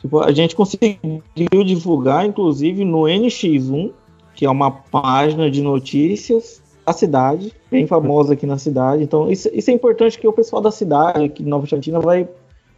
Tipo, 0.00 0.20
a 0.20 0.32
gente 0.32 0.56
conseguiu 0.56 1.62
divulgar, 1.62 2.24
inclusive, 2.24 2.86
no 2.86 3.02
NX1, 3.02 3.92
que 4.34 4.46
é 4.46 4.50
uma 4.50 4.70
página 4.70 5.50
de 5.50 5.60
notícias 5.60 6.59
da 6.86 6.92
cidade, 6.92 7.52
bem 7.70 7.86
famosa 7.86 8.34
aqui 8.34 8.46
na 8.46 8.58
cidade. 8.58 9.02
Então, 9.02 9.30
isso, 9.30 9.48
isso 9.52 9.70
é 9.70 9.74
importante 9.74 10.18
que 10.18 10.26
o 10.26 10.32
pessoal 10.32 10.62
da 10.62 10.70
cidade, 10.70 11.24
aqui 11.24 11.42
de 11.42 11.48
Nova 11.48 11.66
Chatina, 11.66 12.00
vai 12.00 12.28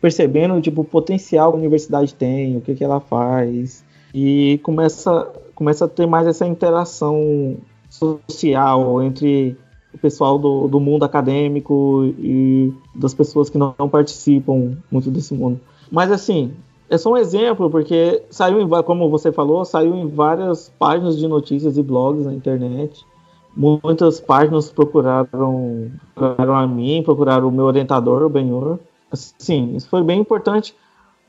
percebendo 0.01 0.61
tipo, 0.61 0.83
o 0.83 0.85
potencial 0.85 1.53
que 1.53 1.57
a 1.57 1.61
universidade 1.61 2.15
tem, 2.15 2.57
o 2.57 2.61
que, 2.61 2.75
que 2.75 2.85
ela 2.85 3.01
faz, 3.01 3.85
e 4.15 4.59
começa, 4.63 5.31
começa 5.55 5.85
a 5.85 5.89
ter 5.89 6.07
mais 6.07 6.27
essa 6.27 6.47
interação 6.47 7.57
social 7.89 9.03
entre 9.03 9.57
o 9.95 9.99
pessoal 9.99 10.39
do, 10.39 10.67
do 10.69 10.81
mundo 10.81 11.05
acadêmico 11.05 12.13
e 12.19 12.73
das 12.95 13.15
pessoas 13.15 13.49
que 13.49 13.59
não, 13.59 13.75
não 13.79 13.89
participam 13.89 14.77
muito 14.91 15.11
desse 15.11 15.35
mundo. 15.35 15.61
Mas 15.91 16.11
assim, 16.11 16.53
é 16.93 16.99
só 16.99 17.13
um 17.13 17.17
exemplo, 17.17 17.71
porque 17.71 18.23
saiu, 18.29 18.61
em, 18.61 18.69
como 18.83 19.09
você 19.09 19.33
falou, 19.33 19.65
saiu 19.65 19.95
em 19.95 20.09
várias 20.09 20.71
páginas 20.79 21.17
de 21.17 21.27
notícias 21.27 21.79
e 21.79 21.83
blogs 21.83 22.27
na 22.27 22.35
internet. 22.35 23.07
Muitas 23.55 24.21
páginas 24.21 24.71
procuraram, 24.71 25.91
procuraram 26.15 26.55
a 26.55 26.67
mim, 26.67 27.03
procuraram 27.05 27.49
o 27.49 27.53
meu 27.53 27.67
orientador, 27.67 28.23
o 28.23 28.29
Benhor. 28.29 28.79
Sim, 29.13 29.77
isso 29.77 29.89
foi 29.89 30.03
bem 30.03 30.21
importante, 30.21 30.75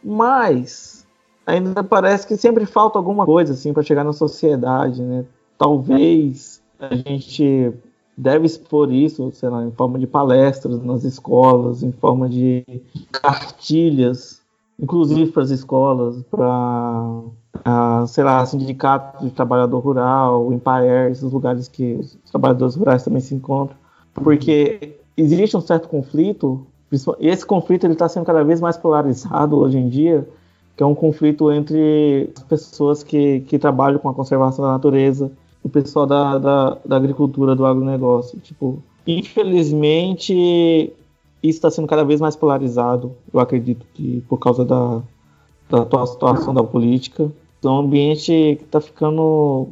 mas 0.04 1.06
ainda 1.46 1.84
parece 1.84 2.26
que 2.26 2.38
sempre 2.38 2.66
falta 2.66 2.98
alguma 2.98 3.26
coisa 3.26 3.54
assim 3.54 3.74
para 3.74 3.84
chegar 3.84 4.04
na 4.06 4.14
sociedade, 4.14 5.02
né? 5.02 5.26
Talvez 5.58 6.62
a 6.80 6.96
gente 6.96 7.74
deve 8.18 8.46
expor 8.46 8.92
isso, 8.92 9.30
sei 9.34 9.50
lá, 9.50 9.66
em 9.66 9.72
forma 9.72 10.00
de 10.00 10.08
palestras 10.08 10.82
nas 10.82 11.04
escolas, 11.04 11.84
em 11.84 11.92
forma 11.92 12.30
de 12.30 12.64
cartilhas 13.12 14.44
inclusive 14.80 15.32
para 15.32 15.44
as 15.44 15.50
escolas, 15.50 16.22
para, 16.30 17.22
sei 18.08 18.24
lá, 18.24 18.46
sindicato 18.46 19.24
de 19.24 19.32
trabalhador 19.32 19.80
rural, 19.80 20.48
o 20.48 20.54
Empire, 20.54 21.12
esses 21.12 21.32
lugares 21.32 21.68
que 21.68 21.94
os 21.96 22.18
trabalhadores 22.30 22.76
rurais 22.76 23.04
também 23.04 23.22
se 23.22 23.36
encontram, 23.36 23.78
porque 24.14 24.98
existe 25.16 25.56
um 25.56 25.62
certo 25.62 25.88
conflito, 25.88 26.66
e 27.20 27.28
esse 27.28 27.46
conflito 27.46 27.88
está 27.88 28.08
sendo 28.10 28.26
cada 28.26 28.44
vez 28.44 28.60
mais 28.60 28.78
polarizado 28.78 29.58
hoje 29.58 29.78
em 29.78 29.88
dia, 29.88 30.28
que 30.76 30.84
é 30.84 30.86
um 30.86 30.96
conflito 30.96 31.52
entre 31.52 32.32
as 32.36 32.44
pessoas 32.44 33.04
que, 33.04 33.42
que 33.42 33.60
trabalham 33.60 34.00
com 34.00 34.10
a 34.10 34.14
conservação 34.14 34.66
da 34.66 34.72
natureza, 34.72 35.32
o 35.64 35.70
pessoal 35.70 36.06
da, 36.06 36.38
da, 36.38 36.78
da 36.84 36.98
agricultura, 36.98 37.56
do 37.56 37.66
agronegócio. 37.66 38.40
Tipo, 38.40 38.82
infelizmente, 39.08 40.92
isso 41.42 41.58
está 41.58 41.70
sendo 41.70 41.88
cada 41.88 42.04
vez 42.04 42.20
mais 42.20 42.36
polarizado, 42.36 43.16
eu 43.34 43.40
acredito 43.40 43.86
que 43.94 44.22
por 44.28 44.38
causa 44.38 44.66
da, 44.66 45.02
da 45.70 45.82
atual 45.82 46.08
situação 46.08 46.54
da 46.54 46.64
política. 46.64 47.32
É 47.68 47.72
um 47.72 47.80
ambiente 47.80 48.58
que 48.58 48.64
está 48.64 48.80
ficando 48.82 49.70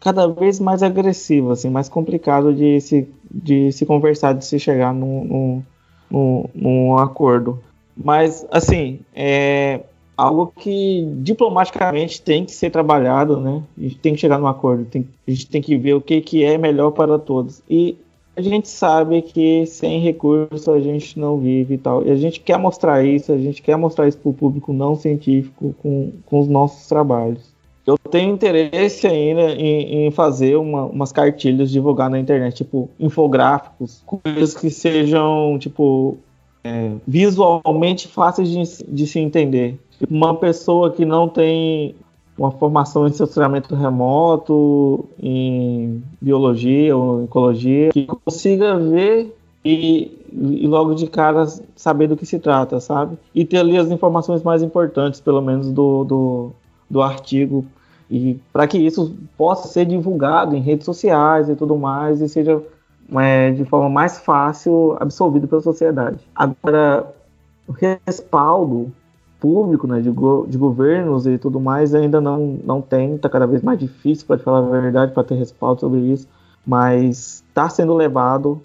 cada 0.00 0.26
vez 0.26 0.60
mais 0.60 0.82
agressivo, 0.82 1.50
assim, 1.50 1.68
mais 1.68 1.88
complicado 1.88 2.54
de 2.54 2.80
se, 2.80 3.08
de 3.30 3.72
se 3.72 3.84
conversar, 3.84 4.32
de 4.32 4.44
se 4.44 4.58
chegar 4.58 4.94
num, 4.94 5.62
num, 6.10 6.44
num 6.54 6.98
acordo. 6.98 7.58
Mas, 7.96 8.46
assim, 8.50 9.00
é 9.14 9.80
algo 10.16 10.52
que 10.56 11.08
diplomaticamente 11.18 12.20
tem 12.20 12.44
que 12.44 12.52
ser 12.52 12.70
trabalhado, 12.70 13.40
né? 13.40 13.62
A 13.76 13.80
gente 13.82 13.98
tem 13.98 14.14
que 14.14 14.20
chegar 14.20 14.38
num 14.38 14.46
acordo, 14.46 14.84
tem, 14.84 15.08
a 15.26 15.30
gente 15.30 15.46
tem 15.46 15.62
que 15.62 15.76
ver 15.76 15.94
o 15.94 16.00
que, 16.00 16.20
que 16.20 16.44
é 16.44 16.58
melhor 16.58 16.90
para 16.90 17.18
todos. 17.18 17.62
E 17.68 17.96
a 18.38 18.40
gente 18.40 18.68
sabe 18.68 19.20
que 19.20 19.66
sem 19.66 19.98
recurso 19.98 20.70
a 20.70 20.78
gente 20.80 21.18
não 21.18 21.38
vive 21.38 21.74
e 21.74 21.78
tal. 21.78 22.06
E 22.06 22.10
a 22.12 22.14
gente 22.14 22.38
quer 22.38 22.56
mostrar 22.56 23.04
isso, 23.04 23.32
a 23.32 23.36
gente 23.36 23.60
quer 23.60 23.76
mostrar 23.76 24.06
isso 24.06 24.16
para 24.16 24.30
o 24.30 24.32
público 24.32 24.72
não 24.72 24.94
científico 24.94 25.74
com, 25.82 26.12
com 26.24 26.38
os 26.38 26.46
nossos 26.46 26.86
trabalhos. 26.86 27.52
Eu 27.84 27.98
tenho 27.98 28.32
interesse 28.32 29.08
ainda 29.08 29.50
em, 29.54 30.06
em 30.06 30.10
fazer 30.12 30.54
uma, 30.54 30.84
umas 30.84 31.10
cartilhas, 31.10 31.68
divulgar 31.68 32.08
na 32.08 32.20
internet, 32.20 32.58
tipo 32.58 32.88
infográficos, 33.00 34.04
coisas 34.06 34.54
que 34.54 34.70
sejam, 34.70 35.58
tipo, 35.58 36.16
é, 36.62 36.92
visualmente 37.08 38.06
fáceis 38.06 38.48
de, 38.48 38.84
de 38.86 39.06
se 39.06 39.18
entender. 39.18 39.80
Tipo, 39.98 40.14
uma 40.14 40.36
pessoa 40.36 40.92
que 40.92 41.04
não 41.04 41.28
tem 41.28 41.96
uma 42.38 42.52
formação 42.52 43.06
em 43.06 43.12
censuramento 43.12 43.74
remoto, 43.74 45.04
em 45.18 46.02
biologia 46.20 46.96
ou 46.96 47.24
ecologia, 47.24 47.90
que 47.90 48.06
consiga 48.06 48.78
ver 48.78 49.36
e, 49.64 50.16
e, 50.32 50.66
logo 50.66 50.94
de 50.94 51.08
cara 51.08 51.46
saber 51.74 52.06
do 52.06 52.16
que 52.16 52.24
se 52.24 52.38
trata, 52.38 52.78
sabe? 52.80 53.18
E 53.34 53.44
ter 53.44 53.58
ali 53.58 53.76
as 53.76 53.90
informações 53.90 54.42
mais 54.42 54.62
importantes, 54.62 55.20
pelo 55.20 55.42
menos, 55.42 55.70
do, 55.72 56.04
do, 56.04 56.50
do 56.88 57.02
artigo. 57.02 57.66
E 58.08 58.38
para 58.52 58.66
que 58.66 58.78
isso 58.78 59.14
possa 59.36 59.68
ser 59.68 59.84
divulgado 59.84 60.54
em 60.54 60.60
redes 60.60 60.86
sociais 60.86 61.48
e 61.48 61.56
tudo 61.56 61.76
mais, 61.76 62.20
e 62.20 62.28
seja 62.28 62.62
é, 63.16 63.50
de 63.50 63.64
forma 63.64 63.90
mais 63.90 64.18
fácil 64.18 64.96
absorvido 65.00 65.48
pela 65.48 65.60
sociedade. 65.60 66.18
Agora, 66.34 67.12
o 67.66 67.72
respaldo 67.72 68.92
público, 69.40 69.86
né, 69.86 70.00
de, 70.00 70.10
go 70.10 70.46
de 70.48 70.58
governos 70.58 71.26
e 71.26 71.38
tudo 71.38 71.60
mais, 71.60 71.94
ainda 71.94 72.20
não, 72.20 72.58
não 72.64 72.80
tem, 72.80 73.14
está 73.14 73.28
cada 73.28 73.46
vez 73.46 73.62
mais 73.62 73.78
difícil, 73.78 74.26
para 74.26 74.38
falar 74.38 74.58
a 74.58 74.80
verdade, 74.80 75.12
para 75.12 75.24
ter 75.24 75.36
respaldo 75.36 75.80
sobre 75.80 76.00
isso, 76.00 76.28
mas 76.66 77.44
está 77.48 77.68
sendo 77.68 77.94
levado. 77.94 78.60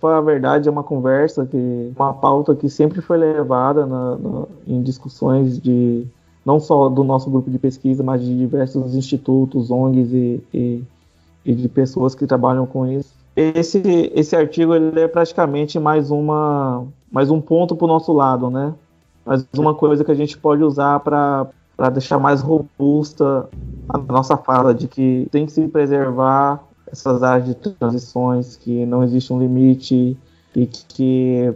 Para 0.00 0.18
a 0.18 0.20
verdade, 0.20 0.68
é 0.68 0.72
uma 0.72 0.82
conversa, 0.82 1.46
que 1.46 1.92
uma 1.96 2.12
pauta 2.12 2.54
que 2.54 2.68
sempre 2.68 3.00
foi 3.00 3.16
levada 3.16 3.86
na, 3.86 4.16
na, 4.16 4.44
em 4.66 4.82
discussões 4.82 5.58
de 5.58 6.06
não 6.44 6.60
só 6.60 6.88
do 6.88 7.02
nosso 7.02 7.28
grupo 7.30 7.50
de 7.50 7.58
pesquisa, 7.58 8.02
mas 8.04 8.20
de 8.20 8.36
diversos 8.36 8.94
institutos, 8.94 9.70
ONGs 9.70 10.12
e, 10.12 10.42
e, 10.54 10.84
e 11.44 11.54
de 11.54 11.68
pessoas 11.68 12.14
que 12.14 12.26
trabalham 12.26 12.66
com 12.66 12.86
isso. 12.86 13.12
Esse, 13.34 13.82
esse 14.14 14.36
artigo 14.36 14.74
ele 14.74 15.00
é 15.00 15.08
praticamente 15.08 15.78
mais, 15.78 16.10
uma, 16.10 16.84
mais 17.10 17.30
um 17.30 17.40
ponto 17.40 17.74
para 17.74 17.84
o 17.84 17.88
nosso 17.88 18.12
lado, 18.12 18.48
né? 18.48 18.72
Mais 19.26 19.44
uma 19.58 19.74
coisa 19.74 20.04
que 20.04 20.12
a 20.12 20.14
gente 20.14 20.38
pode 20.38 20.62
usar 20.62 21.00
para 21.00 21.50
deixar 21.92 22.16
mais 22.16 22.40
robusta 22.40 23.48
a 23.88 23.98
nossa 23.98 24.36
fala 24.36 24.72
de 24.72 24.86
que 24.86 25.26
tem 25.32 25.44
que 25.44 25.50
se 25.50 25.66
preservar 25.66 26.62
essas 26.86 27.24
áreas 27.24 27.48
de 27.48 27.54
transições, 27.54 28.56
que 28.56 28.86
não 28.86 29.02
existe 29.02 29.32
um 29.32 29.40
limite 29.40 30.16
e 30.54 30.66
que 30.66 31.52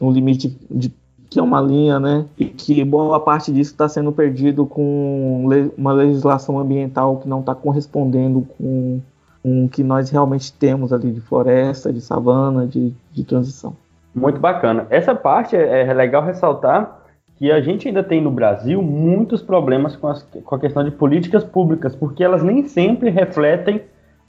um 0.00 0.12
limite 0.12 0.56
de 0.70 0.94
que 1.28 1.40
é 1.40 1.42
uma 1.42 1.60
linha, 1.60 1.98
né? 1.98 2.26
E 2.38 2.44
que 2.44 2.84
boa 2.84 3.18
parte 3.18 3.50
disso 3.50 3.72
está 3.72 3.88
sendo 3.88 4.12
perdido 4.12 4.64
com 4.64 5.48
uma 5.76 5.92
legislação 5.92 6.58
ambiental 6.58 7.16
que 7.16 7.28
não 7.28 7.40
está 7.40 7.54
correspondendo 7.54 8.46
com, 8.56 9.00
com 9.42 9.64
o 9.64 9.68
que 9.68 9.82
nós 9.82 10.10
realmente 10.10 10.52
temos 10.52 10.92
ali 10.92 11.10
de 11.10 11.20
floresta, 11.20 11.92
de 11.92 12.00
savana, 12.00 12.66
de, 12.66 12.92
de 13.12 13.24
transição. 13.24 13.74
Muito 14.14 14.40
bacana. 14.40 14.86
Essa 14.90 15.14
parte 15.14 15.56
é, 15.56 15.86
é 15.86 15.94
legal 15.94 16.24
ressaltar 16.24 17.02
que 17.36 17.50
a 17.50 17.60
gente 17.60 17.88
ainda 17.88 18.04
tem 18.04 18.20
no 18.20 18.30
Brasil 18.30 18.80
muitos 18.82 19.42
problemas 19.42 19.96
com, 19.96 20.06
as, 20.06 20.22
com 20.22 20.54
a 20.54 20.60
questão 20.60 20.84
de 20.84 20.90
políticas 20.90 21.42
públicas, 21.42 21.96
porque 21.96 22.22
elas 22.22 22.42
nem 22.42 22.68
sempre 22.68 23.10
refletem 23.10 23.82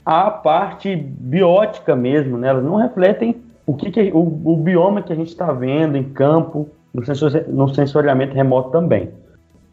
a 0.04 0.30
parte 0.30 0.94
biótica 0.96 1.94
mesmo, 1.94 2.36
né? 2.36 2.48
Elas 2.48 2.64
não 2.64 2.76
refletem 2.76 3.36
o 3.66 3.74
que, 3.74 3.90
que 3.90 4.10
o, 4.12 4.18
o, 4.18 4.56
bioma 4.56 5.02
que 5.02 5.12
a 5.12 5.16
gente 5.16 5.28
está 5.28 5.52
vendo 5.52 5.96
em 5.96 6.04
campo, 6.04 6.68
no, 6.92 7.04
sensor, 7.04 7.44
no 7.48 7.72
sensoriamento 7.72 8.34
remoto 8.34 8.70
também. 8.70 9.10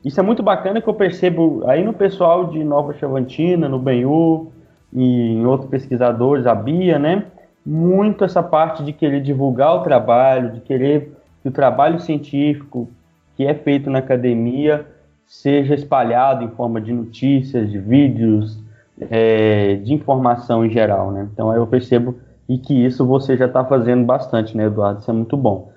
Isso 0.03 0.19
é 0.19 0.23
muito 0.23 0.41
bacana 0.41 0.81
que 0.81 0.87
eu 0.87 0.93
percebo 0.93 1.63
aí 1.67 1.83
no 1.83 1.93
pessoal 1.93 2.47
de 2.47 2.63
Nova 2.63 2.93
Chavantina, 2.93 3.67
no 3.67 3.77
Benhu 3.77 4.51
e 4.93 5.33
em 5.33 5.45
outros 5.45 5.69
pesquisadores, 5.69 6.45
a 6.45 6.55
Bia, 6.55 6.97
né? 6.97 7.25
Muito 7.65 8.23
essa 8.23 8.41
parte 8.41 8.83
de 8.83 8.91
querer 8.91 9.21
divulgar 9.21 9.75
o 9.75 9.83
trabalho, 9.83 10.51
de 10.51 10.61
querer 10.61 11.13
que 11.41 11.49
o 11.49 11.51
trabalho 11.51 11.99
científico 11.99 12.89
que 13.35 13.45
é 13.45 13.53
feito 13.53 13.89
na 13.89 13.99
academia 13.99 14.85
seja 15.25 15.73
espalhado 15.73 16.43
em 16.43 16.49
forma 16.49 16.81
de 16.81 16.91
notícias, 16.91 17.69
de 17.69 17.79
vídeos, 17.79 18.59
é, 19.09 19.75
de 19.75 19.93
informação 19.93 20.65
em 20.65 20.69
geral, 20.69 21.11
né? 21.11 21.29
Então 21.31 21.53
eu 21.55 21.65
percebo 21.65 22.15
e 22.47 22.57
que 22.57 22.73
isso 22.73 23.05
você 23.05 23.37
já 23.37 23.45
está 23.45 23.63
fazendo 23.63 24.05
bastante, 24.05 24.57
né, 24.57 24.65
Eduardo? 24.65 24.99
Isso 24.99 25.09
é 25.09 25.13
muito 25.13 25.37
bom. 25.37 25.71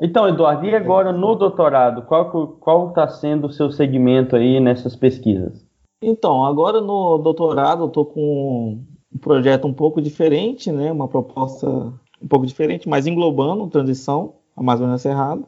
Então, 0.00 0.28
Eduardo, 0.28 0.64
e 0.66 0.74
agora 0.74 1.12
no 1.12 1.34
doutorado, 1.34 2.02
qual 2.02 2.88
está 2.88 3.08
sendo 3.08 3.46
o 3.46 3.52
seu 3.52 3.70
segmento 3.70 4.36
aí 4.36 4.60
nessas 4.60 4.94
pesquisas? 4.96 5.64
Então, 6.02 6.44
agora 6.44 6.80
no 6.80 7.18
doutorado 7.18 7.82
eu 7.82 7.88
estou 7.88 8.04
com 8.04 8.80
um 9.14 9.18
projeto 9.18 9.66
um 9.66 9.72
pouco 9.72 10.02
diferente, 10.02 10.72
né, 10.72 10.90
uma 10.90 11.06
proposta 11.06 11.68
um 11.68 12.28
pouco 12.28 12.46
diferente, 12.46 12.88
mas 12.88 13.06
englobando 13.06 13.66
transição 13.68 14.34
Amazônia 14.56 14.98
Cerrado. 14.98 15.46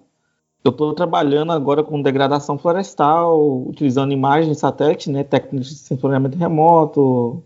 Eu 0.64 0.70
estou 0.70 0.92
trabalhando 0.94 1.52
agora 1.52 1.82
com 1.82 2.02
degradação 2.02 2.58
florestal, 2.58 3.66
utilizando 3.68 4.12
imagens 4.12 4.58
satélite, 4.58 5.10
né, 5.10 5.22
técnicas 5.22 5.68
de 5.68 5.74
sensoriamento 5.76 6.36
remoto, 6.36 7.42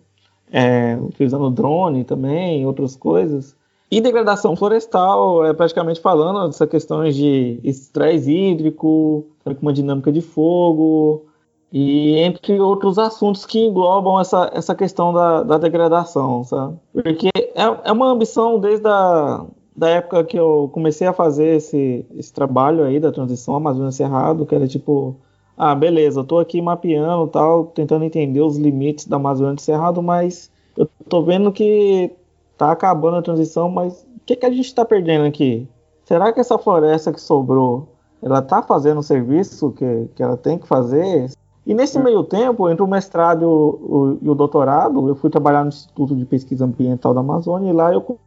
é, 0.50 0.98
utilizando 1.00 1.50
drone 1.50 2.02
também, 2.02 2.66
outras 2.66 2.96
coisas. 2.96 3.54
E 3.90 4.00
degradação 4.00 4.56
florestal 4.56 5.44
é 5.44 5.52
praticamente 5.52 6.00
falando 6.00 6.46
dessas 6.46 6.68
questões 6.68 7.14
de 7.14 7.60
estresse 7.62 8.30
hídrico, 8.30 9.26
uma 9.60 9.72
dinâmica 9.72 10.12
de 10.12 10.20
fogo, 10.20 11.26
e 11.72 12.18
entre 12.18 12.58
outros 12.58 12.98
assuntos 12.98 13.46
que 13.46 13.66
englobam 13.66 14.20
essa, 14.20 14.50
essa 14.52 14.74
questão 14.74 15.12
da, 15.12 15.42
da 15.42 15.58
degradação, 15.58 16.42
sabe? 16.42 16.76
Porque 16.92 17.30
é, 17.34 17.62
é 17.84 17.92
uma 17.92 18.10
ambição 18.10 18.58
desde 18.58 18.88
a 18.88 19.44
da 19.76 19.88
época 19.88 20.24
que 20.24 20.38
eu 20.38 20.68
comecei 20.74 21.06
a 21.06 21.12
fazer 21.12 21.56
esse, 21.56 22.04
esse 22.14 22.32
trabalho 22.32 22.84
aí 22.84 23.00
da 23.00 23.10
transição 23.10 23.54
Amazônia 23.54 23.92
Cerrado, 23.92 24.44
que 24.44 24.54
era 24.54 24.66
tipo, 24.66 25.16
ah, 25.56 25.74
beleza, 25.74 26.20
eu 26.20 26.24
tô 26.24 26.38
aqui 26.38 26.60
mapeando 26.60 27.26
tal, 27.28 27.66
tentando 27.66 28.04
entender 28.04 28.42
os 28.42 28.58
limites 28.58 29.06
da 29.06 29.16
Amazônia 29.16 29.56
Cerrado, 29.58 30.02
mas 30.02 30.50
eu 30.76 30.86
tô 31.08 31.22
vendo 31.22 31.50
que 31.50 32.10
tá 32.58 32.72
acabando 32.72 33.16
a 33.16 33.22
transição, 33.22 33.70
mas 33.70 34.02
o 34.02 34.20
que, 34.26 34.36
que 34.36 34.44
a 34.44 34.50
gente 34.50 34.66
está 34.66 34.84
perdendo 34.84 35.24
aqui? 35.24 35.66
Será 36.04 36.30
que 36.32 36.40
essa 36.40 36.58
floresta 36.58 37.12
que 37.12 37.20
sobrou, 37.20 37.88
ela 38.22 38.42
tá 38.42 38.62
fazendo 38.62 38.98
o 38.98 39.02
serviço 39.02 39.72
que, 39.72 40.08
que 40.14 40.22
ela 40.22 40.36
tem 40.36 40.58
que 40.58 40.66
fazer? 40.66 41.30
E 41.70 41.74
nesse 41.74 42.00
hum. 42.00 42.02
meio 42.02 42.24
tempo, 42.24 42.68
entre 42.68 42.82
o 42.82 42.86
mestrado 42.88 43.42
e 43.42 43.46
o, 43.46 43.48
o, 43.48 44.18
e 44.22 44.28
o 44.28 44.34
doutorado, 44.34 45.08
eu 45.08 45.14
fui 45.14 45.30
trabalhar 45.30 45.62
no 45.62 45.68
Instituto 45.68 46.16
de 46.16 46.24
Pesquisa 46.24 46.64
Ambiental 46.64 47.14
da 47.14 47.20
Amazônia 47.20 47.70
e 47.70 47.72
lá 47.72 47.94
eu 47.94 48.18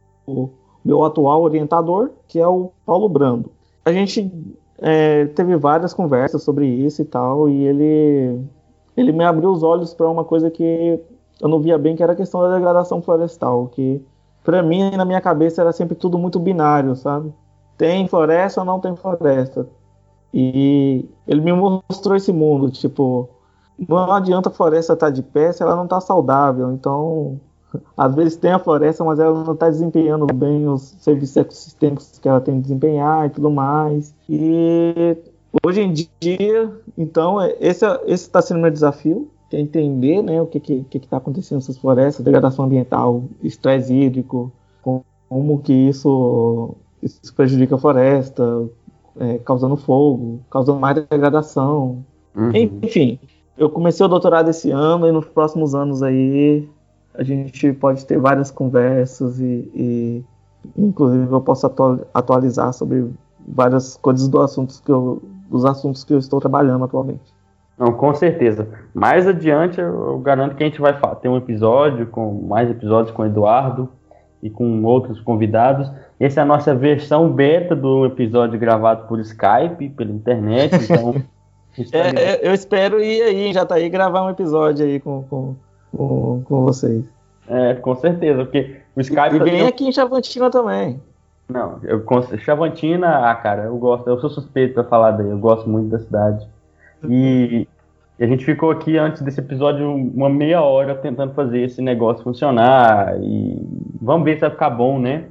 meu 0.82 1.04
atual 1.04 1.42
orientador, 1.42 2.08
que 2.26 2.40
é 2.40 2.48
o 2.48 2.70
Paulo 2.86 3.06
Brando. 3.06 3.50
A 3.84 3.92
gente 3.92 4.32
é, 4.78 5.26
teve 5.26 5.56
várias 5.56 5.92
conversas 5.92 6.42
sobre 6.42 6.66
isso 6.66 7.02
e 7.02 7.04
tal, 7.04 7.46
e 7.46 7.64
ele, 7.64 8.40
ele 8.96 9.12
me 9.12 9.24
abriu 9.24 9.50
os 9.50 9.62
olhos 9.62 9.92
para 9.92 10.08
uma 10.08 10.24
coisa 10.24 10.50
que 10.50 10.98
eu 11.38 11.46
não 11.46 11.60
via 11.60 11.76
bem, 11.76 11.94
que 11.94 12.02
era 12.02 12.14
a 12.14 12.16
questão 12.16 12.40
da 12.40 12.54
degradação 12.54 13.02
florestal, 13.02 13.68
que 13.68 14.02
para 14.42 14.62
mim, 14.62 14.90
na 14.96 15.04
minha 15.04 15.20
cabeça, 15.20 15.60
era 15.60 15.72
sempre 15.72 15.94
tudo 15.94 16.16
muito 16.16 16.40
binário, 16.40 16.96
sabe? 16.96 17.30
Tem 17.76 18.08
floresta 18.08 18.62
ou 18.62 18.66
não 18.66 18.80
tem 18.80 18.96
floresta? 18.96 19.68
E 20.32 21.08
ele 21.28 21.40
me 21.42 21.52
mostrou 21.52 22.16
esse 22.16 22.32
mundo, 22.32 22.70
tipo, 22.70 23.28
não 23.78 24.12
adianta 24.12 24.48
a 24.48 24.52
floresta 24.52 24.92
estar 24.92 25.06
tá 25.06 25.10
de 25.10 25.22
pé 25.22 25.52
se 25.52 25.62
ela 25.62 25.76
não 25.76 25.84
está 25.84 26.00
saudável, 26.00 26.72
então 26.72 27.40
às 27.96 28.14
vezes 28.14 28.36
tem 28.36 28.52
a 28.52 28.58
floresta, 28.58 29.04
mas 29.04 29.18
ela 29.18 29.44
não 29.44 29.52
está 29.52 29.68
desempenhando 29.68 30.26
bem 30.32 30.68
os 30.68 30.96
serviços 30.98 31.36
ecossistêmicos 31.36 32.18
que 32.18 32.28
ela 32.28 32.40
tem 32.40 32.56
que 32.56 32.62
desempenhar 32.62 33.26
e 33.26 33.30
tudo 33.30 33.50
mais. 33.50 34.14
E 34.28 35.16
hoje 35.64 35.80
em 35.80 35.92
dia, 35.92 36.72
então, 36.96 37.40
é, 37.40 37.56
esse 37.60 37.84
está 38.06 38.40
sendo 38.40 38.60
meu 38.60 38.70
desafio, 38.70 39.30
que 39.50 39.56
é 39.56 39.60
entender 39.60 40.22
né, 40.22 40.40
o 40.40 40.46
que 40.46 40.58
está 40.58 40.88
que, 40.88 40.98
que 41.00 41.08
tá 41.08 41.16
acontecendo 41.18 41.58
nessas 41.58 41.78
florestas, 41.78 42.24
degradação 42.24 42.64
ambiental, 42.64 43.24
estresse 43.42 43.92
hídrico, 43.92 44.52
como 44.82 45.60
que 45.62 45.72
isso, 45.72 46.76
isso 47.02 47.34
prejudica 47.34 47.74
a 47.74 47.78
floresta, 47.78 48.68
é, 49.18 49.38
causando 49.38 49.76
fogo, 49.76 50.40
causando 50.50 50.78
mais 50.78 50.94
degradação. 51.08 52.04
Uhum. 52.34 52.50
Enfim, 52.82 53.18
eu 53.56 53.70
comecei 53.70 54.04
o 54.04 54.08
doutorado 54.08 54.50
esse 54.50 54.70
ano 54.70 55.06
e 55.06 55.12
nos 55.12 55.26
próximos 55.26 55.74
anos 55.74 56.02
aí 56.02 56.68
a 57.14 57.22
gente 57.22 57.72
pode 57.72 58.04
ter 58.04 58.18
várias 58.18 58.50
conversas 58.50 59.38
e, 59.38 59.70
e 59.74 60.24
inclusive 60.76 61.30
eu 61.30 61.40
posso 61.40 61.70
atualizar 62.12 62.72
sobre 62.72 63.10
várias 63.46 63.96
coisas 63.96 64.28
do 64.28 64.40
assuntos 64.40 64.80
que 64.80 64.90
eu, 64.90 65.22
dos 65.48 65.64
assuntos 65.64 66.02
que 66.02 66.12
eu 66.12 66.18
estou 66.18 66.40
trabalhando 66.40 66.84
atualmente. 66.84 67.32
Não, 67.78 67.92
com 67.92 68.14
certeza. 68.14 68.68
Mais 68.92 69.26
adiante 69.26 69.80
eu 69.80 70.18
garanto 70.18 70.56
que 70.56 70.62
a 70.62 70.66
gente 70.66 70.80
vai 70.80 70.96
ter 71.20 71.28
um 71.28 71.36
episódio 71.36 72.06
com 72.06 72.46
mais 72.46 72.70
episódios 72.70 73.14
com 73.14 73.22
o 73.22 73.26
Eduardo 73.26 73.88
e 74.42 74.50
com 74.50 74.82
outros 74.84 75.20
convidados. 75.20 75.90
Essa 76.18 76.40
é 76.40 76.42
a 76.42 76.46
nossa 76.46 76.74
versão 76.74 77.30
beta 77.30 77.74
do 77.74 78.06
episódio 78.06 78.58
gravado 78.58 79.06
por 79.06 79.18
Skype, 79.20 79.90
pela 79.90 80.10
internet. 80.10 80.74
Então, 80.84 81.14
é, 81.92 81.98
é, 81.98 82.48
eu 82.48 82.54
espero 82.54 83.02
ir 83.02 83.22
aí, 83.22 83.52
já 83.52 83.64
tá 83.64 83.76
aí 83.76 83.88
gravar 83.88 84.24
um 84.24 84.30
episódio 84.30 84.84
aí 84.84 85.00
com, 85.00 85.22
com, 85.24 85.56
com, 85.94 86.42
com 86.44 86.64
vocês. 86.64 87.04
É, 87.48 87.74
com 87.74 87.94
certeza, 87.94 88.44
porque 88.44 88.76
o 88.96 89.00
Skype. 89.00 89.36
E 89.36 89.38
vem 89.38 89.60
eu... 89.60 89.66
aqui 89.66 89.86
em 89.86 89.92
Chavantina 89.92 90.50
também. 90.50 91.00
Não, 91.48 91.78
eu 91.82 92.02
Chavantina, 92.38 93.30
ah, 93.30 93.34
cara, 93.34 93.64
eu 93.64 93.76
gosto, 93.76 94.08
eu 94.08 94.18
sou 94.18 94.30
suspeito 94.30 94.74
pra 94.74 94.84
falar 94.84 95.10
daí, 95.10 95.28
eu 95.28 95.38
gosto 95.38 95.68
muito 95.68 95.90
da 95.90 95.98
cidade. 95.98 96.48
E, 97.06 97.68
e 98.18 98.24
a 98.24 98.26
gente 98.26 98.44
ficou 98.44 98.70
aqui 98.70 98.96
antes 98.96 99.20
desse 99.20 99.40
episódio 99.40 99.94
uma 99.94 100.30
meia 100.30 100.62
hora 100.62 100.94
tentando 100.94 101.34
fazer 101.34 101.60
esse 101.60 101.82
negócio 101.82 102.24
funcionar. 102.24 103.18
E 103.20 103.60
vamos 104.00 104.24
ver 104.24 104.36
se 104.36 104.40
vai 104.40 104.50
ficar 104.50 104.70
bom, 104.70 104.98
né? 104.98 105.24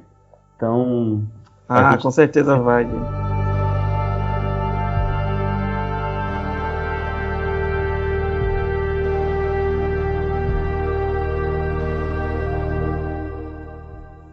Então. 0.56 1.22
Ah, 1.68 1.92
gente... 1.92 2.02
com 2.02 2.10
certeza 2.10 2.56
vai, 2.58 2.84
gente. 2.84 3.33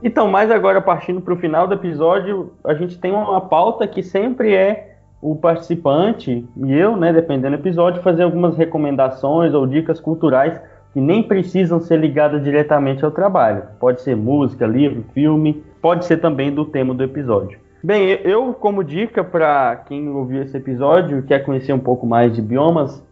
Então, 0.04 0.28
mais 0.28 0.50
agora 0.50 0.82
partindo 0.82 1.22
para 1.22 1.34
o 1.34 1.38
final 1.38 1.68
do 1.68 1.76
episódio, 1.76 2.54
a 2.64 2.74
gente 2.74 2.98
tem 2.98 3.12
uma 3.12 3.42
pauta 3.42 3.88
que 3.88 4.02
sempre 4.02 4.54
é 4.54 4.98
o 5.22 5.36
participante 5.36 6.44
e 6.58 6.74
eu, 6.74 6.98
né, 6.98 7.14
dependendo 7.14 7.56
do 7.56 7.62
episódio, 7.62 8.02
fazer 8.02 8.24
algumas 8.24 8.58
recomendações 8.58 9.54
ou 9.54 9.68
dicas 9.68 10.00
culturais 10.00 10.60
que 10.94 11.00
nem 11.00 11.22
precisam 11.22 11.80
ser 11.80 11.98
ligadas 11.98 12.44
diretamente 12.44 13.06
ao 13.06 13.12
trabalho. 13.12 13.64
Pode 13.80 14.02
ser 14.02 14.16
música, 14.16 14.66
livro, 14.66 15.06
filme, 15.14 15.64
pode 15.82 16.06
ser 16.06 16.18
também 16.18 16.54
do 16.54 16.66
tema 16.66 16.94
do 16.94 17.04
episódio. 17.04 17.60
Bem, 17.84 18.10
eu 18.24 18.54
como 18.54 18.84
dica 18.84 19.24
para 19.24 19.84
quem 19.88 20.10
ouviu 20.10 20.42
esse 20.42 20.58
episódio 20.58 21.24
quer 21.24 21.40
conhecer 21.40 21.74
um 21.74 21.80
pouco 21.80 22.06
mais 22.06 22.36
de 22.36 22.42
biomas 22.42 23.04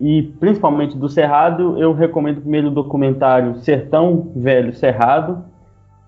e 0.00 0.22
principalmente 0.40 0.96
do 0.96 1.08
Cerrado, 1.08 1.78
eu 1.78 1.92
recomendo 1.92 2.40
primeiro 2.40 2.68
o 2.68 2.72
documentário 2.72 3.56
Sertão 3.60 4.32
Velho 4.34 4.74
Cerrado, 4.74 5.44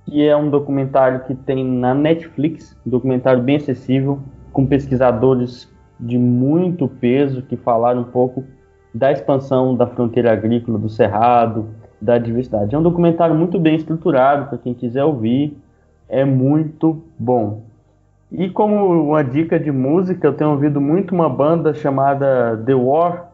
que 0.04 0.26
é 0.26 0.36
um 0.36 0.50
documentário 0.50 1.20
que 1.20 1.34
tem 1.34 1.64
na 1.64 1.94
Netflix, 1.94 2.76
um 2.86 2.90
documentário 2.90 3.42
bem 3.42 3.56
acessível, 3.56 4.20
com 4.52 4.66
pesquisadores 4.66 5.72
de 5.98 6.18
muito 6.18 6.86
peso 6.86 7.42
que 7.42 7.56
falaram 7.56 8.02
um 8.02 8.04
pouco 8.04 8.44
da 8.92 9.10
expansão 9.10 9.74
da 9.74 9.86
fronteira 9.86 10.32
agrícola 10.32 10.78
do 10.78 10.88
Cerrado, 10.88 11.66
da 12.00 12.18
diversidade. 12.18 12.74
É 12.74 12.78
um 12.78 12.82
documentário 12.82 13.34
muito 13.34 13.58
bem 13.58 13.74
estruturado 13.74 14.46
para 14.46 14.58
quem 14.58 14.74
quiser 14.74 15.04
ouvir, 15.04 15.56
é 16.08 16.24
muito 16.24 17.02
bom. 17.18 17.62
E 18.30 18.50
como 18.50 19.10
uma 19.10 19.22
dica 19.22 19.58
de 19.58 19.70
música, 19.70 20.26
eu 20.26 20.34
tenho 20.34 20.50
ouvido 20.50 20.80
muito 20.80 21.14
uma 21.14 21.28
banda 21.28 21.72
chamada 21.72 22.60
The 22.64 22.74
War 22.74 23.30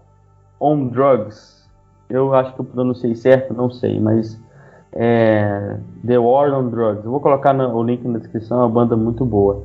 on 0.60 0.88
Drugs. 0.88 1.68
Eu 2.08 2.34
acho 2.34 2.54
que 2.54 2.60
eu 2.60 2.64
pronunciei 2.64 3.14
certo, 3.14 3.54
não 3.54 3.70
sei, 3.70 3.98
mas 3.98 4.40
é 4.92 5.76
The 6.06 6.18
War 6.18 6.52
on 6.52 6.68
Drugs. 6.68 7.04
Eu 7.04 7.10
vou 7.10 7.20
colocar 7.20 7.52
no, 7.52 7.74
o 7.74 7.82
link 7.82 8.06
na 8.06 8.18
descrição, 8.18 8.58
é 8.58 8.62
uma 8.62 8.68
banda 8.68 8.96
muito 8.96 9.24
boa. 9.24 9.64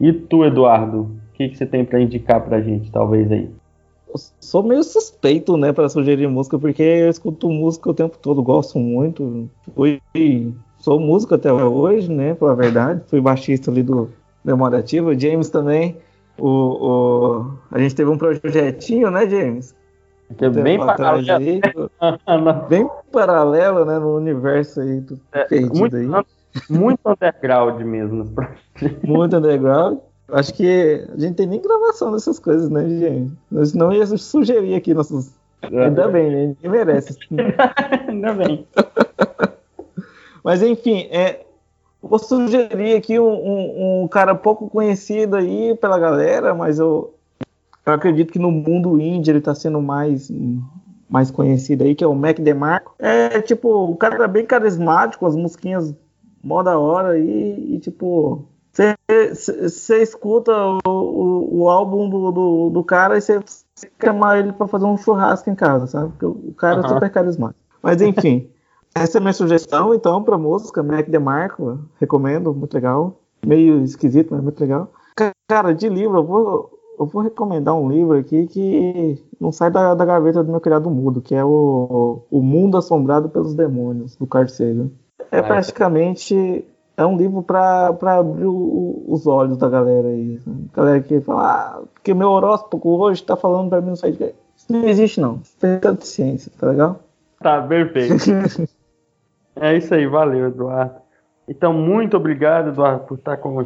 E 0.00 0.12
tu, 0.12 0.44
Eduardo, 0.44 1.02
o 1.02 1.10
que, 1.34 1.48
que 1.48 1.56
você 1.56 1.66
tem 1.66 1.84
para 1.84 2.00
indicar 2.00 2.40
pra 2.40 2.60
gente, 2.60 2.90
talvez 2.90 3.30
aí? 3.30 3.50
Eu 4.08 4.14
sou 4.40 4.62
meio 4.62 4.82
suspeito, 4.82 5.56
né, 5.56 5.72
para 5.72 5.88
sugerir 5.88 6.26
música, 6.28 6.58
porque 6.58 6.82
eu 6.82 7.08
escuto 7.08 7.48
música 7.48 7.90
o 7.90 7.94
tempo 7.94 8.18
todo, 8.18 8.42
gosto 8.42 8.78
muito. 8.78 9.48
Fui, 9.74 10.00
sou 10.78 10.98
músico 10.98 11.34
até 11.34 11.52
hoje, 11.52 12.10
né, 12.10 12.34
pela 12.34 12.54
verdade. 12.54 13.02
Fui 13.06 13.20
baixista 13.20 13.70
ali 13.70 13.82
do 13.82 14.10
Memória 14.44 14.78
Ativa. 14.78 15.18
James 15.18 15.48
também. 15.48 15.96
O, 16.38 16.48
o, 16.48 17.52
a 17.70 17.78
gente 17.78 17.94
teve 17.94 18.10
um 18.10 18.18
projetinho, 18.18 19.10
né, 19.10 19.28
James? 19.28 19.74
Que 20.36 20.44
é 20.44 20.50
bem 20.50 20.78
paralelo. 20.78 21.36
Aí, 21.36 21.60
bem 22.68 22.88
paralelo, 23.12 23.84
né, 23.84 23.98
no 23.98 24.16
universo 24.16 24.80
aí 24.80 25.00
do 25.00 25.20
é, 25.32 25.44
perdido 25.44 25.78
muito, 25.78 25.96
aí. 25.96 26.06
Muito 26.68 27.00
underground 27.06 27.80
mesmo. 27.82 28.32
muito 29.02 29.36
underground. 29.36 29.98
Acho 30.32 30.54
que 30.54 31.06
a 31.12 31.18
gente 31.18 31.34
tem 31.34 31.46
nem 31.46 31.60
gravação 31.60 32.12
dessas 32.12 32.38
coisas, 32.38 32.70
né, 32.70 32.88
gente? 32.88 33.32
Senão 33.66 33.92
ia 33.92 34.06
sugerir 34.06 34.74
aqui 34.74 34.94
nossos. 34.94 35.32
É. 35.62 35.84
Ainda 35.86 36.08
bem, 36.08 36.30
né? 36.30 36.46
Ninguém 36.46 36.70
merece. 36.70 37.18
Ainda 38.08 38.32
bem. 38.34 38.66
Mas 40.42 40.62
enfim, 40.62 41.08
é, 41.10 41.44
vou 42.02 42.18
sugerir 42.18 42.96
aqui 42.96 43.18
um, 43.18 43.28
um, 43.28 44.02
um, 44.02 44.08
cara 44.08 44.34
pouco 44.34 44.70
conhecido 44.70 45.36
aí 45.36 45.76
pela 45.76 45.98
galera, 45.98 46.54
mas 46.54 46.78
eu, 46.78 47.14
eu 47.90 47.96
acredito 47.96 48.32
que 48.32 48.38
no 48.38 48.50
mundo 48.50 49.00
indie 49.00 49.30
ele 49.30 49.38
está 49.38 49.54
sendo 49.54 49.80
mais, 49.80 50.30
mais 51.08 51.30
conhecido 51.30 51.84
aí, 51.84 51.94
que 51.94 52.04
é 52.04 52.06
o 52.06 52.14
Mac 52.14 52.38
DeMarco. 52.38 52.94
É 52.98 53.40
tipo, 53.40 53.68
o 53.68 53.96
cara 53.96 54.24
é 54.24 54.28
bem 54.28 54.44
carismático, 54.44 55.26
as 55.26 55.36
musiquinhas 55.36 55.94
mó 56.42 56.62
da 56.62 56.78
hora 56.78 57.18
e, 57.18 57.74
e 57.74 57.78
tipo, 57.78 58.48
você 58.72 60.02
escuta 60.02 60.52
o, 60.52 60.80
o, 60.86 61.62
o, 61.62 61.68
álbum 61.68 62.08
do, 62.08 62.30
do, 62.30 62.70
do 62.70 62.84
cara 62.84 63.18
e 63.18 63.20
você 63.20 63.40
chama 64.02 64.38
ele 64.38 64.52
para 64.52 64.66
fazer 64.66 64.84
um 64.84 64.96
churrasco 64.96 65.50
em 65.50 65.54
casa, 65.54 65.86
sabe? 65.86 66.10
Porque 66.10 66.26
o 66.26 66.54
cara 66.54 66.80
uhum. 66.80 66.86
é 66.86 66.88
super 66.88 67.10
carismático. 67.10 67.60
Mas 67.82 68.00
enfim, 68.00 68.48
essa 68.94 69.18
é 69.18 69.20
a 69.20 69.20
minha 69.20 69.32
sugestão, 69.32 69.94
então, 69.94 70.22
pra 70.22 70.38
música, 70.38 70.82
Mac 70.82 71.08
DeMarco, 71.08 71.80
recomendo, 72.00 72.54
muito 72.54 72.74
legal. 72.74 73.20
Meio 73.44 73.82
esquisito, 73.82 74.28
mas 74.30 74.42
muito 74.42 74.60
legal. 74.60 74.92
Cara, 75.48 75.72
de 75.72 75.88
livro, 75.88 76.18
eu 76.18 76.24
vou, 76.24 76.79
eu 77.00 77.06
vou 77.06 77.22
recomendar 77.22 77.74
um 77.74 77.90
livro 77.90 78.18
aqui 78.18 78.46
que 78.46 79.18
não 79.40 79.50
sai 79.50 79.70
da, 79.70 79.94
da 79.94 80.04
gaveta 80.04 80.44
do 80.44 80.50
meu 80.50 80.60
criado 80.60 80.90
mudo, 80.90 81.22
que 81.22 81.34
é 81.34 81.42
o, 81.42 82.22
o 82.30 82.42
Mundo 82.42 82.76
Assombrado 82.76 83.30
pelos 83.30 83.54
Demônios, 83.54 84.16
do 84.16 84.28
Sagan. 84.46 84.90
É 85.32 85.40
praticamente 85.40 86.62
é 86.98 87.06
um 87.06 87.16
livro 87.16 87.42
para 87.42 87.86
abrir 87.88 88.44
o, 88.44 89.02
os 89.08 89.26
olhos 89.26 89.56
da 89.56 89.70
galera 89.70 90.08
aí. 90.08 90.38
Galera 90.74 91.00
que 91.00 91.22
fala, 91.22 91.42
ah, 91.42 91.82
porque 91.94 92.12
meu 92.12 92.28
horóscopo 92.28 92.90
hoje 93.00 93.22
está 93.22 93.34
falando 93.34 93.70
para 93.70 93.80
mim 93.80 93.88
não 93.88 93.96
sair 93.96 94.12
de 94.12 94.34
Isso 94.54 94.70
não 94.70 94.86
existe, 94.86 95.22
não. 95.22 95.40
Feita 95.58 95.94
de 95.94 96.06
ciência, 96.06 96.52
tá 96.58 96.66
legal? 96.66 97.00
Tá, 97.40 97.62
perfeito. 97.62 98.12
é 99.56 99.74
isso 99.74 99.94
aí, 99.94 100.06
valeu, 100.06 100.48
Eduardo. 100.48 100.96
Então, 101.48 101.72
muito 101.72 102.18
obrigado, 102.18 102.68
Eduardo, 102.68 103.06
por 103.06 103.16
estar 103.16 103.38
com, 103.38 103.56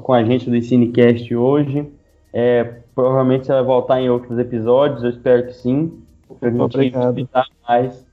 com 0.00 0.12
a 0.12 0.22
gente 0.22 0.48
do 0.48 0.62
Cinecast 0.62 1.34
hoje. 1.34 1.92
É, 2.32 2.83
provavelmente 2.94 3.46
você 3.46 3.52
vai 3.52 3.62
voltar 3.62 4.00
em 4.00 4.08
outros 4.08 4.38
episódios, 4.38 5.02
eu 5.02 5.10
espero 5.10 5.46
que 5.46 5.54
sim. 5.54 6.00
Pra 6.40 6.50
gente 6.50 6.60
obrigado. 6.60 7.28
mais 7.68 8.04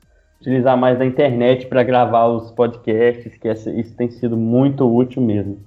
utilizar 0.42 0.76
mais 0.76 1.00
a 1.00 1.06
internet 1.06 1.68
para 1.68 1.84
gravar 1.84 2.28
os 2.28 2.52
podcasts, 2.52 3.38
que 3.38 3.48
isso 3.48 3.96
tem 3.96 4.10
sido 4.10 4.36
muito 4.36 4.92
útil 4.92 5.22
mesmo. 5.22 5.60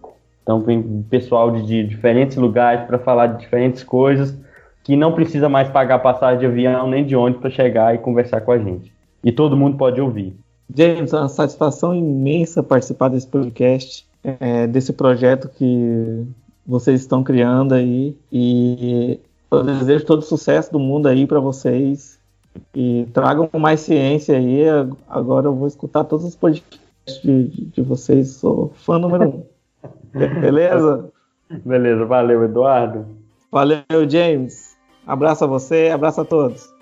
Então 0.43 0.61
vem 0.61 1.05
pessoal 1.09 1.51
de, 1.53 1.65
de 1.65 1.85
diferentes 1.85 2.37
lugares 2.37 2.85
para 2.85 2.99
falar 2.99 3.29
de 3.29 3.41
diferentes 3.41 3.83
coisas 3.83 4.37
que 4.83 4.97
não 4.97 5.13
precisa 5.13 5.49
mais 5.49 5.71
pagar 5.71 6.01
passagem 6.01 6.41
de 6.41 6.47
avião 6.47 6.91
nem 6.91 7.07
de 7.07 7.17
ônibus 7.17 7.41
para 7.41 7.51
chegar 7.51 7.95
e 7.95 7.99
conversar 7.99 8.43
com 8.43 8.53
a 8.53 8.59
gente. 8.59 8.93
E 9.23 9.33
todo 9.33 9.57
mundo 9.57 9.79
pode 9.79 9.99
ouvir. 10.01 10.37
James, 10.75 11.13
é 11.13 11.17
uma 11.17 11.29
satisfação 11.29 11.95
imensa 11.95 12.63
participar 12.63 13.09
desse 13.09 13.27
podcast, 13.27 14.07
é, 14.23 14.67
desse 14.67 14.93
projeto 14.93 15.49
que 15.49 16.27
vocês 16.67 17.01
estão 17.01 17.23
criando 17.23 17.75
aí. 17.75 18.17
E 18.33 19.21
eu 19.51 19.63
desejo 19.63 20.05
todo 20.05 20.21
o 20.21 20.23
sucesso 20.23 20.73
do 20.73 20.79
mundo 20.79 21.07
aí 21.07 21.27
para 21.27 21.41
vocês. 21.41 22.19
E 22.75 23.07
tragam 23.13 23.49
mais 23.59 23.81
ciência 23.81 24.37
aí. 24.37 24.65
Agora 25.09 25.47
eu 25.47 25.55
vou 25.55 25.67
escutar 25.67 26.05
todos 26.05 26.25
os 26.25 26.37
podcasts 26.37 26.81
de, 27.23 27.49
de 27.67 27.83
vocês. 27.83 28.31
Sou 28.31 28.73
fã 28.75 28.99
número 28.99 29.29
um. 29.29 29.45
Beleza? 30.41 31.11
Beleza, 31.65 32.05
valeu, 32.05 32.45
Eduardo. 32.45 33.07
Valeu, 33.51 33.85
James. 34.09 34.75
Abraço 35.07 35.45
a 35.45 35.47
você, 35.47 35.91
abraço 35.93 36.23
a 36.23 36.25
todos. 36.25 36.74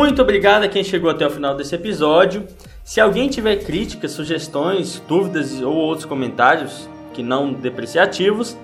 Muito 0.00 0.22
obrigado 0.22 0.62
a 0.62 0.68
quem 0.68 0.82
chegou 0.82 1.10
até 1.10 1.26
o 1.26 1.30
final 1.30 1.54
desse 1.54 1.74
episódio. 1.74 2.46
Se 2.82 3.02
alguém 3.02 3.28
tiver 3.28 3.56
críticas, 3.56 4.12
sugestões, 4.12 4.98
dúvidas 5.06 5.60
ou 5.60 5.74
outros 5.74 6.06
comentários 6.06 6.88
que 7.12 7.22
não 7.22 7.52
depreciativos, 7.52 8.56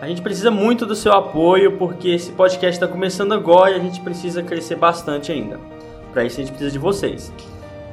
a 0.00 0.06
gente 0.06 0.22
precisa 0.22 0.52
muito 0.52 0.86
do 0.86 0.94
seu 0.94 1.12
apoio 1.12 1.76
porque 1.78 2.10
esse 2.10 2.30
podcast 2.30 2.76
está 2.76 2.86
começando 2.86 3.34
agora 3.34 3.72
e 3.72 3.74
a 3.74 3.80
gente 3.80 4.00
precisa 4.02 4.40
crescer 4.40 4.76
bastante 4.76 5.32
ainda. 5.32 5.58
Para 6.12 6.22
isso 6.24 6.38
a 6.40 6.44
gente 6.44 6.52
precisa 6.52 6.70
de 6.70 6.78
vocês. 6.78 7.32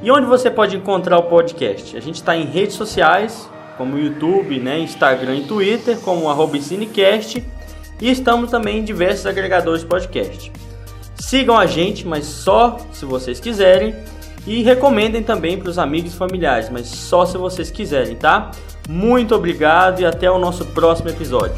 E 0.04 0.12
onde 0.12 0.28
você 0.28 0.52
pode 0.52 0.78
encontrar 0.78 1.18
o 1.18 1.24
podcast? 1.24 1.98
A 1.98 2.00
gente 2.00 2.18
está 2.18 2.38
em 2.38 2.46
redes 2.46 2.76
sociais, 2.76 3.50
como 3.80 3.98
YouTube, 3.98 4.60
né, 4.60 4.78
Instagram 4.78 5.38
e 5.38 5.44
Twitter, 5.46 5.98
como 6.02 6.30
arroba 6.30 6.62
Cinecast, 6.62 7.44
e 8.00 8.12
estamos 8.12 8.52
também 8.52 8.78
em 8.78 8.84
diversos 8.84 9.26
agregadores 9.26 9.82
de 9.82 9.88
podcast. 9.88 10.52
Sigam 11.22 11.56
a 11.56 11.68
gente, 11.68 12.08
mas 12.08 12.26
só 12.26 12.78
se 12.92 13.06
vocês 13.06 13.40
quiserem. 13.40 13.96
E 14.46 14.64
recomendem 14.64 15.22
também 15.22 15.56
para 15.56 15.70
os 15.70 15.78
amigos 15.78 16.14
e 16.14 16.18
familiares, 16.18 16.68
mas 16.72 16.88
só 16.88 17.28
se 17.28 17.38
vocês 17.38 17.70
quiserem, 17.70 18.16
tá? 18.16 18.50
Muito 18.90 19.36
obrigado 19.36 20.02
e 20.02 20.06
até 20.06 20.32
o 20.32 20.40
nosso 20.40 20.66
próximo 20.66 21.10
episódio. 21.10 21.56